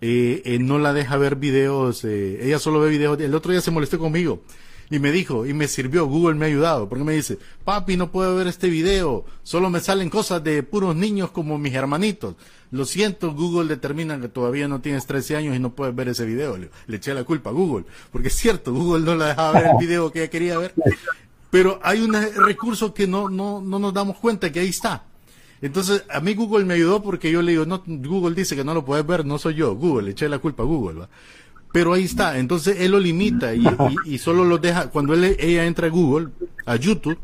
eh, 0.00 0.42
eh, 0.44 0.58
no 0.58 0.78
la 0.78 0.92
deja 0.92 1.16
ver 1.16 1.36
videos, 1.36 2.04
eh, 2.04 2.44
ella 2.44 2.58
solo 2.58 2.80
ve 2.80 2.90
videos. 2.90 3.20
El 3.20 3.34
otro 3.34 3.52
día 3.52 3.60
se 3.60 3.70
molestó 3.70 3.98
conmigo 3.98 4.42
y 4.90 4.98
me 4.98 5.12
dijo, 5.12 5.46
y 5.46 5.52
me 5.52 5.68
sirvió, 5.68 6.06
Google 6.06 6.36
me 6.36 6.46
ha 6.46 6.48
ayudado, 6.48 6.88
porque 6.88 7.04
me 7.04 7.12
dice, 7.12 7.38
papi, 7.64 7.96
no 7.96 8.10
puedo 8.10 8.34
ver 8.36 8.46
este 8.46 8.68
video, 8.68 9.24
solo 9.42 9.68
me 9.68 9.80
salen 9.80 10.08
cosas 10.08 10.42
de 10.42 10.62
puros 10.62 10.96
niños 10.96 11.30
como 11.30 11.58
mis 11.58 11.74
hermanitos. 11.74 12.36
Lo 12.70 12.84
siento, 12.84 13.32
Google 13.34 13.68
determina 13.68 14.20
que 14.20 14.28
todavía 14.28 14.68
no 14.68 14.80
tienes 14.80 15.06
13 15.06 15.36
años 15.36 15.56
y 15.56 15.58
no 15.58 15.74
puedes 15.74 15.94
ver 15.94 16.08
ese 16.08 16.24
video. 16.24 16.56
Le, 16.56 16.70
eché 16.88 17.14
la 17.14 17.24
culpa 17.24 17.50
a 17.50 17.52
Google, 17.52 17.86
porque 18.12 18.28
es 18.28 18.34
cierto, 18.34 18.72
Google 18.72 19.04
no 19.04 19.14
la 19.14 19.28
dejaba 19.28 19.52
ver 19.60 19.70
el 19.72 19.76
video 19.80 20.10
que 20.10 20.20
ella 20.20 20.30
quería 20.30 20.58
ver. 20.58 20.74
Pero 21.50 21.80
hay 21.82 22.00
un 22.00 22.14
recurso 22.14 22.92
que 22.92 23.06
no, 23.06 23.28
no, 23.28 23.60
no 23.60 23.78
nos 23.78 23.94
damos 23.94 24.16
cuenta 24.18 24.52
que 24.52 24.60
ahí 24.60 24.68
está. 24.68 25.04
Entonces, 25.60 26.04
a 26.08 26.20
mí 26.20 26.34
Google 26.34 26.64
me 26.64 26.74
ayudó 26.74 27.02
porque 27.02 27.32
yo 27.32 27.42
le 27.42 27.52
digo, 27.52 27.66
no, 27.66 27.82
Google 27.86 28.34
dice 28.34 28.54
que 28.54 28.64
no 28.64 28.74
lo 28.74 28.84
puedes 28.84 29.04
ver, 29.06 29.24
no 29.24 29.38
soy 29.38 29.54
yo, 29.54 29.74
Google, 29.74 30.04
le 30.04 30.10
eché 30.12 30.28
la 30.28 30.38
culpa 30.38 30.62
a 30.62 30.66
Google. 30.66 31.00
¿va? 31.00 31.08
Pero 31.72 31.92
ahí 31.92 32.04
está, 32.04 32.38
entonces 32.38 32.80
él 32.80 32.92
lo 32.92 33.00
limita 33.00 33.54
y, 33.54 34.18
solo 34.18 34.44
lo 34.44 34.58
deja, 34.58 34.90
cuando 34.90 35.14
él, 35.14 35.36
ella 35.38 35.66
entra 35.66 35.88
a 35.88 35.90
Google, 35.90 36.28
a 36.64 36.76
YouTube, 36.76 37.18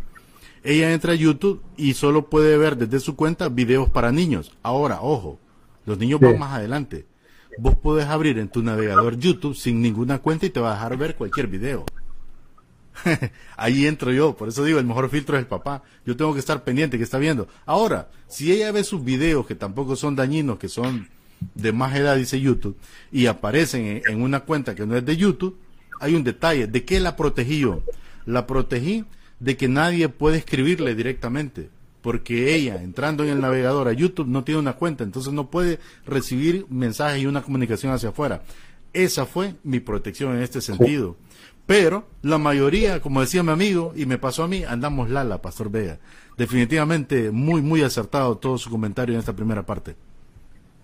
ella 0.62 0.92
entra 0.92 1.12
a 1.12 1.16
YouTube 1.16 1.62
y 1.76 1.94
solo 1.94 2.28
puede 2.28 2.58
ver 2.58 2.76
desde 2.76 3.00
su 3.00 3.16
cuenta 3.16 3.48
videos 3.48 3.88
para 3.90 4.12
niños. 4.12 4.52
Ahora, 4.62 5.00
ojo, 5.00 5.38
los 5.86 5.98
niños 5.98 6.20
van 6.20 6.38
más 6.38 6.52
adelante. 6.54 7.06
Vos 7.58 7.76
podés 7.76 8.06
abrir 8.06 8.38
en 8.38 8.48
tu 8.48 8.62
navegador 8.62 9.16
YouTube 9.16 9.54
sin 9.54 9.80
ninguna 9.80 10.18
cuenta 10.18 10.46
y 10.46 10.50
te 10.50 10.60
va 10.60 10.72
a 10.72 10.74
dejar 10.74 10.96
ver 10.96 11.16
cualquier 11.16 11.46
video. 11.46 11.84
Ahí 13.56 13.86
entro 13.86 14.12
yo, 14.12 14.36
por 14.36 14.48
eso 14.48 14.64
digo, 14.64 14.78
el 14.78 14.86
mejor 14.86 15.08
filtro 15.08 15.36
es 15.36 15.42
el 15.42 15.48
papá. 15.48 15.82
Yo 16.04 16.16
tengo 16.16 16.32
que 16.32 16.40
estar 16.40 16.64
pendiente 16.64 16.98
que 16.98 17.04
está 17.04 17.18
viendo. 17.18 17.48
Ahora, 17.66 18.10
si 18.28 18.52
ella 18.52 18.72
ve 18.72 18.84
sus 18.84 19.04
videos 19.04 19.46
que 19.46 19.54
tampoco 19.54 19.96
son 19.96 20.16
dañinos, 20.16 20.58
que 20.58 20.68
son 20.68 21.08
de 21.54 21.72
más 21.72 21.94
edad, 21.94 22.16
dice 22.16 22.40
YouTube, 22.40 22.76
y 23.12 23.26
aparecen 23.26 24.02
en, 24.06 24.22
una 24.22 24.40
cuenta 24.40 24.74
que 24.74 24.86
no 24.86 24.96
es 24.96 25.04
de 25.04 25.16
YouTube, 25.16 25.58
hay 26.00 26.14
un 26.14 26.24
detalle. 26.24 26.66
¿De 26.66 26.84
qué 26.84 27.00
la 27.00 27.16
protegí 27.16 27.60
yo? 27.60 27.82
La 28.26 28.46
protegí 28.46 29.04
de 29.40 29.56
que 29.56 29.68
nadie 29.68 30.08
puede 30.08 30.38
escribirle 30.38 30.94
directamente, 30.94 31.70
porque 32.02 32.54
ella, 32.54 32.82
entrando 32.82 33.24
en 33.24 33.30
el 33.30 33.40
navegador 33.40 33.88
a 33.88 33.92
YouTube, 33.92 34.26
no 34.26 34.44
tiene 34.44 34.60
una 34.60 34.74
cuenta, 34.74 35.04
entonces 35.04 35.32
no 35.32 35.50
puede 35.50 35.78
recibir 36.06 36.66
mensajes 36.68 37.22
y 37.22 37.26
una 37.26 37.42
comunicación 37.42 37.92
hacia 37.92 38.10
afuera. 38.10 38.42
Esa 38.92 39.26
fue 39.26 39.54
mi 39.64 39.80
protección 39.80 40.36
en 40.36 40.42
este 40.42 40.60
sentido. 40.60 41.16
Pero 41.66 42.06
la 42.22 42.38
mayoría, 42.38 43.00
como 43.00 43.22
decía 43.22 43.42
mi 43.42 43.50
amigo, 43.50 43.92
y 43.96 44.06
me 44.06 44.18
pasó 44.18 44.44
a 44.44 44.48
mí, 44.48 44.64
andamos 44.64 45.08
lala, 45.08 45.40
Pastor 45.40 45.70
Vega. 45.70 45.98
Definitivamente 46.36 47.30
muy, 47.30 47.62
muy 47.62 47.82
acertado 47.82 48.36
todo 48.36 48.58
su 48.58 48.70
comentario 48.70 49.14
en 49.14 49.20
esta 49.20 49.34
primera 49.34 49.64
parte. 49.64 49.96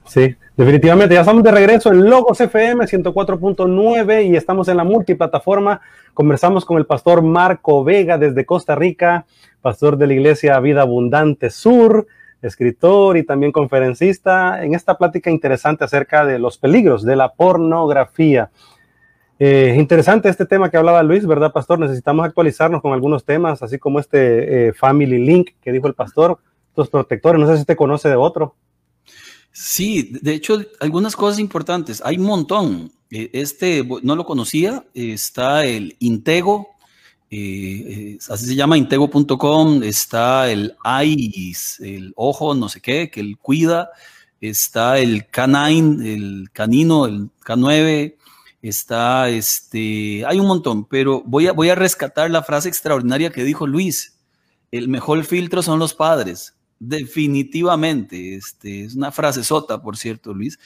Sí, 0.05 0.34
definitivamente. 0.57 1.14
Ya 1.14 1.20
estamos 1.20 1.42
de 1.42 1.51
regreso 1.53 1.92
en 1.92 2.09
Logos 2.09 2.40
FM 2.40 2.84
104.9 2.84 4.26
y 4.26 4.36
estamos 4.36 4.68
en 4.68 4.76
la 4.76 4.84
multiplataforma. 4.84 5.80
Conversamos 6.14 6.64
con 6.64 6.78
el 6.78 6.86
pastor 6.86 7.22
Marco 7.22 7.84
Vega 7.84 8.18
desde 8.18 8.44
Costa 8.44 8.74
Rica, 8.74 9.26
pastor 9.61 9.96
de 9.96 10.07
la 10.09 10.14
Iglesia 10.14 10.59
Vida 10.61 10.82
Abundante 10.82 11.51
Sur, 11.51 12.07
escritor 12.42 13.16
y 13.16 13.24
también 13.24 13.53
conferencista, 13.53 14.64
en 14.64 14.74
esta 14.74 14.98
plática 14.98 15.30
interesante 15.30 15.84
acerca 15.84 16.24
de 16.24 16.38
los 16.38 16.59
peligros 16.59 17.05
de 17.05 17.16
la 17.16 17.32
pornografía. 17.32 18.51
Eh, 19.38 19.74
interesante 19.78 20.28
este 20.28 20.44
tema 20.44 20.70
que 20.70 20.76
hablaba 20.76 21.03
Luis, 21.03 21.26
¿verdad, 21.26 21.53
pastor? 21.53 21.78
Necesitamos 21.78 22.26
actualizarnos 22.26 22.82
con 22.82 22.92
algunos 22.92 23.24
temas, 23.24 23.62
así 23.62 23.78
como 23.78 23.98
este 23.98 24.68
eh, 24.68 24.72
Family 24.74 25.18
Link 25.18 25.53
que 25.62 25.72
dijo 25.72 25.86
el 25.86 25.94
pastor, 25.94 26.38
los 26.76 26.90
protectores. 26.90 27.40
No 27.40 27.46
sé 27.46 27.55
si 27.55 27.61
usted 27.61 27.76
conoce 27.76 28.09
de 28.09 28.16
otro. 28.16 28.55
Sí, 29.53 30.12
de 30.22 30.34
hecho, 30.34 30.62
algunas 30.78 31.16
cosas 31.16 31.38
importantes. 31.40 32.03
Hay 32.05 32.16
un 32.16 32.24
montón. 32.24 32.92
Eh, 33.11 33.30
este 33.32 33.84
no 34.03 34.14
lo 34.16 34.24
conocía. 34.24 34.84
Está 34.94 35.66
el 35.66 35.96
Intego, 35.98 36.68
eh, 37.30 38.18
así 38.28 38.46
se 38.46 38.55
llama 38.55 38.76
intego.com. 38.76 39.82
Está 39.82 40.51
el 40.51 40.76
AIS, 40.84 41.80
el 41.80 42.12
ojo, 42.16 42.55
no 42.55 42.68
sé 42.68 42.80
qué, 42.80 43.11
que 43.11 43.20
él 43.20 43.38
cuida. 43.38 43.90
Está 44.40 44.98
el 44.98 45.28
Canine, 45.28 46.14
el 46.14 46.51
canino, 46.53 47.07
el 47.07 47.30
K9. 47.44 48.16
Está 48.62 49.28
este. 49.28 50.24
Hay 50.26 50.38
un 50.38 50.46
montón, 50.46 50.84
pero 50.84 51.22
voy 51.24 51.46
a, 51.46 51.53
voy 51.53 51.70
a 51.70 51.74
rescatar 51.74 52.30
la 52.30 52.42
frase 52.42 52.68
extraordinaria 52.68 53.30
que 53.30 53.44
dijo 53.44 53.66
Luis. 53.66 54.16
El 54.70 54.88
mejor 54.88 55.24
filtro 55.24 55.62
son 55.62 55.78
los 55.78 55.94
padres 55.94 56.55
Definitivamente, 56.83 58.35
este, 58.35 58.85
es 58.85 58.95
una 58.95 59.12
frase 59.12 59.45
sota, 59.45 59.83
por 59.83 59.99
cierto, 59.99 60.33
Luis. 60.33 60.59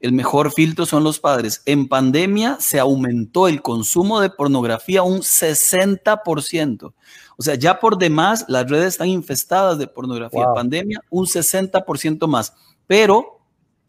El 0.00 0.12
mejor 0.12 0.50
filtro 0.50 0.86
son 0.86 1.04
los 1.04 1.20
padres. 1.20 1.60
En 1.66 1.88
pandemia 1.88 2.56
se 2.58 2.78
aumentó 2.78 3.48
el 3.48 3.60
consumo 3.60 4.20
de 4.20 4.30
pornografía 4.30 5.02
un 5.02 5.20
60%. 5.20 6.94
O 7.36 7.42
sea, 7.42 7.54
ya 7.54 7.80
por 7.80 7.98
demás 7.98 8.46
las 8.48 8.70
redes 8.70 8.88
están 8.88 9.08
infestadas 9.08 9.78
de 9.78 9.86
pornografía. 9.86 10.44
En 10.44 10.54
pandemia 10.54 11.00
un 11.10 11.26
60% 11.26 12.26
más. 12.26 12.54
Pero 12.86 13.42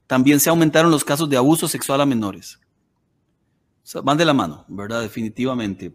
también 0.05 0.41
se 0.41 0.49
aumentaron 0.49 0.91
los 0.91 1.05
casos 1.05 1.29
de 1.29 1.37
abuso 1.37 1.67
sexual 1.69 2.01
a 2.01 2.05
menores. 2.05 2.59
van 4.03 4.17
de 4.17 4.25
la 4.25 4.33
mano, 4.33 4.65
¿verdad? 4.67 5.01
Definitivamente. 5.01 5.93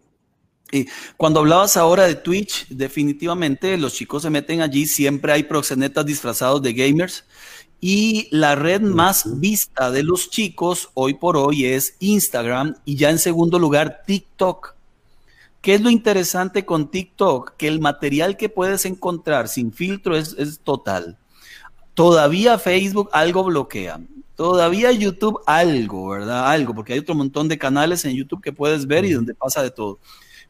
Y 0.71 0.87
cuando 1.17 1.39
hablabas 1.41 1.77
ahora 1.77 2.05
de 2.05 2.15
Twitch, 2.15 2.67
definitivamente 2.69 3.77
los 3.77 3.93
chicos 3.93 4.23
se 4.23 4.29
meten 4.29 4.61
allí, 4.61 4.87
siempre 4.87 5.31
hay 5.31 5.43
proxenetas 5.43 6.05
disfrazados 6.05 6.61
de 6.61 6.73
gamers. 6.73 7.25
Y 7.79 8.27
la 8.31 8.55
red 8.55 8.81
más 8.81 9.39
vista 9.39 9.91
de 9.91 10.03
los 10.03 10.29
chicos 10.29 10.89
hoy 10.95 11.13
por 11.13 11.37
hoy 11.37 11.65
es 11.65 11.95
Instagram 11.99 12.75
y 12.83 12.95
ya 12.95 13.11
en 13.11 13.19
segundo 13.19 13.59
lugar 13.59 14.01
TikTok. 14.07 14.73
¿Qué 15.61 15.75
es 15.75 15.81
lo 15.81 15.89
interesante 15.89 16.65
con 16.65 16.89
TikTok? 16.89 17.55
Que 17.57 17.67
el 17.67 17.79
material 17.79 18.37
que 18.37 18.49
puedes 18.49 18.85
encontrar 18.85 19.47
sin 19.47 19.71
filtro 19.71 20.15
es, 20.15 20.35
es 20.37 20.59
total. 20.59 21.17
Todavía 21.93 22.59
Facebook 22.59 23.09
algo 23.13 23.43
bloquea. 23.43 23.99
Todavía 24.35 24.91
YouTube 24.91 25.39
algo, 25.45 26.09
¿verdad? 26.09 26.49
Algo, 26.49 26.75
porque 26.75 26.93
hay 26.93 26.99
otro 26.99 27.15
montón 27.15 27.47
de 27.47 27.57
canales 27.57 28.03
en 28.05 28.15
YouTube 28.15 28.41
que 28.41 28.51
puedes 28.51 28.85
ver 28.85 29.05
y 29.05 29.13
donde 29.13 29.33
pasa 29.33 29.63
de 29.63 29.71
todo. 29.71 29.99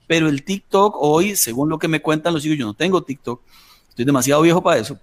Pero 0.07 0.29
el 0.29 0.43
TikTok 0.43 0.95
hoy, 0.99 1.35
según 1.35 1.69
lo 1.69 1.79
que 1.79 1.87
me 1.87 2.01
cuentan 2.01 2.33
los 2.33 2.43
chicos, 2.43 2.57
yo 2.57 2.65
no 2.65 2.73
tengo 2.73 3.03
TikTok, 3.03 3.41
estoy 3.89 4.05
demasiado 4.05 4.41
viejo 4.41 4.61
para 4.61 4.79
eso. 4.79 4.99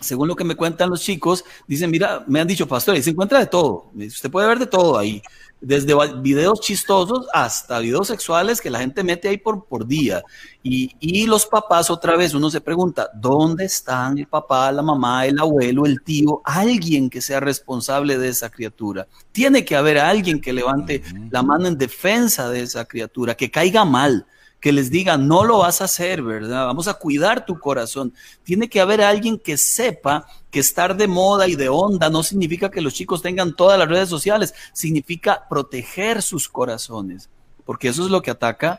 Según 0.00 0.28
lo 0.28 0.36
que 0.36 0.44
me 0.44 0.54
cuentan 0.54 0.88
los 0.88 1.02
chicos, 1.02 1.44
dicen, 1.66 1.90
mira, 1.90 2.24
me 2.26 2.40
han 2.40 2.48
dicho, 2.48 2.66
pastor, 2.66 2.96
y 2.96 3.02
se 3.02 3.10
encuentra 3.10 3.38
de 3.38 3.46
todo. 3.46 3.90
Usted 3.94 4.30
puede 4.30 4.48
ver 4.48 4.58
de 4.58 4.66
todo 4.66 4.98
ahí 4.98 5.22
desde 5.60 5.94
videos 6.20 6.60
chistosos 6.60 7.26
hasta 7.32 7.78
videos 7.78 8.08
sexuales 8.08 8.60
que 8.60 8.70
la 8.70 8.80
gente 8.80 9.04
mete 9.04 9.28
ahí 9.28 9.36
por, 9.36 9.66
por 9.66 9.86
día. 9.86 10.22
Y, 10.62 10.94
y, 11.00 11.26
los 11.26 11.46
papás, 11.46 11.90
otra 11.90 12.16
vez, 12.16 12.34
uno 12.34 12.50
se 12.50 12.60
pregunta, 12.60 13.10
¿dónde 13.14 13.64
están 13.64 14.18
el 14.18 14.26
papá, 14.26 14.72
la 14.72 14.82
mamá, 14.82 15.26
el 15.26 15.38
abuelo, 15.38 15.86
el 15.86 16.02
tío? 16.02 16.40
Alguien 16.44 17.10
que 17.10 17.20
sea 17.20 17.40
responsable 17.40 18.18
de 18.18 18.28
esa 18.28 18.50
criatura. 18.50 19.06
Tiene 19.32 19.64
que 19.64 19.76
haber 19.76 19.98
alguien 19.98 20.40
que 20.40 20.52
levante 20.52 21.02
la 21.30 21.42
mano 21.42 21.66
en 21.66 21.78
defensa 21.78 22.48
de 22.48 22.62
esa 22.62 22.84
criatura, 22.84 23.34
que 23.34 23.50
caiga 23.50 23.84
mal 23.84 24.26
que 24.60 24.72
les 24.72 24.90
diga, 24.90 25.16
no 25.16 25.44
lo 25.44 25.58
vas 25.58 25.80
a 25.80 25.84
hacer, 25.84 26.22
¿verdad? 26.22 26.66
Vamos 26.66 26.86
a 26.86 26.94
cuidar 26.94 27.46
tu 27.46 27.58
corazón. 27.58 28.12
Tiene 28.44 28.68
que 28.68 28.80
haber 28.80 29.00
alguien 29.00 29.38
que 29.38 29.56
sepa 29.56 30.26
que 30.50 30.60
estar 30.60 30.96
de 30.96 31.08
moda 31.08 31.48
y 31.48 31.56
de 31.56 31.68
onda 31.70 32.10
no 32.10 32.22
significa 32.22 32.70
que 32.70 32.82
los 32.82 32.92
chicos 32.92 33.22
tengan 33.22 33.56
todas 33.56 33.78
las 33.78 33.88
redes 33.88 34.08
sociales, 34.08 34.54
significa 34.72 35.46
proteger 35.48 36.20
sus 36.20 36.48
corazones, 36.48 37.30
porque 37.64 37.88
eso 37.88 38.04
es 38.04 38.10
lo 38.10 38.20
que 38.20 38.30
ataca 38.30 38.78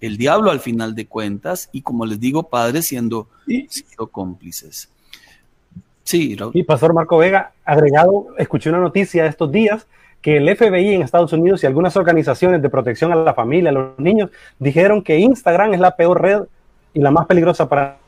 el 0.00 0.16
diablo 0.16 0.50
al 0.50 0.60
final 0.60 0.94
de 0.94 1.06
cuentas 1.06 1.68
y 1.72 1.82
como 1.82 2.06
les 2.06 2.20
digo, 2.20 2.44
padres 2.44 2.86
siendo, 2.86 3.28
siendo 3.46 4.06
cómplices. 4.06 4.88
Sí, 6.04 6.38
Y 6.54 6.62
Pastor 6.62 6.94
Marco 6.94 7.18
Vega, 7.18 7.52
agregado, 7.66 8.28
escuché 8.38 8.70
una 8.70 8.78
noticia 8.78 9.26
estos 9.26 9.52
días 9.52 9.86
que 10.20 10.36
el 10.36 10.56
FBI 10.56 10.94
en 10.94 11.02
Estados 11.02 11.32
Unidos 11.32 11.62
y 11.62 11.66
algunas 11.66 11.96
organizaciones 11.96 12.60
de 12.60 12.68
protección 12.68 13.12
a 13.12 13.16
la 13.16 13.34
familia, 13.34 13.70
a 13.70 13.74
los 13.74 13.98
niños, 13.98 14.30
dijeron 14.58 15.02
que 15.02 15.18
Instagram 15.18 15.74
es 15.74 15.80
la 15.80 15.96
peor 15.96 16.20
red 16.20 16.42
y 16.92 17.00
la 17.00 17.10
más 17.10 17.26
peligrosa 17.26 17.68
para 17.68 17.98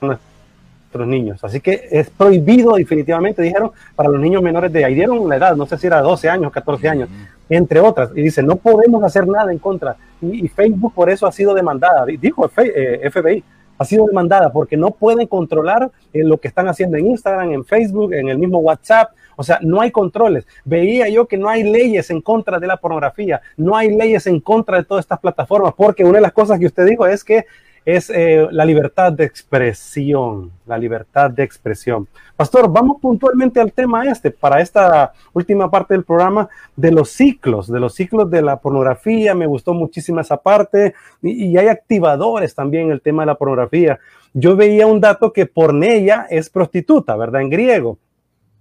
nuestros 0.00 1.06
niños. 1.06 1.42
Así 1.42 1.60
que 1.60 1.88
es 1.90 2.10
prohibido 2.10 2.74
definitivamente, 2.74 3.42
dijeron, 3.42 3.70
para 3.94 4.08
los 4.08 4.20
niños 4.20 4.42
menores 4.42 4.72
de 4.72 4.84
ahí 4.84 4.94
dieron 4.94 5.28
la 5.28 5.36
edad, 5.36 5.56
no 5.56 5.66
sé 5.66 5.78
si 5.78 5.86
era 5.86 6.00
12 6.00 6.28
años, 6.28 6.52
14 6.52 6.88
años, 6.88 7.08
entre 7.48 7.80
otras. 7.80 8.10
Y 8.14 8.22
dice, 8.22 8.42
no 8.42 8.56
podemos 8.56 9.02
hacer 9.02 9.26
nada 9.26 9.50
en 9.50 9.58
contra. 9.58 9.96
Y, 10.20 10.48
Facebook 10.48 10.92
por 10.94 11.10
eso 11.10 11.26
ha 11.26 11.32
sido 11.32 11.54
demandada, 11.54 12.04
dijo 12.06 12.48
FBI, 12.48 12.68
eh, 12.74 13.42
ha 13.78 13.84
sido 13.84 14.06
demandada 14.06 14.50
porque 14.50 14.76
no 14.76 14.90
pueden 14.90 15.26
controlar 15.26 15.90
eh, 16.12 16.24
lo 16.24 16.38
que 16.38 16.48
están 16.48 16.68
haciendo 16.68 16.96
en 16.96 17.06
Instagram, 17.06 17.52
en 17.52 17.64
Facebook, 17.64 18.14
en 18.14 18.28
el 18.28 18.38
mismo 18.38 18.58
WhatsApp. 18.58 19.10
O 19.36 19.42
sea, 19.42 19.58
no 19.62 19.80
hay 19.80 19.90
controles. 19.90 20.46
Veía 20.64 21.08
yo 21.08 21.26
que 21.26 21.36
no 21.36 21.48
hay 21.48 21.62
leyes 21.62 22.10
en 22.10 22.20
contra 22.20 22.58
de 22.58 22.66
la 22.66 22.78
pornografía, 22.78 23.40
no 23.56 23.76
hay 23.76 23.94
leyes 23.94 24.26
en 24.26 24.40
contra 24.40 24.78
de 24.78 24.84
todas 24.84 25.04
estas 25.04 25.20
plataformas, 25.20 25.74
porque 25.76 26.04
una 26.04 26.18
de 26.18 26.22
las 26.22 26.32
cosas 26.32 26.58
que 26.58 26.66
usted 26.66 26.86
dijo 26.86 27.06
es 27.06 27.22
que 27.22 27.44
es 27.86 28.10
eh, 28.10 28.48
la 28.50 28.64
libertad 28.64 29.12
de 29.12 29.24
expresión, 29.24 30.50
la 30.66 30.76
libertad 30.76 31.30
de 31.30 31.44
expresión. 31.44 32.08
Pastor, 32.34 32.68
vamos 32.68 33.00
puntualmente 33.00 33.60
al 33.60 33.72
tema 33.72 34.04
este, 34.10 34.32
para 34.32 34.60
esta 34.60 35.12
última 35.32 35.70
parte 35.70 35.94
del 35.94 36.02
programa, 36.02 36.48
de 36.74 36.90
los 36.90 37.10
ciclos, 37.10 37.70
de 37.70 37.78
los 37.78 37.94
ciclos 37.94 38.28
de 38.28 38.42
la 38.42 38.56
pornografía, 38.56 39.36
me 39.36 39.46
gustó 39.46 39.72
muchísimo 39.72 40.18
esa 40.18 40.36
parte, 40.36 40.94
y, 41.22 41.56
hay 41.56 41.68
activadores 41.68 42.56
también 42.56 42.86
en 42.86 42.90
el 42.90 43.00
tema 43.00 43.22
de 43.22 43.26
la 43.26 43.36
pornografía. 43.36 44.00
Yo 44.34 44.56
veía 44.56 44.88
un 44.88 45.00
dato 45.00 45.32
que 45.32 45.46
pornella 45.46 46.26
es 46.28 46.50
prostituta, 46.50 47.14
¿verdad? 47.16 47.42
En 47.42 47.50
griego 47.50 47.98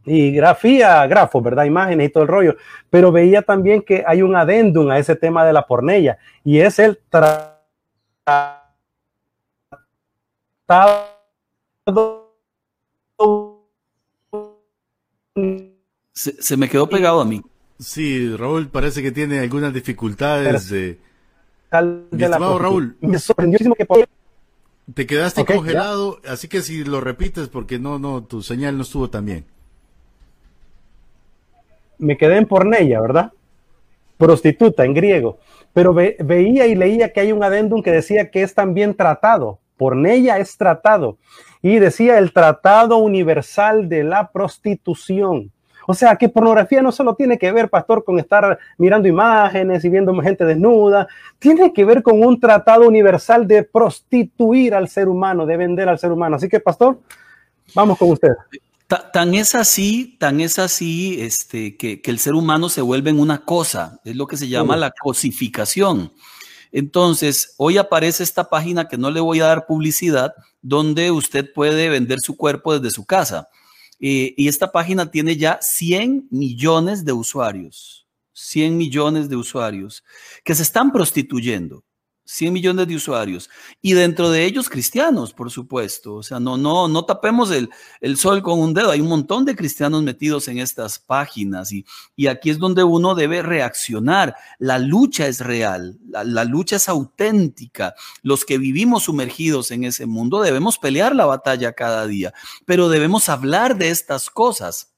y 0.06 0.32
grafía, 0.32 1.06
grafos, 1.08 1.44
¿verdad? 1.44 1.66
Imágenes 1.66 2.10
y 2.10 2.12
todo 2.12 2.24
el 2.24 2.30
rollo. 2.30 2.56
Pero 2.90 3.12
veía 3.12 3.42
también 3.42 3.82
que 3.82 4.04
hay 4.06 4.22
un 4.22 4.36
adendum 4.36 4.90
a 4.90 5.00
ese 5.00 5.16
tema 5.16 5.46
de 5.46 5.54
la 5.54 5.66
pornella 5.66 6.18
y 6.44 6.60
es 6.60 6.80
el 6.80 7.00
tratado. 7.10 7.56
Se, 16.14 16.58
me 16.58 16.70
quedó 16.70 16.88
pegado 16.88 17.22
a 17.22 17.26
mí. 17.26 17.42
Sí, 17.78 18.34
Raúl 18.36 18.70
parece 18.70 19.02
que 19.02 19.12
tiene 19.12 19.40
algunas 19.40 19.74
dificultades 19.74 20.70
de. 20.70 20.98
de 22.12 22.30
la 22.30 22.38
Raúl. 22.38 22.96
Me 23.02 23.20
sorprendió 23.20 23.60
que 23.76 23.86
te 24.94 25.08
quedaste 25.08 25.46
congelado, 25.46 26.20
así 26.28 26.48
que 26.48 26.62
si 26.62 26.84
lo 26.84 27.02
repites, 27.02 27.50
porque 27.50 27.80
no, 27.80 27.98
no, 27.98 28.24
tu 28.24 28.44
señal 28.44 28.78
no 28.78 28.84
estuvo 28.84 29.10
tan 29.10 29.26
bien 29.26 29.46
me 31.98 32.18
quedé 32.18 32.38
en 32.38 32.46
pornella, 32.46 33.02
¿verdad? 33.02 33.32
Prostituta 34.18 34.86
en 34.86 34.94
griego. 34.94 35.38
Pero 35.74 35.94
veía 35.94 36.68
y 36.68 36.76
leía 36.76 37.12
que 37.12 37.20
hay 37.20 37.32
un 37.32 37.44
adendum 37.44 37.84
que 37.84 37.92
decía 37.92 38.32
que 38.32 38.44
es 38.44 38.54
también 38.54 38.96
tratado. 38.96 39.60
Pornella 39.78 40.38
es 40.38 40.58
tratado. 40.58 41.18
Y 41.62 41.80
decía 41.80 42.18
el 42.18 42.32
Tratado 42.32 42.98
Universal 42.98 43.90
de 43.90 44.04
la 44.04 44.32
Prostitución. 44.32 45.52
O 45.88 45.94
sea, 45.94 46.16
que 46.16 46.30
pornografía 46.30 46.82
no 46.82 46.92
solo 46.92 47.16
tiene 47.16 47.38
que 47.38 47.52
ver, 47.52 47.70
pastor, 47.70 48.04
con 48.04 48.18
estar 48.18 48.58
mirando 48.78 49.08
imágenes 49.08 49.86
y 49.86 49.90
viendo 49.90 50.16
gente 50.22 50.46
desnuda, 50.46 51.08
tiene 51.38 51.74
que 51.74 51.86
ver 51.86 52.02
con 52.02 52.24
un 52.24 52.40
tratado 52.40 52.88
universal 52.88 53.48
de 53.48 53.64
prostituir 53.64 54.74
al 54.74 54.88
ser 54.88 55.08
humano, 55.08 55.46
de 55.46 55.58
vender 55.58 55.88
al 55.88 56.00
ser 56.00 56.12
humano. 56.12 56.38
Así 56.38 56.50
que, 56.50 56.60
pastor, 56.60 57.00
vamos 57.76 57.98
con 58.00 58.10
usted. 58.10 58.32
Tan 58.88 59.34
es 59.34 59.56
así, 59.56 60.16
tan 60.20 60.40
es 60.42 60.60
así 60.60 61.20
este, 61.20 61.76
que, 61.76 62.02
el 62.04 62.20
ser 62.20 62.36
humano 62.36 62.70
se 62.70 62.82
vuelve 62.82 63.10
en 63.10 63.20
una 63.20 63.44
cosa, 63.44 64.00
es 64.06 64.16
lo 64.16 64.28
que 64.28 64.38
se 64.38 64.48
llama 64.48 64.78
la 64.78 64.92
cosificación. 64.92 66.14
Entonces, 66.72 67.56
hoy 67.58 67.78
aparece 67.78 68.22
esta 68.22 68.48
página 68.50 68.88
que 68.88 68.98
no 68.98 69.10
le 69.10 69.22
voy 69.22 69.40
a 69.40 69.48
dar 69.48 69.66
publicidad, 69.66 70.34
donde 70.62 71.10
usted 71.10 71.52
puede 71.52 71.90
vender 71.90 72.20
su 72.20 72.38
cuerpo 72.38 72.78
desde 72.78 72.94
su 72.94 73.06
casa. 73.06 73.50
Eh, 74.00 74.36
y 74.38 74.50
esta 74.50 74.72
página 74.72 75.10
tiene 75.10 75.36
ya 75.36 75.58
100 75.62 76.28
millones 76.30 77.06
de 77.06 77.14
usuarios, 77.14 78.06
100 78.34 78.78
millones 78.78 79.30
de 79.30 79.38
usuarios 79.38 80.04
que 80.44 80.54
se 80.54 80.64
están 80.64 80.92
prostituyendo. 80.92 81.84
100 82.26 82.54
millones 82.54 82.88
de 82.88 82.96
usuarios 82.96 83.50
y 83.82 83.94
dentro 83.94 84.32
de 84.32 84.46
ellos 84.46 84.68
cristianos, 84.68 85.32
por 85.32 85.52
supuesto. 85.52 86.16
O 86.16 86.24
sea, 86.24 86.40
no, 86.40 86.58
no, 86.58 86.88
no 86.88 87.06
tapemos 87.06 87.52
el, 87.52 87.70
el, 88.02 88.18
sol 88.18 88.42
con 88.42 88.60
un 88.60 88.74
dedo. 88.74 88.90
Hay 88.90 89.00
un 89.00 89.08
montón 89.08 89.46
de 89.46 89.56
cristianos 89.56 90.02
metidos 90.02 90.48
en 90.48 90.58
estas 90.58 90.98
páginas 90.98 91.72
y, 91.72 91.86
y 92.16 92.28
aquí 92.28 92.50
es 92.50 92.58
donde 92.58 92.84
uno 92.84 93.14
debe 93.14 93.44
reaccionar. 93.44 94.36
La 94.58 94.80
lucha 94.80 95.28
es 95.28 95.40
real, 95.40 96.00
la, 96.10 96.24
la 96.24 96.44
lucha 96.44 96.78
es 96.78 96.90
auténtica. 96.90 97.94
Los 98.24 98.44
que 98.44 98.58
vivimos 98.58 99.04
sumergidos 99.04 99.70
en 99.70 99.84
ese 99.84 100.08
mundo 100.08 100.42
debemos 100.42 100.80
pelear 100.80 101.16
la 101.16 101.26
batalla 101.26 101.74
cada 101.74 102.08
día, 102.08 102.34
pero 102.66 102.90
debemos 102.90 103.30
hablar 103.30 103.78
de 103.78 103.90
estas 103.90 104.30
cosas. 104.30 104.92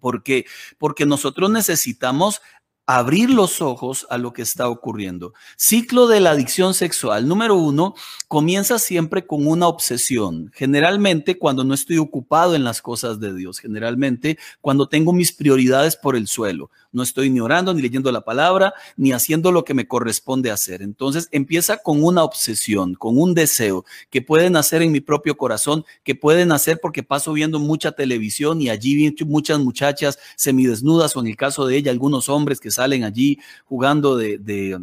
Porque, 0.00 0.44
porque 0.76 1.06
nosotros 1.06 1.50
necesitamos 1.50 2.42
abrir 2.86 3.30
los 3.30 3.62
ojos 3.62 4.06
a 4.10 4.18
lo 4.18 4.32
que 4.32 4.42
está 4.42 4.68
ocurriendo. 4.68 5.32
Ciclo 5.56 6.06
de 6.06 6.20
la 6.20 6.32
adicción 6.32 6.74
sexual. 6.74 7.26
Número 7.26 7.56
uno, 7.56 7.94
comienza 8.28 8.78
siempre 8.78 9.26
con 9.26 9.46
una 9.46 9.68
obsesión. 9.68 10.50
Generalmente 10.54 11.38
cuando 11.38 11.64
no 11.64 11.72
estoy 11.72 11.98
ocupado 11.98 12.54
en 12.54 12.64
las 12.64 12.82
cosas 12.82 13.20
de 13.20 13.34
Dios. 13.34 13.58
Generalmente 13.58 14.38
cuando 14.60 14.88
tengo 14.88 15.12
mis 15.12 15.32
prioridades 15.32 15.96
por 15.96 16.16
el 16.16 16.26
suelo. 16.26 16.70
No 16.92 17.02
estoy 17.02 17.30
ni 17.30 17.40
orando, 17.40 17.74
ni 17.74 17.82
leyendo 17.82 18.12
la 18.12 18.20
palabra, 18.20 18.74
ni 18.96 19.12
haciendo 19.12 19.50
lo 19.50 19.64
que 19.64 19.74
me 19.74 19.88
corresponde 19.88 20.50
hacer. 20.50 20.82
Entonces 20.82 21.28
empieza 21.32 21.78
con 21.78 22.04
una 22.04 22.22
obsesión, 22.22 22.94
con 22.94 23.18
un 23.18 23.34
deseo 23.34 23.84
que 24.10 24.22
pueden 24.22 24.56
hacer 24.56 24.82
en 24.82 24.92
mi 24.92 25.00
propio 25.00 25.36
corazón, 25.36 25.84
que 26.04 26.14
pueden 26.14 26.52
hacer 26.52 26.78
porque 26.80 27.02
paso 27.02 27.32
viendo 27.32 27.58
mucha 27.58 27.92
televisión 27.92 28.60
y 28.60 28.68
allí 28.68 28.94
vi 28.94 29.24
muchas 29.24 29.58
muchachas 29.58 30.18
semidesnudas 30.36 31.16
o 31.16 31.20
en 31.20 31.28
el 31.28 31.36
caso 31.36 31.66
de 31.66 31.76
ella 31.76 31.90
algunos 31.90 32.28
hombres 32.28 32.60
que 32.60 32.70
salen 32.74 33.04
allí 33.04 33.38
jugando 33.64 34.16
de, 34.16 34.38
de, 34.38 34.78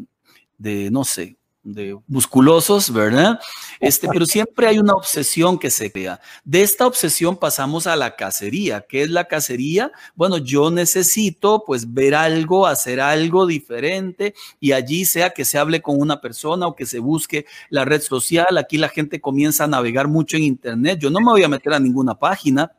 de 0.57 0.89
no 0.91 1.03
sé, 1.03 1.37
de 1.63 1.97
musculosos, 2.07 2.91
¿verdad? 2.91 3.39
Este, 3.79 4.07
pero 4.07 4.25
siempre 4.25 4.67
hay 4.67 4.79
una 4.79 4.93
obsesión 4.93 5.59
que 5.59 5.69
se 5.69 5.91
crea. 5.91 6.19
De 6.43 6.63
esta 6.63 6.87
obsesión 6.87 7.37
pasamos 7.37 7.87
a 7.87 7.95
la 7.95 8.15
cacería. 8.15 8.85
¿Qué 8.87 9.03
es 9.03 9.09
la 9.09 9.25
cacería? 9.25 9.91
Bueno, 10.15 10.37
yo 10.37 10.71
necesito 10.71 11.63
pues 11.65 11.93
ver 11.93 12.15
algo, 12.15 12.65
hacer 12.65 12.99
algo 12.99 13.45
diferente 13.45 14.33
y 14.59 14.71
allí 14.71 15.05
sea 15.05 15.31
que 15.31 15.45
se 15.45 15.57
hable 15.57 15.81
con 15.81 15.99
una 15.99 16.19
persona 16.19 16.67
o 16.67 16.75
que 16.75 16.85
se 16.85 16.99
busque 16.99 17.45
la 17.69 17.85
red 17.85 18.01
social. 18.01 18.57
Aquí 18.57 18.77
la 18.77 18.89
gente 18.89 19.21
comienza 19.21 19.65
a 19.65 19.67
navegar 19.67 20.07
mucho 20.07 20.37
en 20.37 20.43
internet. 20.43 20.99
Yo 20.99 21.09
no 21.09 21.19
me 21.19 21.31
voy 21.31 21.43
a 21.43 21.49
meter 21.49 21.73
a 21.73 21.79
ninguna 21.79 22.15
página. 22.15 22.71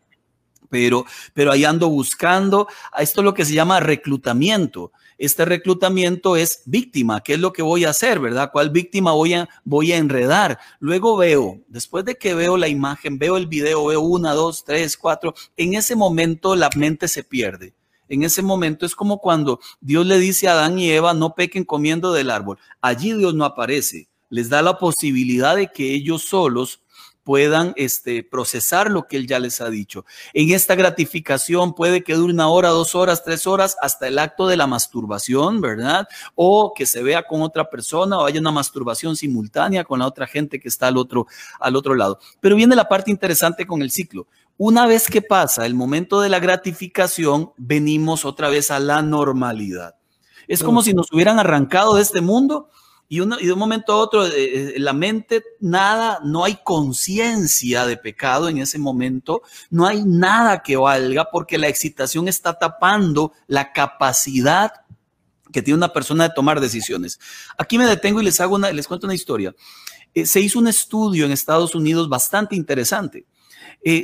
Pero, 0.70 1.04
pero 1.34 1.52
ahí 1.52 1.66
ando 1.66 1.90
buscando. 1.90 2.66
Esto 2.98 3.20
es 3.20 3.24
lo 3.26 3.34
que 3.34 3.44
se 3.44 3.52
llama 3.52 3.78
reclutamiento 3.78 4.90
este 5.23 5.45
reclutamiento 5.45 6.35
es 6.35 6.62
víctima. 6.66 7.23
¿Qué 7.23 7.35
es 7.35 7.39
lo 7.39 7.53
que 7.53 7.62
voy 7.62 7.85
a 7.85 7.91
hacer, 7.91 8.18
verdad? 8.18 8.51
¿Cuál 8.53 8.70
víctima 8.70 9.12
voy 9.12 9.35
a, 9.35 9.49
voy 9.64 9.93
a 9.93 9.97
enredar? 9.97 10.59
Luego 10.81 11.16
veo, 11.16 11.61
después 11.68 12.05
de 12.05 12.16
que 12.16 12.35
veo 12.35 12.57
la 12.57 12.66
imagen, 12.66 13.18
veo 13.18 13.37
el 13.37 13.47
video, 13.47 13.87
veo 13.87 14.01
una, 14.01 14.33
dos, 14.33 14.64
tres, 14.64 14.97
cuatro, 14.97 15.33
en 15.57 15.75
ese 15.75 15.95
momento 15.95 16.57
la 16.57 16.70
mente 16.75 17.07
se 17.07 17.23
pierde. 17.23 17.73
En 18.09 18.25
ese 18.25 18.43
momento 18.43 18.85
es 18.85 18.97
como 18.97 19.18
cuando 19.18 19.61
Dios 19.81 20.05
le 20.07 20.18
dice 20.18 20.49
a 20.49 20.55
Adán 20.55 20.77
y 20.81 20.91
Eva, 20.91 21.14
no 21.14 21.37
pequen 21.37 21.62
comiendo 21.62 22.12
del 22.12 22.29
árbol. 22.29 22.59
Allí 22.81 23.12
Dios 23.12 23.33
no 23.33 23.45
aparece. 23.45 24.09
Les 24.29 24.49
da 24.49 24.61
la 24.61 24.77
posibilidad 24.77 25.55
de 25.55 25.70
que 25.70 25.95
ellos 25.95 26.25
solos 26.25 26.81
puedan 27.25 27.73
este, 27.77 28.25
procesar 28.25 28.91
lo 28.91 29.07
que 29.07 29.16
él 29.16 29.27
ya 29.27 29.39
les 29.39 29.61
ha 29.61 29.70
dicho. 29.70 30.05
En 30.33 30.51
esta 30.51 30.75
gratificación 30.75 31.75
puede 31.75 32.03
que 32.03 32.14
dure 32.14 32.33
una 32.33 32.49
hora, 32.49 32.70
dos 32.70 32.95
horas, 32.95 33.25
tres 33.25 33.47
horas, 33.47 33.77
hasta 33.81 34.09
el 34.09 34.18
acto 34.18 34.47
de 34.47 34.57
la 34.57 34.66
masturbación, 34.66 35.61
¿verdad? 35.61 36.07
O 36.35 36.73
que 36.75 36.87
se 36.87 37.03
vea 37.03 37.23
con 37.23 37.43
otra 37.43 37.70
persona 37.70 38.18
o 38.18 38.27
haya 38.27 38.41
una 38.41 38.51
masturbación 38.51 39.16
simultánea 39.16 39.85
con 39.85 40.01
la 40.01 40.07
otra 40.07 40.27
gente 40.27 40.59
que 40.59 40.68
está 40.68 40.89
al 40.89 40.97
otro, 40.97 41.27
al 41.61 41.77
otro 41.77 41.95
lado. 41.95 42.18
Pero 42.41 42.57
viene 42.57 42.77
la 42.77 42.89
parte 42.89 43.11
interesante 43.11 43.66
con 43.66 43.83
el 43.83 43.91
ciclo. 43.91 44.27
Una 44.59 44.87
vez 44.87 45.09
que 45.09 45.23
pasa 45.23 45.66
el 45.66 45.75
momento 45.75 46.20
de 46.20 46.29
la 46.29 46.39
gratificación, 46.39 47.53
venimos 47.57 48.25
otra 48.25 48.49
vez 48.49 48.70
a 48.70 48.79
la 48.79 49.03
normalidad. 49.03 49.97
Es 50.49 50.62
como 50.62 50.83
si 50.83 50.93
nos 50.93 51.11
hubieran 51.12 51.39
arrancado 51.39 51.95
de 51.95 52.03
este 52.03 52.20
mundo 52.20 52.68
y, 53.12 53.18
de 53.18 53.52
un 53.52 53.58
momento 53.58 53.92
a 53.92 53.96
otro, 53.96 54.26
eh, 54.26 54.30
eh, 54.34 54.74
la 54.78 54.94
mente, 54.94 55.44
nada, 55.60 56.20
no 56.24 56.44
hay 56.44 56.60
conciencia 56.64 57.84
de 57.84 57.98
pecado 57.98 58.48
en 58.48 58.56
ese 58.56 58.78
momento, 58.78 59.42
no 59.68 59.86
hay 59.86 60.02
nada 60.02 60.62
que 60.62 60.78
valga 60.78 61.28
porque 61.30 61.58
la 61.58 61.68
excitación 61.68 62.26
está 62.26 62.58
tapando 62.58 63.34
la 63.48 63.70
capacidad 63.74 64.72
que 65.52 65.60
tiene 65.60 65.76
una 65.76 65.92
persona 65.92 66.26
de 66.26 66.34
tomar 66.34 66.58
decisiones. 66.58 67.20
Aquí 67.58 67.76
me 67.76 67.84
detengo 67.84 68.22
y 68.22 68.24
les 68.24 68.40
hago 68.40 68.54
una, 68.54 68.72
les 68.72 68.88
cuento 68.88 69.06
una 69.06 69.14
historia. 69.14 69.54
Eh, 70.14 70.24
se 70.24 70.40
hizo 70.40 70.58
un 70.58 70.68
estudio 70.68 71.26
en 71.26 71.32
Estados 71.32 71.74
Unidos 71.74 72.08
bastante 72.08 72.56
interesante. 72.56 73.26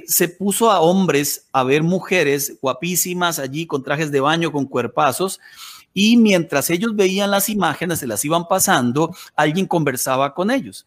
se 0.07 0.29
puso 0.29 0.71
a 0.71 0.81
hombres 0.81 1.47
a 1.53 1.65
ver 1.65 1.83
mujeres 1.83 2.59
guapísimas 2.61 3.39
allí 3.39 3.67
con 3.67 3.83
trajes 3.83 4.11
de 4.11 4.21
baño, 4.21 4.53
con 4.53 4.67
cuerpazos, 4.67 5.41
y 5.95 6.17
mientras 6.17 6.71
ellos 6.71 6.95
veían 6.95 7.31
las 7.31 7.49
imágenes, 7.49 7.99
se 7.99 8.07
las 8.07 8.25
iban 8.25 8.47
pasando, 8.47 9.15
alguien 9.35 9.67
conversaba 9.67 10.35
con 10.35 10.51
ellos. 10.51 10.87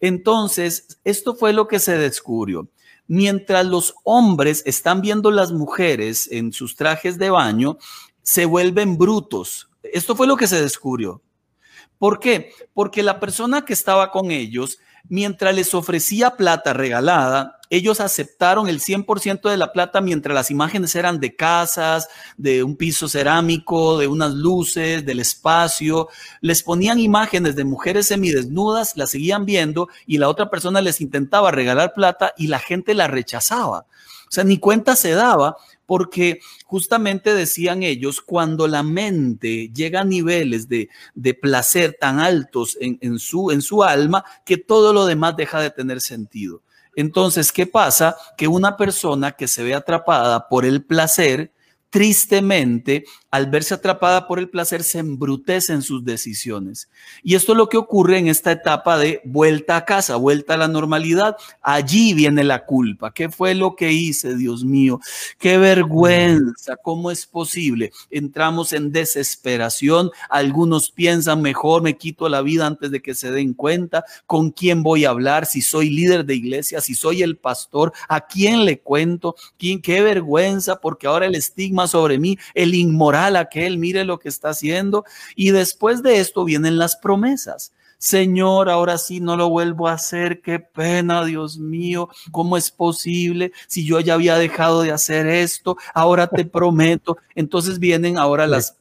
Entonces, 0.00 0.98
esto 1.04 1.34
fue 1.34 1.52
lo 1.52 1.68
que 1.68 1.78
se 1.78 1.98
descubrió. 1.98 2.68
Mientras 3.08 3.64
los 3.66 3.94
hombres 4.04 4.62
están 4.66 5.00
viendo 5.00 5.30
las 5.30 5.52
mujeres 5.52 6.28
en 6.30 6.52
sus 6.52 6.74
trajes 6.74 7.18
de 7.18 7.30
baño, 7.30 7.78
se 8.22 8.44
vuelven 8.44 8.98
brutos. 8.98 9.70
Esto 9.82 10.16
fue 10.16 10.26
lo 10.26 10.36
que 10.36 10.48
se 10.48 10.60
descubrió. 10.60 11.22
¿Por 11.98 12.18
qué? 12.18 12.52
Porque 12.74 13.02
la 13.02 13.20
persona 13.20 13.64
que 13.64 13.72
estaba 13.72 14.10
con 14.10 14.30
ellos, 14.30 14.78
mientras 15.08 15.54
les 15.54 15.74
ofrecía 15.74 16.36
plata 16.36 16.72
regalada, 16.72 17.56
ellos 17.68 18.00
aceptaron 18.00 18.68
el 18.68 18.80
100% 18.80 19.50
de 19.50 19.56
la 19.56 19.72
plata 19.72 20.00
mientras 20.00 20.34
las 20.34 20.50
imágenes 20.50 20.94
eran 20.94 21.18
de 21.18 21.34
casas, 21.34 22.08
de 22.36 22.62
un 22.62 22.76
piso 22.76 23.08
cerámico, 23.08 23.98
de 23.98 24.06
unas 24.06 24.32
luces, 24.34 25.04
del 25.04 25.20
espacio. 25.20 26.08
Les 26.40 26.62
ponían 26.62 27.00
imágenes 27.00 27.56
de 27.56 27.64
mujeres 27.64 28.06
semidesnudas, 28.06 28.96
las 28.96 29.10
seguían 29.10 29.44
viendo 29.44 29.88
y 30.06 30.18
la 30.18 30.28
otra 30.28 30.48
persona 30.48 30.80
les 30.80 31.00
intentaba 31.00 31.50
regalar 31.50 31.92
plata 31.92 32.32
y 32.36 32.46
la 32.46 32.60
gente 32.60 32.94
la 32.94 33.08
rechazaba. 33.08 33.86
O 34.28 34.30
sea, 34.30 34.44
ni 34.44 34.58
cuenta 34.58 34.96
se 34.96 35.12
daba 35.12 35.56
porque 35.86 36.40
justamente 36.64 37.34
decían 37.34 37.82
ellos, 37.82 38.20
cuando 38.20 38.68
la 38.68 38.82
mente 38.82 39.70
llega 39.72 40.00
a 40.00 40.04
niveles 40.04 40.68
de, 40.68 40.88
placer 41.40 41.96
tan 41.98 42.18
altos 42.18 42.76
en, 42.80 43.18
su, 43.18 43.50
en 43.50 43.62
su 43.62 43.82
alma, 43.82 44.24
que 44.44 44.56
todo 44.56 44.92
lo 44.92 45.06
demás 45.06 45.36
deja 45.36 45.60
de 45.60 45.70
tener 45.70 46.00
sentido. 46.00 46.62
Entonces, 46.96 47.52
¿qué 47.52 47.66
pasa? 47.66 48.16
Que 48.36 48.48
una 48.48 48.76
persona 48.76 49.32
que 49.32 49.46
se 49.46 49.62
ve 49.62 49.74
atrapada 49.74 50.48
por 50.48 50.64
el 50.64 50.84
placer, 50.84 51.52
tristemente, 51.90 53.04
al 53.36 53.50
verse 53.50 53.74
atrapada 53.74 54.26
por 54.26 54.38
el 54.38 54.48
placer, 54.48 54.82
se 54.82 54.98
embrutece 54.98 55.74
en 55.74 55.82
sus 55.82 56.04
decisiones. 56.04 56.88
Y 57.22 57.34
esto 57.34 57.52
es 57.52 57.58
lo 57.58 57.68
que 57.68 57.76
ocurre 57.76 58.16
en 58.16 58.28
esta 58.28 58.50
etapa 58.50 58.96
de 58.96 59.20
vuelta 59.24 59.76
a 59.76 59.84
casa, 59.84 60.16
vuelta 60.16 60.54
a 60.54 60.56
la 60.56 60.68
normalidad. 60.68 61.36
Allí 61.60 62.14
viene 62.14 62.44
la 62.44 62.64
culpa. 62.64 63.12
¿Qué 63.12 63.28
fue 63.28 63.54
lo 63.54 63.76
que 63.76 63.92
hice, 63.92 64.36
Dios 64.36 64.64
mío? 64.64 65.00
Qué 65.38 65.58
vergüenza. 65.58 66.76
¿Cómo 66.76 67.10
es 67.10 67.26
posible? 67.26 67.92
Entramos 68.10 68.72
en 68.72 68.90
desesperación. 68.90 70.10
Algunos 70.30 70.90
piensan, 70.90 71.42
mejor 71.42 71.82
me 71.82 71.98
quito 71.98 72.30
la 72.30 72.40
vida 72.40 72.66
antes 72.66 72.90
de 72.90 73.02
que 73.02 73.14
se 73.14 73.30
den 73.30 73.52
cuenta. 73.52 74.04
¿Con 74.24 74.50
quién 74.50 74.82
voy 74.82 75.04
a 75.04 75.10
hablar? 75.10 75.44
Si 75.44 75.60
soy 75.60 75.90
líder 75.90 76.24
de 76.24 76.36
iglesia, 76.36 76.80
si 76.80 76.94
soy 76.94 77.22
el 77.22 77.36
pastor, 77.36 77.92
¿a 78.08 78.26
quién 78.26 78.64
le 78.64 78.80
cuento? 78.80 79.36
¿Quién? 79.58 79.82
Qué 79.82 80.00
vergüenza, 80.00 80.80
porque 80.80 81.06
ahora 81.06 81.26
el 81.26 81.34
estigma 81.34 81.86
sobre 81.86 82.18
mí, 82.18 82.38
el 82.54 82.74
inmoral 82.74 83.25
a 83.34 83.46
que 83.46 83.66
él 83.66 83.78
mire 83.78 84.04
lo 84.04 84.20
que 84.20 84.28
está 84.28 84.50
haciendo. 84.50 85.04
Y 85.34 85.50
después 85.50 86.04
de 86.04 86.20
esto 86.20 86.44
vienen 86.44 86.78
las 86.78 86.94
promesas. 86.94 87.72
Señor, 87.98 88.68
ahora 88.68 88.98
sí 88.98 89.20
no 89.20 89.36
lo 89.36 89.48
vuelvo 89.48 89.88
a 89.88 89.94
hacer, 89.94 90.42
qué 90.42 90.60
pena, 90.60 91.24
Dios 91.24 91.58
mío, 91.58 92.10
¿cómo 92.30 92.56
es 92.56 92.70
posible? 92.70 93.52
Si 93.68 93.86
yo 93.86 94.00
ya 94.00 94.14
había 94.14 94.36
dejado 94.36 94.82
de 94.82 94.92
hacer 94.92 95.26
esto, 95.26 95.78
ahora 95.94 96.26
te 96.26 96.44
prometo. 96.44 97.16
Entonces 97.34 97.78
vienen 97.78 98.18
ahora 98.18 98.46
las 98.46 98.76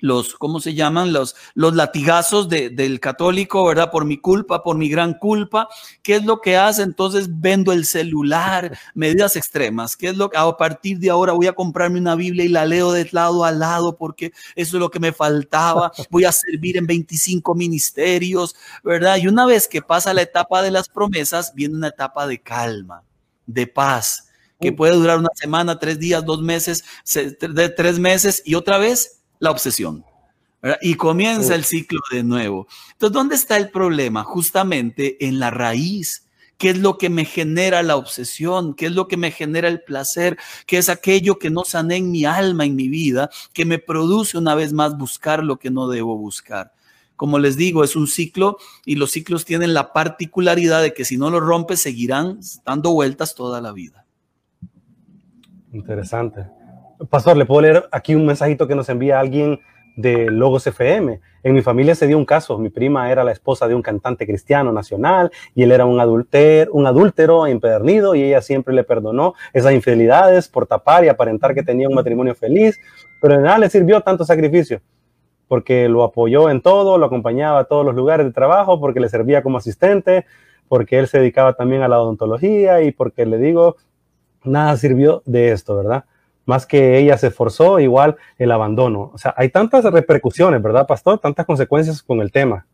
los, 0.00 0.34
¿cómo 0.34 0.60
se 0.60 0.74
llaman? 0.74 1.12
Los, 1.12 1.34
los 1.54 1.74
latigazos 1.74 2.48
del 2.48 3.00
católico, 3.00 3.64
¿verdad? 3.64 3.90
Por 3.90 4.04
mi 4.04 4.18
culpa, 4.18 4.62
por 4.62 4.76
mi 4.76 4.88
gran 4.88 5.14
culpa. 5.14 5.68
¿Qué 6.02 6.16
es 6.16 6.24
lo 6.24 6.40
que 6.40 6.56
hace? 6.56 6.82
Entonces 6.82 7.28
vendo 7.40 7.72
el 7.72 7.86
celular, 7.86 8.76
medidas 8.94 9.36
extremas. 9.36 9.96
¿Qué 9.96 10.08
es 10.08 10.16
lo 10.16 10.30
que 10.30 10.36
a 10.36 10.56
partir 10.56 10.98
de 10.98 11.10
ahora 11.10 11.32
voy 11.32 11.46
a 11.46 11.54
comprarme 11.54 11.98
una 11.98 12.16
Biblia 12.16 12.44
y 12.44 12.48
la 12.48 12.66
leo 12.66 12.92
de 12.92 13.08
lado 13.12 13.44
a 13.44 13.52
lado 13.52 13.96
porque 13.96 14.32
eso 14.56 14.76
es 14.76 14.80
lo 14.80 14.90
que 14.90 15.00
me 15.00 15.12
faltaba? 15.12 15.92
Voy 16.10 16.24
a 16.24 16.32
servir 16.32 16.76
en 16.76 16.86
25 16.86 17.54
ministerios, 17.54 18.54
¿verdad? 18.82 19.16
Y 19.16 19.26
una 19.26 19.46
vez 19.46 19.68
que 19.68 19.82
pasa 19.82 20.14
la 20.14 20.22
etapa 20.22 20.62
de 20.62 20.70
las 20.70 20.88
promesas, 20.88 21.52
viene 21.54 21.74
una 21.74 21.88
etapa 21.88 22.26
de 22.26 22.40
calma, 22.40 23.02
de 23.46 23.66
paz, 23.66 24.28
que 24.60 24.72
puede 24.72 24.94
durar 24.94 25.18
una 25.18 25.30
semana, 25.34 25.78
tres 25.78 25.98
días, 25.98 26.24
dos 26.24 26.40
meses, 26.40 26.84
de 27.14 27.68
tres 27.68 27.98
meses 27.98 28.42
y 28.44 28.54
otra 28.54 28.78
vez 28.78 29.23
la 29.38 29.50
obsesión. 29.50 30.04
Y 30.80 30.94
comienza 30.94 31.54
el 31.54 31.64
ciclo 31.64 32.00
de 32.10 32.22
nuevo. 32.22 32.66
Entonces, 32.92 33.12
¿dónde 33.12 33.34
está 33.34 33.58
el 33.58 33.70
problema? 33.70 34.24
Justamente 34.24 35.26
en 35.26 35.38
la 35.38 35.50
raíz. 35.50 36.26
¿Qué 36.56 36.70
es 36.70 36.78
lo 36.78 36.96
que 36.96 37.10
me 37.10 37.24
genera 37.24 37.82
la 37.82 37.96
obsesión? 37.96 38.74
¿Qué 38.74 38.86
es 38.86 38.92
lo 38.92 39.06
que 39.06 39.16
me 39.16 39.30
genera 39.30 39.68
el 39.68 39.82
placer? 39.82 40.38
¿Qué 40.66 40.78
es 40.78 40.88
aquello 40.88 41.38
que 41.38 41.50
no 41.50 41.64
sané 41.64 41.96
en 41.96 42.10
mi 42.10 42.24
alma, 42.24 42.64
en 42.64 42.76
mi 42.76 42.88
vida, 42.88 43.28
que 43.52 43.66
me 43.66 43.78
produce 43.78 44.38
una 44.38 44.54
vez 44.54 44.72
más 44.72 44.96
buscar 44.96 45.44
lo 45.44 45.58
que 45.58 45.70
no 45.70 45.88
debo 45.88 46.16
buscar? 46.16 46.72
Como 47.16 47.38
les 47.38 47.56
digo, 47.56 47.84
es 47.84 47.96
un 47.96 48.06
ciclo 48.06 48.56
y 48.86 48.94
los 48.94 49.10
ciclos 49.10 49.44
tienen 49.44 49.74
la 49.74 49.92
particularidad 49.92 50.80
de 50.80 50.94
que 50.94 51.04
si 51.04 51.18
no 51.18 51.28
lo 51.28 51.40
rompes, 51.40 51.82
seguirán 51.82 52.40
dando 52.64 52.92
vueltas 52.92 53.34
toda 53.34 53.60
la 53.60 53.72
vida. 53.72 54.06
Interesante. 55.72 56.46
Pastor, 57.10 57.36
le 57.36 57.44
puedo 57.44 57.62
leer 57.62 57.84
aquí 57.90 58.14
un 58.14 58.26
mensajito 58.26 58.68
que 58.68 58.74
nos 58.74 58.88
envía 58.88 59.18
alguien 59.18 59.60
de 59.96 60.30
Logos 60.30 60.66
FM. 60.66 61.20
En 61.42 61.54
mi 61.54 61.62
familia 61.62 61.94
se 61.94 62.06
dio 62.06 62.16
un 62.16 62.24
caso. 62.24 62.58
Mi 62.58 62.70
prima 62.70 63.10
era 63.10 63.24
la 63.24 63.32
esposa 63.32 63.68
de 63.68 63.74
un 63.74 63.82
cantante 63.82 64.26
cristiano 64.26 64.72
nacional 64.72 65.30
y 65.54 65.62
él 65.62 65.72
era 65.72 65.84
un, 65.84 66.00
adulter, 66.00 66.68
un 66.72 66.86
adúltero 66.86 67.46
empedernido 67.46 68.14
y 68.14 68.22
ella 68.22 68.42
siempre 68.42 68.74
le 68.74 68.84
perdonó 68.84 69.34
esas 69.52 69.72
infidelidades 69.72 70.48
por 70.48 70.66
tapar 70.66 71.04
y 71.04 71.08
aparentar 71.08 71.54
que 71.54 71.62
tenía 71.62 71.88
un 71.88 71.94
matrimonio 71.94 72.34
feliz, 72.34 72.78
pero 73.20 73.36
de 73.36 73.42
nada 73.42 73.58
le 73.58 73.70
sirvió 73.70 74.00
tanto 74.00 74.24
sacrificio 74.24 74.80
porque 75.48 75.88
lo 75.88 76.02
apoyó 76.02 76.48
en 76.50 76.62
todo, 76.62 76.98
lo 76.98 77.06
acompañaba 77.06 77.60
a 77.60 77.64
todos 77.64 77.84
los 77.84 77.94
lugares 77.94 78.26
de 78.26 78.32
trabajo, 78.32 78.80
porque 78.80 78.98
le 78.98 79.08
servía 79.08 79.42
como 79.42 79.58
asistente, 79.58 80.26
porque 80.68 80.98
él 80.98 81.06
se 81.06 81.18
dedicaba 81.18 81.52
también 81.52 81.82
a 81.82 81.88
la 81.88 82.00
odontología 82.00 82.82
y 82.82 82.92
porque 82.92 83.26
le 83.26 83.38
digo, 83.38 83.76
nada 84.42 84.76
sirvió 84.76 85.22
de 85.26 85.52
esto, 85.52 85.76
¿verdad? 85.76 86.06
Más 86.46 86.66
que 86.66 86.98
ella 86.98 87.16
se 87.18 87.28
esforzó, 87.28 87.80
igual 87.80 88.16
el 88.38 88.52
abandono. 88.52 89.10
O 89.14 89.18
sea, 89.18 89.34
hay 89.36 89.48
tantas 89.48 89.84
repercusiones, 89.84 90.62
¿verdad, 90.62 90.86
pastor? 90.86 91.18
Tantas 91.18 91.46
consecuencias 91.46 92.02
con 92.02 92.20
el 92.20 92.30
tema. 92.30 92.66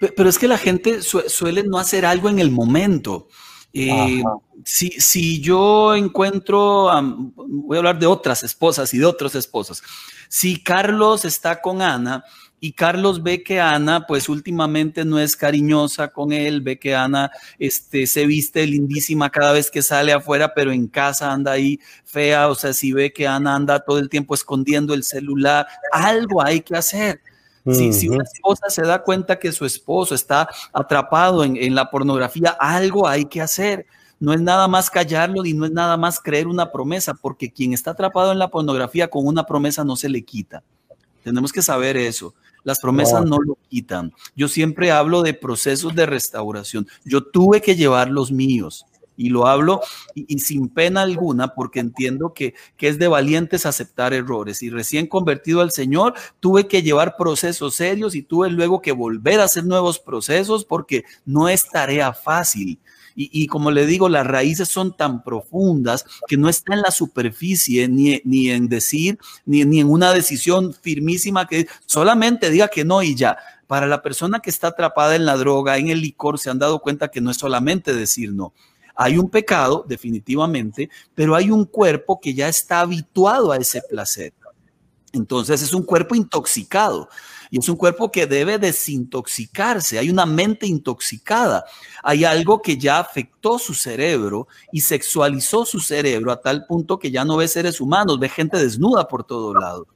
Pero 0.00 0.28
es 0.28 0.38
que 0.38 0.48
la 0.48 0.58
gente 0.58 1.02
suele 1.02 1.64
no 1.64 1.78
hacer 1.78 2.06
algo 2.06 2.28
en 2.28 2.38
el 2.38 2.50
momento. 2.50 3.28
Eh, 3.72 4.22
si, 4.64 4.90
si, 4.90 5.40
yo 5.40 5.94
encuentro, 5.94 6.88
voy 7.34 7.76
a 7.76 7.78
hablar 7.78 7.98
de 7.98 8.06
otras 8.06 8.42
esposas 8.44 8.94
y 8.94 8.98
de 8.98 9.06
otros 9.06 9.34
esposos. 9.34 9.82
Si 10.28 10.62
Carlos 10.62 11.24
está 11.24 11.60
con 11.60 11.82
Ana 11.82 12.24
y 12.60 12.72
Carlos 12.72 13.22
ve 13.22 13.42
que 13.42 13.60
Ana, 13.60 14.06
pues 14.06 14.28
últimamente 14.28 15.04
no 15.04 15.18
es 15.18 15.36
cariñosa 15.36 16.08
con 16.08 16.32
él, 16.32 16.60
ve 16.60 16.78
que 16.78 16.94
Ana 16.94 17.30
este, 17.58 18.06
se 18.06 18.26
viste 18.26 18.66
lindísima 18.66 19.30
cada 19.30 19.52
vez 19.52 19.70
que 19.70 19.82
sale 19.82 20.12
afuera, 20.12 20.52
pero 20.54 20.72
en 20.72 20.88
casa 20.88 21.32
anda 21.32 21.52
ahí 21.52 21.78
fea, 22.04 22.48
o 22.48 22.54
sea, 22.54 22.72
si 22.72 22.92
ve 22.92 23.12
que 23.12 23.26
Ana 23.26 23.54
anda 23.54 23.80
todo 23.80 23.98
el 23.98 24.08
tiempo 24.08 24.34
escondiendo 24.34 24.94
el 24.94 25.04
celular, 25.04 25.66
algo 25.92 26.42
hay 26.42 26.60
que 26.60 26.76
hacer. 26.76 27.20
Si, 27.70 28.08
una 28.08 28.24
esposa 28.24 28.70
se 28.70 28.80
da 28.80 29.02
cuenta 29.02 29.38
que 29.38 29.52
su 29.52 29.66
esposo 29.66 30.14
está 30.14 30.48
atrapado 30.72 31.44
en, 31.44 31.54
en 31.56 31.74
la 31.74 31.90
pornografía, 31.90 32.56
algo 32.58 33.06
hay 33.06 33.26
que 33.26 33.42
hacer 33.42 33.84
no 34.20 34.32
es 34.32 34.40
nada 34.40 34.66
más 34.66 34.90
callarlo 34.90 35.44
y 35.44 35.54
no 35.54 35.64
es 35.64 35.70
nada 35.70 35.96
más 35.96 36.20
creer 36.20 36.48
una 36.48 36.72
promesa, 36.72 37.14
porque 37.14 37.52
quien 37.52 37.72
está 37.72 37.92
atrapado 37.92 38.32
en 38.32 38.38
la 38.38 38.48
pornografía 38.48 39.08
con 39.08 39.26
una 39.26 39.44
promesa 39.44 39.84
no 39.84 39.96
se 39.96 40.08
le 40.08 40.22
quita. 40.22 40.62
Tenemos 41.22 41.52
que 41.52 41.62
saber 41.62 41.96
eso. 41.96 42.34
Las 42.64 42.80
promesas 42.80 43.24
no 43.24 43.38
lo 43.38 43.58
quitan. 43.68 44.12
Yo 44.36 44.48
siempre 44.48 44.90
hablo 44.90 45.22
de 45.22 45.34
procesos 45.34 45.94
de 45.94 46.06
restauración. 46.06 46.86
Yo 47.04 47.24
tuve 47.24 47.60
que 47.60 47.76
llevar 47.76 48.10
los 48.10 48.32
míos 48.32 48.86
y 49.18 49.30
lo 49.30 49.46
hablo 49.46 49.80
y, 50.14 50.38
sin 50.38 50.68
pena 50.68 51.02
alguna 51.02 51.48
porque 51.54 51.80
entiendo 51.80 52.32
que, 52.32 52.54
que, 52.76 52.88
es 52.88 52.98
de 52.98 53.08
valientes 53.08 53.66
aceptar 53.66 54.14
errores. 54.14 54.62
Y 54.62 54.70
recién 54.70 55.08
convertido 55.08 55.60
al 55.60 55.72
Señor, 55.72 56.14
tuve 56.40 56.68
que 56.68 56.82
llevar 56.82 57.16
procesos 57.16 57.74
serios 57.74 58.14
y 58.14 58.22
tuve 58.22 58.48
luego 58.48 58.80
que 58.80 58.92
volver 58.92 59.40
a 59.40 59.44
hacer 59.44 59.64
nuevos 59.64 59.98
procesos 59.98 60.64
porque 60.64 61.04
no 61.26 61.48
es 61.48 61.68
tarea 61.68 62.12
fácil. 62.12 62.78
Y, 63.20 63.48
como 63.48 63.72
le 63.72 63.84
digo, 63.84 64.08
las 64.08 64.24
raíces 64.24 64.68
son 64.68 64.96
tan 64.96 65.24
profundas 65.24 66.04
que 66.28 66.36
no 66.36 66.48
está 66.48 66.74
en 66.74 66.82
la 66.82 66.92
superficie, 66.92 67.88
ni, 67.88 68.22
ni 68.24 68.50
en 68.50 68.68
decir, 68.68 69.18
ni, 69.44 69.64
ni 69.64 69.80
en 69.80 69.90
una 69.90 70.12
decisión 70.12 70.72
firmísima 70.72 71.48
que 71.48 71.66
solamente 71.84 72.48
diga 72.48 72.68
que 72.68 72.84
no 72.84 73.02
y 73.02 73.16
ya. 73.16 73.36
Para 73.66 73.88
la 73.88 74.02
persona 74.02 74.38
que 74.38 74.50
está 74.50 74.68
atrapada 74.68 75.16
en 75.16 75.26
la 75.26 75.36
droga, 75.36 75.78
en 75.78 75.88
el 75.88 76.00
licor, 76.00 76.38
se 76.38 76.48
han 76.48 76.60
dado 76.60 76.78
cuenta 76.78 77.08
que 77.08 77.20
no 77.20 77.32
es 77.32 77.38
solamente 77.38 77.92
decir 77.92 78.32
no. 78.32 78.52
Hay 78.94 79.18
un 79.18 79.28
pecado, 79.28 79.84
definitivamente, 79.88 80.88
pero 81.16 81.34
hay 81.34 81.50
un 81.50 81.64
cuerpo 81.64 82.20
que 82.20 82.34
ya 82.34 82.48
está 82.48 82.80
habituado 82.80 83.50
a 83.50 83.56
ese 83.56 83.82
placer. 83.82 84.32
Entonces 85.12 85.60
es 85.60 85.74
un 85.74 85.82
cuerpo 85.82 86.14
intoxicado. 86.14 87.08
Y 87.50 87.58
es 87.58 87.68
un 87.68 87.76
cuerpo 87.76 88.10
que 88.10 88.26
debe 88.26 88.58
desintoxicarse. 88.58 89.98
Hay 89.98 90.10
una 90.10 90.26
mente 90.26 90.66
intoxicada. 90.66 91.64
Hay 92.02 92.24
algo 92.24 92.60
que 92.60 92.76
ya 92.76 92.98
afectó 92.98 93.58
su 93.58 93.74
cerebro 93.74 94.48
y 94.72 94.80
sexualizó 94.80 95.64
su 95.64 95.80
cerebro 95.80 96.32
a 96.32 96.40
tal 96.40 96.66
punto 96.66 96.98
que 96.98 97.10
ya 97.10 97.24
no 97.24 97.36
ve 97.36 97.48
seres 97.48 97.80
humanos, 97.80 98.18
ve 98.18 98.28
gente 98.28 98.58
desnuda 98.58 99.08
por 99.08 99.24
todo 99.24 99.54
lado. 99.54 99.86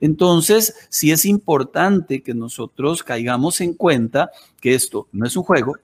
Entonces, 0.00 0.74
sí 0.88 1.10
es 1.10 1.24
importante 1.24 2.22
que 2.22 2.34
nosotros 2.34 3.02
caigamos 3.02 3.60
en 3.60 3.74
cuenta 3.74 4.30
que 4.60 4.74
esto 4.74 5.08
no 5.12 5.26
es 5.26 5.36
un 5.36 5.42
juego, 5.42 5.76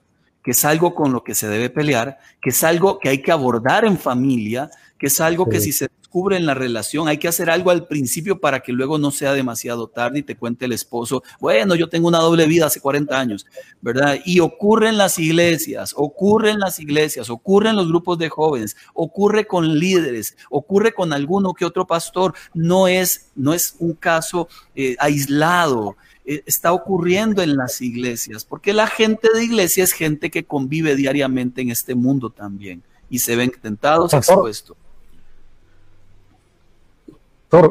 que 0.43 0.51
es 0.51 0.65
algo 0.65 0.93
con 0.93 1.11
lo 1.11 1.23
que 1.23 1.35
se 1.35 1.47
debe 1.47 1.69
pelear, 1.69 2.19
que 2.41 2.49
es 2.49 2.63
algo 2.63 2.99
que 2.99 3.09
hay 3.09 3.21
que 3.21 3.31
abordar 3.31 3.85
en 3.85 3.97
familia, 3.97 4.69
que 5.03 5.07
es 5.07 5.19
algo 5.19 5.49
que 5.49 5.59
si 5.59 5.73
se 5.73 5.89
descubre 5.89 6.37
en 6.37 6.45
la 6.45 6.53
relación, 6.53 7.09
hay 7.09 7.17
que 7.17 7.27
hacer 7.27 7.49
algo 7.49 7.71
al 7.71 7.87
principio 7.87 8.39
para 8.39 8.61
que 8.61 8.71
luego 8.71 8.97
no 8.97 9.11
sea 9.11 9.33
demasiado 9.33 9.89
tarde 9.89 10.19
y 10.19 10.23
te 10.23 10.37
cuente 10.37 10.63
el 10.63 10.71
esposo, 10.71 11.23
bueno, 11.41 11.75
yo 11.75 11.89
tengo 11.89 12.07
una 12.07 12.19
doble 12.19 12.45
vida 12.47 12.67
hace 12.67 12.79
40 12.79 13.19
años, 13.19 13.45
¿verdad? 13.81 14.17
Y 14.23 14.39
ocurre 14.39 14.87
en 14.87 14.97
las 14.97 15.19
iglesias, 15.19 15.93
ocurre 15.97 16.51
en 16.51 16.59
las 16.59 16.79
iglesias, 16.79 17.29
ocurre 17.29 17.71
en 17.71 17.75
los 17.75 17.89
grupos 17.89 18.17
de 18.17 18.29
jóvenes, 18.29 18.77
ocurre 18.93 19.45
con 19.45 19.77
líderes, 19.77 20.37
ocurre 20.49 20.93
con 20.93 21.11
alguno 21.11 21.53
que 21.53 21.65
otro 21.65 21.85
pastor, 21.85 22.33
no 22.53 22.87
es, 22.87 23.29
no 23.35 23.53
es 23.53 23.75
un 23.79 23.95
caso 23.95 24.47
eh, 24.73 24.95
aislado. 24.99 25.97
Eh, 26.25 26.43
está 26.45 26.71
ocurriendo 26.71 27.41
en 27.41 27.57
las 27.57 27.81
iglesias, 27.81 28.45
porque 28.45 28.71
la 28.71 28.87
gente 28.87 29.27
de 29.35 29.43
iglesia 29.43 29.83
es 29.83 29.91
gente 29.91 30.31
que 30.31 30.45
convive 30.45 30.95
diariamente 30.95 31.61
en 31.61 31.71
este 31.71 31.93
mundo 31.93 32.29
también 32.29 32.83
y 33.09 33.19
se 33.19 33.35
ven 33.35 33.51
tentados, 33.61 34.13
expuestos. 34.13 34.77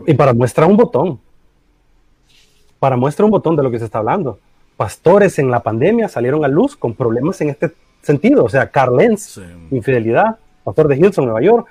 Y 0.07 0.15
para 0.15 0.33
muestra 0.33 0.67
un 0.67 0.77
botón, 0.77 1.21
para 2.79 2.97
muestra 2.97 3.25
un 3.25 3.31
botón 3.31 3.57
de 3.57 3.63
lo 3.63 3.71
que 3.71 3.79
se 3.79 3.85
está 3.85 3.99
hablando. 3.99 4.39
Pastores 4.77 5.39
en 5.39 5.51
la 5.51 5.61
pandemia 5.61 6.09
salieron 6.09 6.45
a 6.45 6.49
luz 6.49 6.77
con 6.77 6.95
problemas 6.95 7.41
en 7.41 7.51
este 7.51 7.73
sentido, 8.01 8.45
o 8.45 8.49
sea, 8.49 8.69
Carl 8.69 8.97
Lenz, 8.97 9.41
infidelidad, 9.71 10.39
pastor 10.65 10.89
de 10.89 10.97
Hilson, 10.97 11.25
Nueva 11.25 11.43
York, 11.43 11.67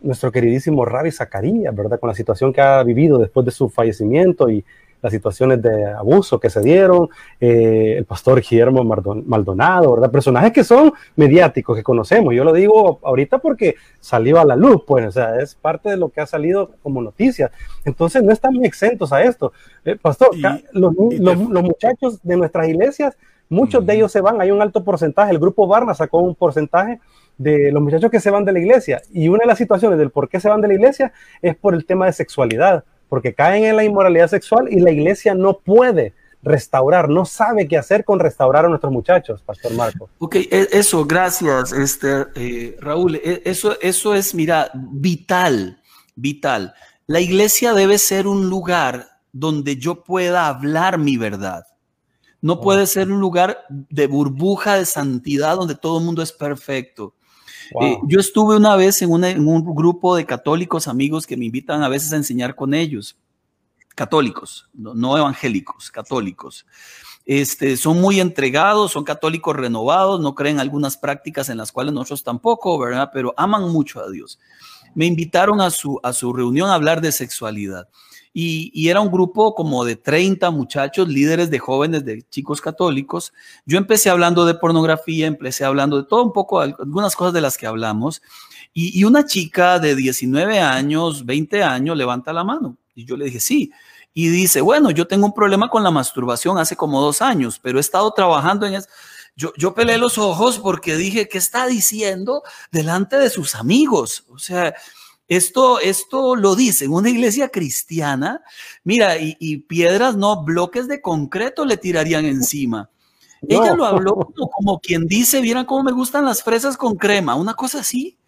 nuestro 0.00 0.30
queridísimo 0.30 0.84
Rabbi 0.84 1.10
Zacarías, 1.10 1.74
¿verdad? 1.74 1.98
Con 1.98 2.08
la 2.08 2.14
situación 2.14 2.52
que 2.52 2.60
ha 2.60 2.82
vivido 2.82 3.18
después 3.18 3.46
de 3.46 3.52
su 3.52 3.68
fallecimiento 3.68 4.50
y 4.50 4.64
las 5.02 5.12
situaciones 5.12 5.60
de 5.60 5.86
abuso 5.86 6.38
que 6.38 6.48
se 6.48 6.60
dieron, 6.60 7.08
eh, 7.40 7.96
el 7.98 8.04
pastor 8.04 8.40
Guillermo 8.40 8.84
Maldonado, 8.84 9.94
¿verdad? 9.94 10.10
Personajes 10.10 10.52
que 10.52 10.62
son 10.62 10.92
mediáticos, 11.16 11.76
que 11.76 11.82
conocemos. 11.82 12.32
Yo 12.34 12.44
lo 12.44 12.52
digo 12.52 13.00
ahorita 13.02 13.38
porque 13.38 13.74
salió 14.00 14.40
a 14.40 14.44
la 14.44 14.54
luz, 14.54 14.84
pues, 14.86 15.04
o 15.06 15.10
sea, 15.10 15.36
es 15.40 15.56
parte 15.56 15.90
de 15.90 15.96
lo 15.96 16.08
que 16.10 16.20
ha 16.20 16.26
salido 16.26 16.70
como 16.82 17.02
noticia. 17.02 17.50
Entonces, 17.84 18.22
no 18.22 18.32
están 18.32 18.64
exentos 18.64 19.12
a 19.12 19.22
esto. 19.22 19.52
Eh, 19.84 19.96
pastor, 20.00 20.30
los, 20.72 20.94
muchachos 20.94 22.20
de 22.22 22.36
nuestras 22.36 22.68
iglesias, 22.68 23.16
muchos 23.48 23.84
de 23.84 23.94
ellos 23.94 24.12
se 24.12 24.20
van, 24.20 24.40
hay 24.40 24.52
un 24.52 24.62
alto 24.62 24.84
porcentaje, 24.84 25.32
el 25.32 25.40
grupo 25.40 25.66
Barna 25.66 25.94
sacó 25.94 26.18
un 26.18 26.36
porcentaje 26.36 27.00
de 27.38 27.72
los 27.72 27.82
muchachos 27.82 28.10
que 28.10 28.20
se 28.20 28.30
van 28.30 28.44
de 28.44 28.52
la 28.52 28.60
iglesia. 28.60 29.02
Y 29.12 29.26
una 29.26 29.40
de 29.40 29.46
las 29.46 29.58
situaciones 29.58 29.98
del 29.98 30.10
por 30.10 30.28
qué 30.28 30.38
se 30.38 30.48
van 30.48 30.60
de 30.60 30.68
la 30.68 30.74
iglesia 30.74 31.12
es 31.40 31.56
por 31.56 31.74
el 31.74 31.84
tema 31.86 32.06
de 32.06 32.12
sexualidad 32.12 32.84
porque 33.12 33.34
caen 33.34 33.64
en 33.64 33.76
la 33.76 33.84
inmoralidad 33.84 34.26
sexual 34.26 34.72
y 34.72 34.80
la 34.80 34.90
iglesia 34.90 35.34
no 35.34 35.58
puede 35.58 36.14
restaurar, 36.42 37.10
no 37.10 37.26
sabe 37.26 37.68
qué 37.68 37.76
hacer 37.76 38.06
con 38.06 38.18
restaurar 38.18 38.64
a 38.64 38.70
nuestros 38.70 38.90
muchachos, 38.90 39.42
Pastor 39.42 39.74
Marco. 39.74 40.08
Ok, 40.16 40.36
e, 40.36 40.68
eso, 40.72 41.04
gracias, 41.04 41.72
este, 41.72 42.24
eh, 42.34 42.74
Raúl. 42.80 43.16
E, 43.16 43.42
eso, 43.44 43.78
eso 43.82 44.14
es, 44.14 44.34
mira, 44.34 44.70
vital, 44.72 45.78
vital. 46.14 46.72
La 47.06 47.20
iglesia 47.20 47.74
debe 47.74 47.98
ser 47.98 48.26
un 48.26 48.48
lugar 48.48 49.08
donde 49.30 49.76
yo 49.76 50.04
pueda 50.04 50.48
hablar 50.48 50.96
mi 50.96 51.18
verdad. 51.18 51.66
No 52.40 52.62
puede 52.62 52.86
ser 52.86 53.12
un 53.12 53.20
lugar 53.20 53.58
de 53.68 54.06
burbuja 54.06 54.76
de 54.76 54.86
santidad 54.86 55.56
donde 55.56 55.74
todo 55.74 55.98
el 55.98 56.06
mundo 56.06 56.22
es 56.22 56.32
perfecto. 56.32 57.12
Eh, 57.80 57.98
yo 58.06 58.20
estuve 58.20 58.56
una 58.56 58.76
vez 58.76 59.02
en, 59.02 59.10
un 59.10 59.74
grupo 59.74 60.16
de 60.16 60.26
católicos 60.26 60.88
amigos 60.88 61.26
que 61.26 61.36
me 61.36 61.46
invitan 61.46 61.82
a 61.82 61.88
veces 61.88 62.12
a 62.12 62.16
enseñar 62.16 62.54
con 62.54 62.74
ellos. 62.74 63.16
Católicos, 63.94 64.68
no, 64.72 65.16
evangélicos, 65.16 65.90
católicos. 65.90 66.66
Este, 67.24 67.76
son 67.76 68.00
muy 68.00 68.20
entregados, 68.20 68.92
son 68.92 69.04
católicos 69.04 69.54
renovados, 69.54 70.20
no 70.20 70.34
creen 70.34 70.58
algunas 70.58 70.96
prácticas 70.96 71.48
en 71.48 71.58
las 71.58 71.70
cuales 71.70 71.92
nosotros 71.92 72.24
tampoco, 72.24 72.78
¿verdad? 72.78 73.10
Pero 73.12 73.34
aman 73.36 73.70
mucho 73.70 74.00
a 74.00 74.10
Dios. 74.10 74.40
Me 74.94 75.06
invitaron 75.06 75.60
a 75.60 75.70
su, 75.70 76.00
a 76.02 76.12
su 76.12 76.32
reunión 76.32 76.70
a 76.70 76.74
hablar 76.74 77.00
de 77.00 77.12
sexualidad. 77.12 77.88
Y, 78.34 78.88
era 78.88 79.00
un 79.00 79.10
grupo 79.10 79.54
como 79.54 79.84
de 79.84 79.96
30 79.96 80.50
muchachos, 80.50 81.08
líderes 81.08 81.50
de 81.50 81.58
jóvenes, 81.58 82.04
de 82.04 82.22
chicos 82.30 82.60
católicos. 82.60 83.32
Yo 83.66 83.76
empecé 83.76 84.08
hablando 84.08 84.46
de 84.46 84.54
pornografía, 84.54 85.26
empecé 85.26 85.64
hablando 85.64 85.98
de 85.98 86.08
todo 86.08 86.24
un 86.24 86.32
poco, 86.32 86.60
algunas 86.60 87.14
cosas 87.14 87.34
de 87.34 87.42
las 87.42 87.58
que 87.58 87.66
hablamos. 87.66 88.22
Y, 88.72 89.04
una 89.04 89.26
chica 89.26 89.78
de 89.78 89.94
19 89.94 90.60
años, 90.60 91.26
20 91.26 91.62
años, 91.62 91.96
levanta 91.96 92.32
la 92.32 92.42
mano. 92.42 92.78
Y 92.94 93.04
yo 93.04 93.16
le 93.16 93.26
dije, 93.26 93.40
sí. 93.40 93.70
Y 94.14 94.28
dice, 94.28 94.62
bueno, 94.62 94.90
yo 94.90 95.06
tengo 95.06 95.26
un 95.26 95.34
problema 95.34 95.68
con 95.68 95.82
la 95.82 95.90
masturbación 95.90 96.58
hace 96.58 96.76
como 96.76 97.00
dos 97.00 97.20
años, 97.20 97.58
pero 97.58 97.78
he 97.78 97.80
estado 97.80 98.10
trabajando 98.12 98.66
en 98.66 98.74
eso. 98.74 98.88
Yo, 99.36 99.52
yo 99.56 99.74
pelé 99.74 99.96
los 99.96 100.18
ojos 100.18 100.58
porque 100.58 100.96
dije, 100.96 101.28
¿qué 101.28 101.38
está 101.38 101.66
diciendo 101.66 102.42
delante 102.70 103.16
de 103.16 103.30
sus 103.30 103.54
amigos? 103.54 104.24
O 104.28 104.38
sea, 104.38 104.74
esto, 105.36 105.80
esto 105.80 106.36
lo 106.36 106.54
dice 106.54 106.84
en 106.84 106.92
una 106.92 107.10
iglesia 107.10 107.48
cristiana. 107.48 108.42
Mira, 108.84 109.16
y, 109.18 109.58
piedras, 109.58 110.16
no, 110.16 110.44
bloques 110.44 110.88
de 110.88 111.00
concreto 111.00 111.64
le 111.64 111.76
tirarían 111.76 112.26
encima. 112.26 112.90
Ella 113.48 113.74
lo 113.74 113.84
habló 113.84 114.14
como, 114.14 114.78
quien 114.78 115.06
dice, 115.06 115.40
vieran 115.40 115.64
cómo 115.64 115.82
me 115.84 115.92
gustan 115.92 116.24
las 116.24 116.42
fresas 116.42 116.76
con 116.76 116.96
crema, 116.96 117.34
una 117.34 117.54
cosa 117.54 117.80
así. 117.80 118.18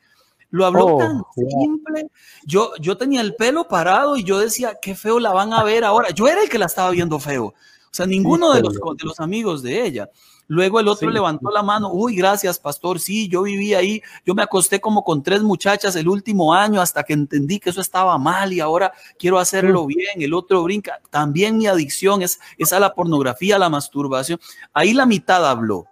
Lo 0.50 0.66
habló 0.66 0.86
oh, 0.86 0.98
tan 0.98 1.22
simple. 1.36 2.08
Yo, 2.46 2.72
yo 2.80 2.96
tenía 2.96 3.20
el 3.20 3.34
pelo 3.34 3.68
parado 3.68 4.16
y 4.16 4.24
yo 4.24 4.38
decía, 4.38 4.78
qué 4.80 4.94
feo 4.94 5.20
la 5.20 5.32
van 5.32 5.52
a 5.52 5.62
ver 5.62 5.84
ahora. 5.84 6.10
Yo 6.10 6.26
era 6.26 6.42
el 6.42 6.48
que 6.48 6.58
la 6.58 6.66
estaba 6.66 6.90
viendo 6.90 7.18
feo. 7.18 7.46
O 7.46 7.48
O 7.48 7.54
sea, 7.90 8.06
ninguno 8.06 8.52
de 8.52 8.62
los, 8.62 8.74
de 8.74 9.04
los 9.04 9.20
amigos 9.20 9.62
de 9.62 9.84
ella. 9.84 10.08
Luego 10.46 10.80
el 10.80 10.88
otro 10.88 11.10
levantó 11.10 11.50
la 11.50 11.62
mano, 11.62 11.90
uy, 11.92 12.16
gracias, 12.16 12.58
pastor, 12.58 13.00
sí, 13.00 13.28
yo 13.28 13.42
viví 13.42 13.74
ahí, 13.74 14.02
yo 14.26 14.34
me 14.34 14.42
acosté 14.42 14.80
como 14.80 15.02
con 15.02 15.22
tres 15.22 15.42
muchachas 15.42 15.96
el 15.96 16.08
último 16.08 16.52
año 16.52 16.80
hasta 16.80 17.02
que 17.02 17.14
entendí 17.14 17.58
que 17.58 17.70
eso 17.70 17.80
estaba 17.80 18.18
mal 18.18 18.52
y 18.52 18.60
ahora 18.60 18.92
quiero 19.18 19.38
hacerlo 19.38 19.86
bien. 19.86 20.20
El 20.20 20.34
otro 20.34 20.62
brinca, 20.62 21.00
también 21.10 21.56
mi 21.56 21.66
adicción 21.66 22.22
es, 22.22 22.40
es 22.58 22.72
a 22.72 22.80
la 22.80 22.94
pornografía, 22.94 23.56
a 23.56 23.58
la 23.58 23.68
masturbación. 23.70 24.38
Ahí 24.72 24.92
la 24.92 25.06
mitad 25.06 25.48
habló 25.48 25.86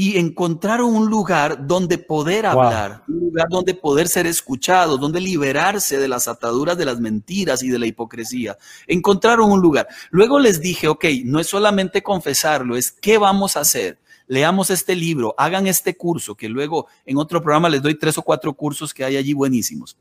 y 0.00 0.16
encontraron 0.16 0.94
un 0.94 1.10
lugar 1.10 1.66
donde 1.66 1.98
poder 1.98 2.46
hablar, 2.46 3.02
un 3.08 3.18
lugar 3.18 3.48
donde 3.50 3.74
poder 3.74 4.06
ser 4.06 4.28
escuchado, 4.28 4.96
donde 4.96 5.20
liberarse 5.20 5.98
de 5.98 6.06
las 6.06 6.28
ataduras 6.28 6.78
de 6.78 6.84
las 6.84 7.00
mentiras 7.00 7.64
y 7.64 7.68
de 7.68 7.80
la 7.80 7.86
hipocresía. 7.88 8.56
Encontraron 8.86 9.50
un 9.50 9.60
lugar. 9.60 9.88
Luego 10.10 10.38
les 10.38 10.60
dije, 10.60 10.86
ok, 10.86 11.04
no 11.24 11.40
es 11.40 11.48
solamente 11.48 12.00
confesarlo, 12.00 12.76
es 12.76 12.92
qué 12.92 13.18
vamos 13.18 13.56
a 13.56 13.60
hacer. 13.60 13.98
Leamos 14.28 14.70
este 14.70 14.94
libro, 14.94 15.34
hagan 15.36 15.66
este 15.66 15.96
curso, 15.96 16.36
que 16.36 16.48
luego 16.48 16.86
en 17.04 17.16
otro 17.16 17.42
programa 17.42 17.68
les 17.68 17.82
doy 17.82 17.98
tres 17.98 18.16
o 18.18 18.22
cuatro 18.22 18.54
cursos 18.54 18.94
que 18.94 19.04
hay 19.04 19.16
allí 19.16 19.32
buenísimos 19.32 19.98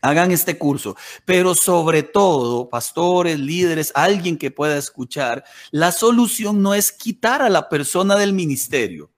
hagan 0.00 0.32
este 0.32 0.58
curso, 0.58 0.96
pero 1.24 1.54
sobre 1.54 2.02
todo, 2.02 2.68
pastores, 2.68 3.38
líderes, 3.38 3.90
alguien 3.94 4.36
que 4.36 4.50
pueda 4.50 4.76
escuchar, 4.76 5.44
la 5.70 5.92
solución 5.92 6.60
no 6.60 6.74
es 6.74 6.92
quitar 6.92 7.40
a 7.40 7.48
la 7.48 7.70
persona 7.70 8.14
del 8.16 8.34
ministerio. 8.34 9.13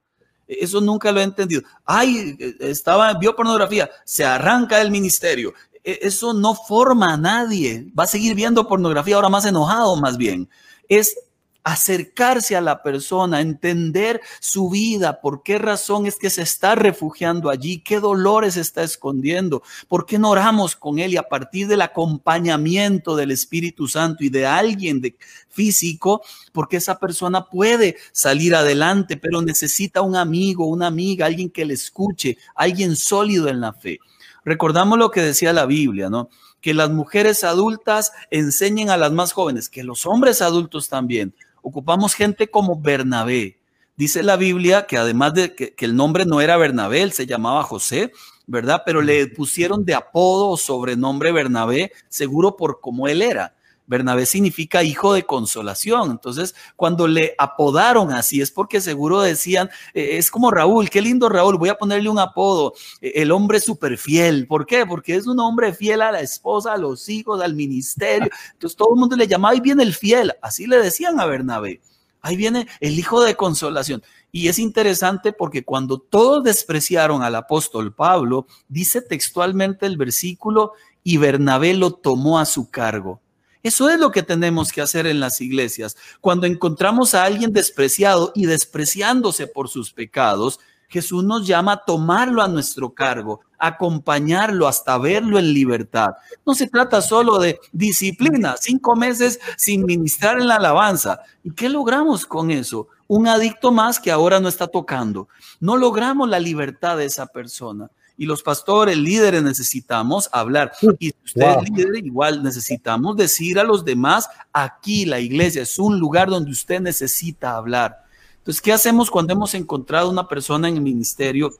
Eso 0.47 0.81
nunca 0.81 1.11
lo 1.11 1.19
he 1.19 1.23
entendido. 1.23 1.61
Ay, 1.85 2.37
estaba, 2.59 3.13
vio 3.13 3.35
pornografía, 3.35 3.89
se 4.05 4.23
arranca 4.23 4.77
del 4.77 4.91
ministerio. 4.91 5.53
E, 5.83 5.99
eso 6.01 6.33
no 6.33 6.55
forma 6.55 7.13
a 7.13 7.17
nadie. 7.17 7.87
Va 7.97 8.03
a 8.03 8.07
seguir 8.07 8.35
viendo 8.35 8.67
pornografía 8.67 9.15
ahora 9.15 9.29
más 9.29 9.45
enojado, 9.45 9.95
más 9.97 10.17
bien. 10.17 10.49
Es 10.87 11.15
acercarse 11.63 12.55
a 12.55 12.61
la 12.61 12.81
persona, 12.81 13.41
entender 13.41 14.21
su 14.39 14.69
vida, 14.69 15.19
por 15.19 15.43
qué 15.43 15.57
razón 15.57 16.05
es 16.05 16.15
que 16.15 16.29
se 16.29 16.41
está 16.41 16.75
refugiando 16.75 17.49
allí, 17.49 17.79
qué 17.79 17.99
dolores 17.99 18.55
está 18.55 18.83
escondiendo, 18.83 19.61
por 19.89 20.05
qué 20.05 20.17
no 20.17 20.29
oramos 20.29 20.77
con 20.77 20.99
él 20.99 21.13
y 21.13 21.17
a 21.17 21.23
partir 21.23 21.67
del 21.67 21.81
acompañamiento 21.81 23.17
del 23.17 23.31
Espíritu 23.31 23.87
Santo 23.87 24.23
y 24.23 24.29
de 24.29 24.45
alguien 24.45 25.01
de 25.01 25.17
físico, 25.49 26.21
porque 26.53 26.77
esa 26.77 26.99
persona 26.99 27.45
puede 27.49 27.97
salir 28.13 28.55
adelante, 28.55 29.17
pero 29.17 29.41
necesita 29.41 30.01
un 30.01 30.15
amigo, 30.15 30.67
una 30.67 30.87
amiga, 30.87 31.25
alguien 31.25 31.49
que 31.49 31.65
le 31.65 31.73
escuche, 31.73 32.37
alguien 32.55 32.95
sólido 32.95 33.49
en 33.49 33.59
la 33.59 33.73
fe. 33.73 33.99
Recordamos 34.45 34.97
lo 34.97 35.11
que 35.11 35.21
decía 35.21 35.51
la 35.51 35.65
Biblia, 35.65 36.09
¿no? 36.09 36.29
Que 36.61 36.73
las 36.73 36.89
mujeres 36.89 37.43
adultas 37.43 38.13
enseñen 38.31 38.89
a 38.89 38.95
las 38.95 39.11
más 39.11 39.33
jóvenes, 39.33 39.67
que 39.67 39.83
los 39.83 40.05
hombres 40.05 40.41
adultos 40.41 40.87
también 40.87 41.33
ocupamos 41.67 42.13
gente 42.13 42.49
como 42.49 42.79
Bernabé. 42.79 43.59
Dice 43.97 44.23
la 44.23 44.37
Biblia 44.37 44.87
que 44.87 44.97
además 44.97 45.33
de 45.33 45.53
que, 45.53 45.75
el 45.79 45.97
nombre 45.97 46.25
no 46.25 46.39
era 46.39 46.55
Bernabé, 46.55 47.01
él 47.01 47.11
se 47.11 47.25
llamaba 47.25 47.61
José, 47.63 48.13
¿verdad? 48.45 48.83
Pero 48.85 49.01
le 49.01 49.27
pusieron 49.27 49.83
de 49.83 49.93
apodo 49.93 50.47
o 50.47 50.55
sobrenombre 50.55 51.33
Bernabé, 51.33 51.91
seguro 52.07 52.55
por 52.55 52.79
cómo 52.79 53.09
él 53.09 53.21
era. 53.21 53.56
Bernabé 53.87 54.25
significa 54.25 54.83
hijo 54.83 55.13
de 55.13 55.23
consolación. 55.23 56.11
Entonces, 56.11 56.53
cuando 56.75 57.07
le 57.07 57.33
apodaron 57.37 58.11
así, 58.11 58.41
es 58.41 58.51
porque 58.51 58.81
seguro 58.81 59.21
decían, 59.21 59.69
eh, 59.93 60.17
es 60.17 60.29
como 60.29 60.51
Raúl, 60.51 60.89
qué 60.89 61.01
lindo 61.01 61.29
Raúl, 61.29 61.57
voy 61.57 61.69
a 61.69 61.77
ponerle 61.77 62.09
un 62.09 62.19
apodo, 62.19 62.73
eh, 63.01 63.13
el 63.15 63.31
hombre 63.31 63.59
súper 63.59 63.97
fiel. 63.97 64.45
¿Por 64.45 64.65
qué? 64.65 64.85
Porque 64.85 65.15
es 65.15 65.25
un 65.25 65.39
hombre 65.39 65.73
fiel 65.73 66.01
a 66.01 66.11
la 66.11 66.19
esposa, 66.19 66.73
a 66.73 66.77
los 66.77 67.07
hijos, 67.09 67.41
al 67.41 67.55
ministerio. 67.55 68.29
Entonces, 68.53 68.75
todo 68.77 68.93
el 68.93 68.99
mundo 68.99 69.15
le 69.15 69.27
llamaba, 69.27 69.53
ahí 69.53 69.61
viene 69.61 69.83
el 69.83 69.95
fiel. 69.95 70.33
Así 70.41 70.67
le 70.67 70.77
decían 70.77 71.19
a 71.19 71.25
Bernabé. 71.25 71.81
Ahí 72.21 72.35
viene 72.35 72.67
el 72.81 72.99
hijo 72.99 73.21
de 73.21 73.35
consolación. 73.35 74.03
Y 74.33 74.49
es 74.49 74.59
interesante 74.59 75.31
porque 75.31 75.63
cuando 75.63 75.97
todos 75.97 76.43
despreciaron 76.43 77.23
al 77.23 77.35
apóstol 77.35 77.93
Pablo, 77.93 78.47
dice 78.67 79.01
textualmente 79.01 79.85
el 79.85 79.95
versículo, 79.95 80.73
y 81.03 81.15
Bernabé 81.15 81.73
lo 81.73 81.91
tomó 81.93 82.37
a 82.37 82.45
su 82.45 82.69
cargo. 82.69 83.21
Eso 83.63 83.89
es 83.89 83.99
lo 83.99 84.11
que 84.11 84.23
tenemos 84.23 84.71
que 84.71 84.81
hacer 84.81 85.07
en 85.07 85.19
las 85.19 85.41
iglesias. 85.41 85.97
Cuando 86.21 86.45
encontramos 86.47 87.13
a 87.13 87.23
alguien 87.23 87.53
despreciado 87.53 88.31
y 88.35 88.45
despreciándose 88.45 89.47
por 89.47 89.69
sus 89.69 89.91
pecados, 89.91 90.59
Jesús 90.89 91.23
nos 91.23 91.45
llama 91.45 91.73
a 91.73 91.85
tomarlo 91.85 92.41
a 92.41 92.47
nuestro 92.47 92.93
cargo, 92.93 93.41
acompañarlo 93.59 94.67
hasta 94.67 94.97
verlo 94.97 95.37
en 95.37 95.53
libertad. 95.53 96.11
No 96.45 96.53
se 96.53 96.67
trata 96.67 97.01
solo 97.01 97.39
de 97.39 97.59
disciplina, 97.73 98.55
cinco 98.59 98.95
meses 98.95 99.39
sin 99.57 99.85
ministrar 99.85 100.39
en 100.39 100.47
la 100.47 100.55
alabanza. 100.55 101.19
¿Y 101.43 101.51
qué 101.51 101.67
logramos 101.67 102.25
con 102.25 102.51
eso? 102.51 102.87
Un 103.07 103.27
adicto 103.27 103.71
más 103.71 103.99
que 103.99 104.11
ahora 104.11 104.39
no 104.39 104.47
está 104.47 104.67
tocando. 104.67 105.27
No 105.59 105.75
logramos 105.75 106.29
la 106.29 106.39
libertad 106.39 106.97
de 106.97 107.05
esa 107.05 107.27
persona 107.27 107.89
y 108.17 108.25
los 108.25 108.41
pastores, 108.41 108.97
líderes, 108.97 109.43
necesitamos 109.43 110.27
hablar. 110.31 110.71
Y 110.99 111.13
ustedes, 111.23 111.69
líderes, 111.69 112.03
igual 112.03 112.43
necesitamos 112.43 113.15
decir 113.15 113.59
a 113.59 113.63
los 113.63 113.85
demás, 113.85 114.27
aquí 114.51 115.05
la 115.05 115.19
iglesia 115.19 115.61
es 115.61 115.77
un 115.77 115.99
lugar 115.99 116.29
donde 116.29 116.51
usted 116.51 116.81
necesita 116.81 117.55
hablar. 117.55 118.03
Entonces, 118.39 118.61
¿qué 118.61 118.73
hacemos 118.73 119.11
cuando 119.11 119.33
hemos 119.33 119.53
encontrado 119.53 120.09
una 120.09 120.27
persona 120.27 120.67
en 120.67 120.75
el 120.75 120.81
ministerio 120.81 121.51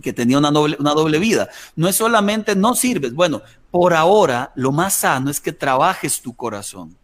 que 0.00 0.12
tenía 0.12 0.38
una 0.38 0.52
doble, 0.52 0.76
una 0.78 0.94
doble 0.94 1.18
vida? 1.18 1.48
No 1.74 1.88
es 1.88 1.96
solamente 1.96 2.54
no 2.54 2.76
sirves. 2.76 3.12
Bueno, 3.12 3.42
por 3.72 3.92
ahora 3.92 4.52
lo 4.54 4.70
más 4.70 4.94
sano 4.94 5.30
es 5.30 5.40
que 5.40 5.52
trabajes 5.52 6.22
tu 6.22 6.36
corazón. 6.36 6.96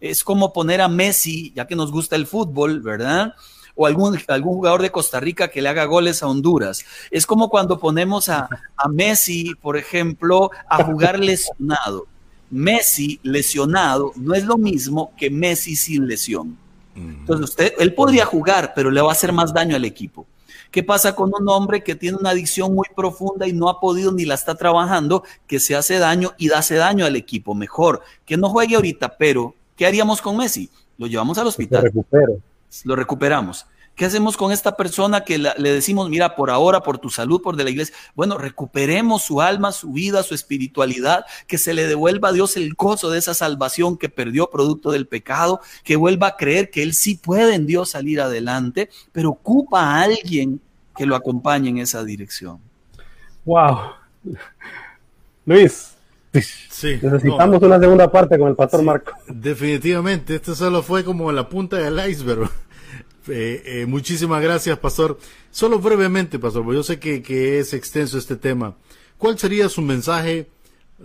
Es 0.00 0.24
como 0.24 0.52
poner 0.52 0.80
a 0.80 0.88
Messi, 0.88 1.52
ya 1.54 1.66
que 1.68 1.76
nos 1.76 1.92
gusta 1.92 2.16
el 2.16 2.26
fútbol, 2.26 2.80
¿verdad? 2.80 3.34
O 3.74 3.86
algún, 3.86 4.18
algún 4.28 4.54
jugador 4.54 4.82
de 4.82 4.90
Costa 4.90 5.20
Rica 5.20 5.48
que 5.48 5.62
le 5.62 5.68
haga 5.68 5.84
goles 5.84 6.22
a 6.22 6.28
Honduras. 6.28 6.84
Es 7.10 7.26
como 7.26 7.48
cuando 7.48 7.78
ponemos 7.78 8.28
a, 8.28 8.48
a 8.76 8.88
Messi, 8.88 9.54
por 9.60 9.76
ejemplo, 9.76 10.50
a 10.68 10.84
jugar 10.84 11.18
lesionado. 11.18 12.06
Messi 12.50 13.18
lesionado 13.22 14.12
no 14.16 14.34
es 14.34 14.44
lo 14.44 14.58
mismo 14.58 15.12
que 15.16 15.30
Messi 15.30 15.74
sin 15.74 16.06
lesión. 16.06 16.58
Entonces, 16.94 17.48
usted, 17.48 17.72
él 17.78 17.94
podría 17.94 18.26
jugar, 18.26 18.72
pero 18.76 18.90
le 18.90 19.00
va 19.00 19.08
a 19.08 19.12
hacer 19.12 19.32
más 19.32 19.54
daño 19.54 19.76
al 19.76 19.84
equipo. 19.86 20.26
¿Qué 20.70 20.82
pasa 20.82 21.14
con 21.14 21.30
un 21.38 21.48
hombre 21.48 21.82
que 21.82 21.94
tiene 21.94 22.18
una 22.18 22.30
adicción 22.30 22.74
muy 22.74 22.86
profunda 22.94 23.46
y 23.46 23.52
no 23.52 23.68
ha 23.68 23.80
podido 23.80 24.12
ni 24.12 24.24
la 24.24 24.34
está 24.34 24.54
trabajando, 24.54 25.22
que 25.46 25.60
se 25.60 25.74
hace 25.74 25.98
daño 25.98 26.32
y 26.38 26.50
hace 26.50 26.76
daño 26.76 27.04
al 27.04 27.16
equipo? 27.16 27.54
Mejor 27.54 28.02
que 28.24 28.36
no 28.36 28.48
juegue 28.48 28.76
ahorita, 28.76 29.16
pero 29.16 29.54
¿qué 29.76 29.86
haríamos 29.86 30.20
con 30.20 30.36
Messi? 30.36 30.70
Lo 30.98 31.06
llevamos 31.06 31.38
al 31.38 31.46
hospital 31.46 31.90
lo 32.84 32.96
recuperamos. 32.96 33.66
¿Qué 33.94 34.06
hacemos 34.06 34.38
con 34.38 34.52
esta 34.52 34.74
persona 34.74 35.22
que 35.22 35.36
le 35.36 35.72
decimos, 35.72 36.08
mira, 36.08 36.34
por 36.34 36.48
ahora, 36.48 36.82
por 36.82 36.98
tu 36.98 37.10
salud, 37.10 37.42
por 37.42 37.56
de 37.56 37.64
la 37.64 37.70
iglesia? 37.70 37.94
Bueno, 38.14 38.38
recuperemos 38.38 39.22
su 39.22 39.42
alma, 39.42 39.70
su 39.70 39.92
vida, 39.92 40.22
su 40.22 40.34
espiritualidad, 40.34 41.26
que 41.46 41.58
se 41.58 41.74
le 41.74 41.86
devuelva 41.86 42.30
a 42.30 42.32
Dios 42.32 42.56
el 42.56 42.72
gozo 42.72 43.10
de 43.10 43.18
esa 43.18 43.34
salvación 43.34 43.98
que 43.98 44.08
perdió 44.08 44.48
producto 44.48 44.92
del 44.92 45.06
pecado, 45.06 45.60
que 45.84 45.96
vuelva 45.96 46.28
a 46.28 46.36
creer 46.36 46.70
que 46.70 46.82
Él 46.82 46.94
sí 46.94 47.16
puede 47.16 47.54
en 47.54 47.66
Dios 47.66 47.90
salir 47.90 48.22
adelante, 48.22 48.88
pero 49.12 49.28
ocupa 49.30 49.82
a 49.82 50.02
alguien 50.02 50.60
que 50.96 51.04
lo 51.04 51.14
acompañe 51.14 51.68
en 51.68 51.78
esa 51.78 52.02
dirección. 52.02 52.60
Wow. 53.44 53.76
Luis, 55.44 55.91
Sí, 56.40 56.98
Necesitamos 57.02 57.62
una 57.62 57.78
segunda 57.78 58.10
parte 58.10 58.38
con 58.38 58.48
el 58.48 58.56
pastor 58.56 58.82
Marco. 58.82 59.12
Definitivamente, 59.28 60.36
esto 60.36 60.54
solo 60.54 60.82
fue 60.82 61.04
como 61.04 61.30
la 61.32 61.48
punta 61.48 61.76
del 61.76 62.10
iceberg. 62.10 62.48
Eh, 63.28 63.62
eh, 63.64 63.86
muchísimas 63.86 64.42
gracias, 64.42 64.76
pastor. 64.80 65.16
Solo 65.52 65.78
brevemente, 65.78 66.40
pastor, 66.40 66.64
porque 66.64 66.78
yo 66.78 66.82
sé 66.82 66.98
que, 66.98 67.60
es 67.60 67.72
extenso 67.72 68.18
este 68.18 68.34
tema. 68.34 68.74
¿Cuál 69.16 69.38
sería 69.38 69.68
su 69.68 69.80
mensaje, 69.80 70.50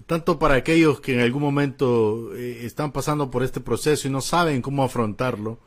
tanto 0.08 0.40
para 0.40 0.56
aquellos 0.56 1.00
que 1.00 1.14
en 1.14 1.20
algún 1.20 1.44
momento 1.44 2.36
eh, 2.36 2.66
están 2.66 2.92
pasando 2.92 3.30
por 3.30 3.44
este 3.44 3.60
proceso 3.60 4.08
y 4.08 4.12
no 4.12 4.22
saben 4.22 4.64
cómo 4.64 4.84
afrontarlo, 4.84 5.60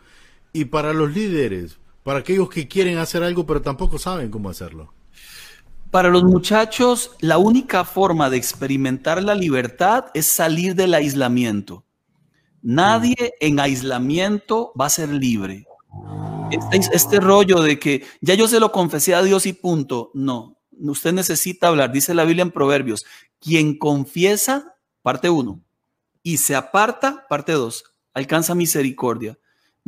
y 0.53 0.65
para 0.65 0.93
los 0.93 1.15
líderes, 1.15 1.79
para 2.03 2.19
aquellos 2.19 2.51
que 2.51 2.67
quieren 2.67 2.99
hacer 2.99 3.23
algo 3.23 3.47
pero 3.47 3.63
tampoco 3.63 4.01
saben 4.01 4.29
cómo 4.33 4.51
hacerlo? 4.51 4.93
Para 5.91 6.09
los 6.09 6.23
muchachos, 6.23 7.17
la 7.21 7.39
única 7.39 7.85
forma 7.85 8.31
de 8.31 8.37
experimentar 8.37 9.23
la 9.23 9.35
libertad 9.35 10.07
es 10.15 10.27
salir 10.27 10.77
del 10.77 10.95
aislamiento. 10.95 11.85
Nadie 12.63 13.17
mm. 13.19 13.45
en 13.45 13.61
aislamiento 13.61 14.73
va 14.81 14.87
a 14.87 14.91
ser 14.91 15.09
libre. 15.09 15.67
Este, 16.53 16.81
este, 16.95 17.21
rollo 17.21 17.61
de 17.61 17.79
que 17.81 18.05
ya 18.21 18.35
yo 18.35 18.47
se 18.47 18.61
lo 18.61 18.71
confesé 18.71 19.15
a 19.15 19.23
Dios 19.23 19.47
y 19.47 19.53
punto, 19.53 20.13
no. 20.15 20.59
Usted 20.79 21.13
necesita 21.13 21.69
hablar, 21.69 21.91
dice 21.91 22.15
la 22.15 22.25
Biblia 22.25 22.43
en 22.43 22.53
Proverbios, 22.53 23.05
quien 23.41 23.77
confiesa, 23.77 24.77
parte 25.03 25.29
uno, 25.29 25.61
y 26.23 26.37
se 26.37 26.55
aparta, 26.55 27.27
parte 27.29 27.53
dos, 27.53 27.85
alcanza 28.15 28.55
misericordia. 28.55 29.39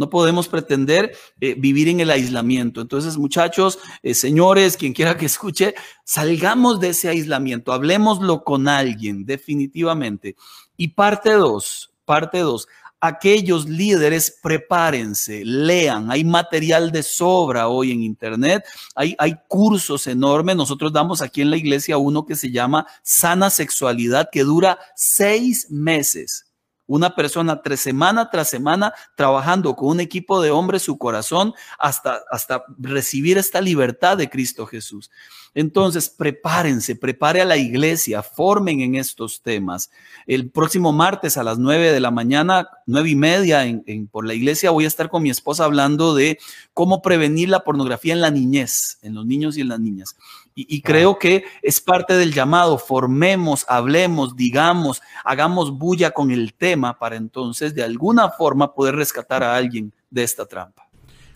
No 0.03 0.11
podemos 0.11 0.49
pretender 0.49 1.17
eh, 1.41 1.55
vivir 1.57 1.87
en 1.87 2.01
el 2.01 2.11
aislamiento. 2.11 2.81
Entonces, 2.81 3.17
muchachos, 3.17 3.79
eh, 4.03 4.15
señores, 4.15 4.77
quien 4.77 4.95
quiera 4.95 5.17
que 5.17 5.27
escuche, 5.27 5.77
salgamos 6.03 6.81
de 6.81 6.89
ese 6.89 7.09
aislamiento, 7.09 7.73
hablemoslo 7.73 8.43
con 8.43 8.67
alguien, 8.67 9.25
definitivamente. 9.25 10.35
Y 10.77 10.89
parte 10.89 11.35
dos, 11.35 11.93
parte 12.05 12.41
dos, 12.41 12.67
aquellos 13.01 13.69
líderes, 13.69 14.37
prepárense, 14.43 15.45
lean, 15.45 16.11
hay 16.11 16.25
material 16.25 16.91
de 16.91 17.05
sobra 17.05 17.69
hoy 17.69 17.93
en 17.93 18.03
Internet, 18.03 18.65
hay, 18.97 19.15
hay 19.21 19.37
cursos 19.47 20.09
enormes, 20.09 20.57
nosotros 20.57 20.93
damos 20.93 21.23
aquí 21.23 21.43
en 21.43 21.51
la 21.51 21.59
iglesia 21.59 21.97
uno 21.97 22.27
que 22.27 22.35
se 22.35 22.51
llama 22.51 22.89
Sana 23.05 23.51
Sexualidad, 23.51 24.31
que 24.33 24.43
dura 24.43 24.81
seis 24.97 25.69
meses. 25.71 26.52
Una 26.93 27.15
persona 27.15 27.63
tres 27.63 27.81
semana 27.81 28.29
tras 28.29 28.51
semana 28.51 28.93
trabajando 29.15 29.75
con 29.75 29.89
un 29.89 30.01
equipo 30.01 30.43
de 30.43 30.51
hombres 30.51 30.83
su 30.83 30.99
corazón 30.99 31.55
hasta, 31.79 32.21
hasta 32.31 32.65
recibir 32.79 33.39
esta 33.39 33.63
libertad 33.63 34.19
de 34.19 34.29
Cristo 34.29 34.67
Jesús. 34.67 35.11
Entonces, 35.55 36.11
prepárense, 36.11 36.95
prepare 36.95 37.41
a 37.41 37.47
la 37.47 37.57
iglesia, 37.57 38.23
formen 38.23 38.81
en 38.81 38.95
estos 38.97 39.41
temas. 39.41 39.91
El 40.27 40.51
próximo 40.51 40.93
martes 40.93 41.39
a 41.39 41.43
las 41.43 41.59
nueve 41.59 41.93
de 41.93 42.01
la 42.01 42.11
mañana, 42.11 42.69
nueve 42.85 43.09
y 43.09 43.17
media, 43.17 43.65
en, 43.65 44.07
por 44.09 44.27
la 44.27 44.35
iglesia, 44.35 44.71
voy 44.71 44.85
a 44.85 44.89
estar 44.89 45.09
con 45.09 45.23
mi 45.23 45.31
esposa 45.31 45.65
hablando 45.65 46.15
de 46.15 46.39
cómo 46.75 47.01
prevenir 47.01 47.49
la 47.49 47.65
pornografía 47.65 48.13
en 48.13 48.21
la 48.21 48.31
niñez, 48.31 48.99
en 49.01 49.15
los 49.15 49.25
niños 49.25 49.57
y 49.57 49.63
en 49.63 49.69
las 49.69 49.81
niñas. 49.81 50.15
Y, 50.55 50.83
creo 50.83 51.19
que 51.19 51.45
es 51.63 51.81
parte 51.81 52.15
del 52.15 52.33
llamado, 52.33 52.77
formemos, 52.77 53.65
hablemos, 53.69 54.37
digamos, 54.37 55.01
hagamos 55.25 55.79
bulla 55.79 56.11
con 56.11 56.31
el 56.31 56.53
tema 56.53 56.99
para 56.99 57.17
entonces 57.17 57.75
de 57.75 57.83
alguna 57.83 58.31
forma 58.31 58.75
poder 58.75 58.97
rescatar 58.97 59.43
a 59.43 59.57
alguien 59.57 59.93
de 60.11 60.23
esta 60.23 60.45
trampa. 60.45 60.87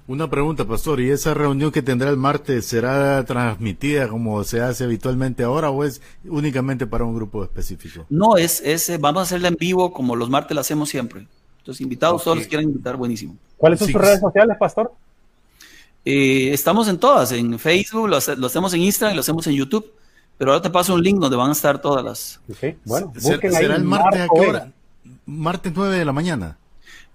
Una 0.09 0.31
pregunta, 0.31 0.65
pastor, 0.65 1.01
¿y 1.01 1.11
esa 1.11 1.35
reunión 1.35 1.73
que 1.73 1.83
tendrá 1.83 2.11
el 2.11 2.17
martes 2.17 2.67
será 2.67 3.25
transmitida 3.25 4.07
como 4.07 4.45
se 4.45 4.61
hace 4.61 4.85
habitualmente 4.85 5.43
ahora 5.43 5.71
o 5.71 5.83
es 5.83 6.01
únicamente 6.25 6.87
para 6.87 7.05
un 7.05 7.17
grupo 7.17 7.43
específico? 7.43 8.07
No, 8.09 8.37
es, 8.37 8.61
es 8.61 8.89
eh, 8.89 8.99
vamos 8.99 9.21
a 9.21 9.23
hacerla 9.25 9.49
en 9.49 9.57
vivo 9.59 9.93
como 9.93 10.15
los 10.15 10.31
martes 10.31 10.55
la 10.55 10.61
hacemos 10.61 10.91
siempre. 10.91 11.27
Entonces, 11.59 11.81
invitados, 11.81 12.23
todos 12.23 12.37
los 12.37 12.47
quieren 12.47 12.69
invitar, 12.69 12.97
buenísimo. 12.97 13.37
¿Cuáles 13.57 13.81
son 13.81 13.89
sus 13.89 14.01
redes 14.01 14.21
sociales, 14.21 14.57
pastor? 14.61 14.93
Eh, 16.09 16.53
estamos 16.53 16.87
en 16.87 16.99
todas, 16.99 17.33
en 17.33 17.59
Facebook, 17.59 18.09
lo, 18.09 18.17
hacemos 18.17 18.73
en 18.73 18.81
Instagram, 18.81 19.17
lo 19.17 19.23
hacemos 19.23 19.45
en 19.49 19.55
YouTube, 19.55 19.93
pero 20.39 20.53
ahora 20.53 20.63
te 20.63 20.71
paso 20.71 20.95
un 20.95 21.03
link 21.03 21.19
donde 21.19 21.37
van 21.37 21.49
a 21.49 21.53
estar 21.53 21.81
todas 21.81 22.05
las. 22.05 22.41
bueno, 22.85 23.13
¿Será 23.19 23.75
el 23.75 23.83
martes 23.83 24.21
a 24.21 24.29
qué 24.33 24.41
hora? 24.41 24.73
Martes 25.27 25.73
9 25.75 25.99
de 25.99 26.05
la 26.05 26.13
mañana. 26.13 26.59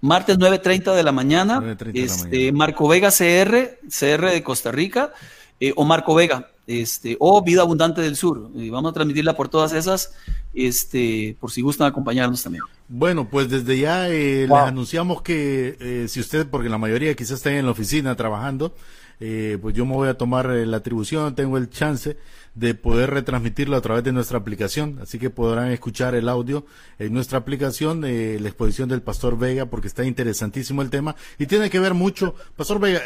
Martes 0.02 0.38
9.30 0.38 0.94
de 0.94 1.04
la 1.04 1.14
mañana. 1.14 1.78
este, 1.94 2.52
Marco 2.52 2.86
Vega 2.90 3.12
CR, 3.12 3.80
CR 3.88 4.30
de 4.30 4.44
Costa 4.44 4.74
Rica, 4.74 5.14
eh, 5.62 5.72
o 5.78 5.86
Marco 5.86 6.14
Vega, 6.14 6.50
este, 6.80 7.18
o 7.20 7.44
Vida 7.44 7.62
Abundante 7.62 8.02
del 8.02 8.16
Sur. 8.16 8.50
y 8.56 8.70
vamos 8.70 8.92
a 8.92 8.94
transmitirla 8.94 9.36
por 9.36 9.50
todas 9.50 9.74
esas, 9.74 10.14
este, 10.54 11.36
por 11.40 11.52
si 11.52 11.62
gustan 11.62 11.88
acompañarnos 11.88 12.44
también. 12.44 12.64
Bueno, 12.88 13.28
pues 13.30 13.50
desde 13.50 13.78
ya 13.78 14.10
eh, 14.10 14.48
les 14.48 14.58
anunciamos 14.58 15.22
que 15.22 15.78
eh, 15.80 16.08
si 16.08 16.20
usted, 16.20 16.48
porque 16.48 16.70
la 16.70 16.78
mayoría 16.78 17.14
quizás 17.16 17.38
está 17.38 17.52
en 17.52 17.66
la 17.66 17.72
oficina 17.72 18.16
trabajando, 18.16 18.74
eh, 19.20 19.58
pues 19.62 19.76
yo 19.76 19.86
me 19.86 19.94
voy 19.94 20.08
a 20.08 20.18
tomar 20.18 20.48
la 20.48 20.78
atribución, 20.78 21.36
tengo 21.36 21.58
el 21.58 21.70
chance 21.70 22.18
de 22.56 22.74
poder 22.74 23.12
retransmitirlo 23.12 23.78
a 23.78 23.82
través 23.82 24.04
de 24.04 24.12
nuestra 24.12 24.40
aplicación, 24.40 25.00
así 25.02 25.20
que 25.20 25.30
podrán 25.30 25.72
escuchar 25.72 26.16
el 26.16 26.28
audio 26.28 26.66
en 27.00 27.14
nuestra 27.14 27.38
aplicación, 27.38 28.02
de 28.02 28.40
la 28.40 28.48
exposición 28.48 28.90
del 28.90 29.02
Pastor 29.02 29.38
Vega, 29.38 29.68
porque 29.68 29.88
está 29.88 30.04
interesantísimo 30.04 30.82
el 30.82 30.90
tema 30.90 31.16
y 31.38 31.46
tiene 31.46 31.70
que 31.70 31.80
ver 31.80 31.94
mucho, 31.94 32.36
Pastor 32.56 32.80
Vega, 32.80 33.02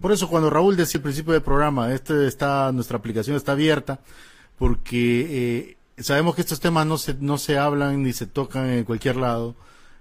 por 0.00 0.12
eso 0.12 0.28
cuando 0.28 0.50
Raúl 0.50 0.76
decía 0.76 0.98
al 0.98 1.02
principio 1.02 1.32
del 1.32 1.42
programa, 1.42 1.92
este 1.92 2.26
está, 2.26 2.70
nuestra 2.72 2.98
aplicación 2.98 3.36
está 3.36 3.52
abierta, 3.52 4.00
porque 4.58 5.76
sabemos 5.98 6.34
que 6.34 6.42
estos 6.42 6.60
temas 6.60 6.86
no 6.86 6.98
se, 6.98 7.14
no 7.14 7.38
se 7.38 7.58
hablan 7.58 8.02
ni 8.02 8.12
se 8.12 8.26
tocan 8.26 8.68
en 8.70 8.84
cualquier 8.84 9.16
lado. 9.16 9.54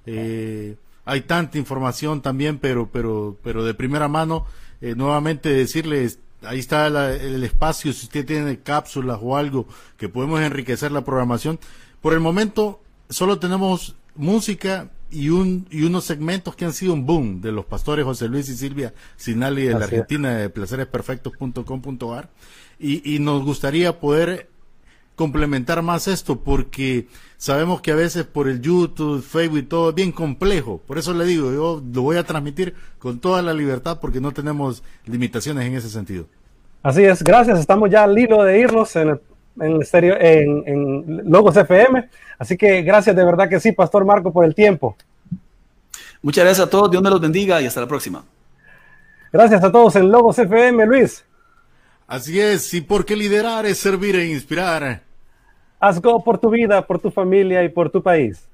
Eh, 0.05 0.75
hay 1.05 1.21
tanta 1.21 1.57
información 1.57 2.21
también, 2.21 2.59
pero, 2.59 2.89
pero, 2.91 3.37
pero 3.43 3.63
de 3.63 3.73
primera 3.73 4.07
mano, 4.07 4.45
eh, 4.81 4.93
nuevamente 4.95 5.49
decirles, 5.49 6.19
ahí 6.41 6.59
está 6.59 6.87
el 6.87 7.43
espacio, 7.43 7.93
si 7.93 8.05
usted 8.05 8.25
tiene 8.25 8.59
cápsulas 8.59 9.19
o 9.21 9.37
algo 9.37 9.67
que 9.97 10.09
podemos 10.09 10.41
enriquecer 10.41 10.91
la 10.91 11.05
programación. 11.05 11.59
Por 12.01 12.13
el 12.13 12.19
momento, 12.19 12.81
solo 13.09 13.39
tenemos 13.39 13.95
música 14.15 14.89
y, 15.11 15.29
un, 15.29 15.67
y 15.69 15.83
unos 15.83 16.03
segmentos 16.03 16.55
que 16.55 16.65
han 16.65 16.73
sido 16.73 16.93
un 16.93 17.05
boom 17.05 17.41
de 17.41 17.51
los 17.51 17.65
pastores 17.65 18.05
José 18.05 18.27
Luis 18.27 18.49
y 18.49 18.55
Silvia 18.55 18.93
Sinali 19.15 19.63
de 19.63 19.73
la 19.73 19.85
Argentina 19.85 20.35
de 20.35 20.49
placeresperfectos.com.ar 20.49 22.29
y, 22.79 23.15
y 23.15 23.19
nos 23.19 23.43
gustaría 23.43 23.99
poder 23.99 24.49
complementar 25.15 25.81
más 25.81 26.07
esto 26.07 26.39
porque 26.41 27.07
sabemos 27.37 27.81
que 27.81 27.91
a 27.91 27.95
veces 27.95 28.23
por 28.23 28.47
el 28.47 28.61
YouTube, 28.61 29.23
Facebook 29.23 29.57
y 29.57 29.63
todo 29.63 29.89
es 29.89 29.95
bien 29.95 30.11
complejo. 30.11 30.79
Por 30.85 30.99
eso 30.99 31.13
le 31.13 31.25
digo, 31.25 31.51
yo 31.51 31.81
lo 31.93 32.01
voy 32.03 32.17
a 32.17 32.23
transmitir 32.23 32.75
con 32.99 33.19
toda 33.19 33.41
la 33.41 33.53
libertad 33.53 33.99
porque 33.99 34.21
no 34.21 34.31
tenemos 34.31 34.83
limitaciones 35.05 35.65
en 35.65 35.75
ese 35.75 35.89
sentido. 35.89 36.27
Así 36.83 37.03
es, 37.03 37.23
gracias. 37.23 37.59
Estamos 37.59 37.89
ya 37.89 38.03
al 38.03 38.17
hilo 38.17 38.43
de 38.43 38.59
irnos 38.59 38.95
en, 38.95 39.19
en, 39.61 39.81
en, 39.91 40.63
en 40.65 41.31
Logos 41.31 41.55
FM. 41.57 42.09
Así 42.39 42.57
que 42.57 42.81
gracias 42.81 43.15
de 43.15 43.25
verdad 43.25 43.49
que 43.49 43.59
sí, 43.59 43.71
Pastor 43.71 44.05
Marco, 44.05 44.31
por 44.31 44.45
el 44.45 44.53
tiempo. 44.53 44.95
Muchas 46.21 46.43
gracias 46.43 46.67
a 46.67 46.69
todos, 46.69 46.91
Dios 46.91 47.01
me 47.03 47.09
los 47.09 47.21
bendiga 47.21 47.61
y 47.61 47.65
hasta 47.65 47.81
la 47.81 47.87
próxima. 47.87 48.23
Gracias 49.31 49.63
a 49.63 49.71
todos 49.71 49.95
en 49.95 50.11
Logos 50.11 50.39
FM, 50.39 50.85
Luis. 50.85 51.23
Así 52.07 52.39
es, 52.39 52.73
y 52.73 52.81
porque 52.81 53.15
liderar 53.15 53.65
es 53.65 53.77
servir 53.77 54.15
e 54.15 54.27
inspirar. 54.27 55.03
Haz 55.79 56.01
go 56.01 56.23
por 56.23 56.37
tu 56.39 56.49
vida, 56.49 56.85
por 56.87 56.99
tu 56.99 57.11
familia 57.11 57.63
y 57.63 57.69
por 57.69 57.89
tu 57.89 58.01
país. 58.01 58.47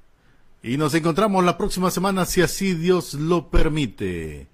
Y 0.62 0.76
nos 0.76 0.94
encontramos 0.94 1.44
la 1.44 1.56
próxima 1.56 1.90
semana 1.90 2.24
si 2.24 2.42
así 2.42 2.74
Dios 2.74 3.14
lo 3.14 3.48
permite. 3.48 4.48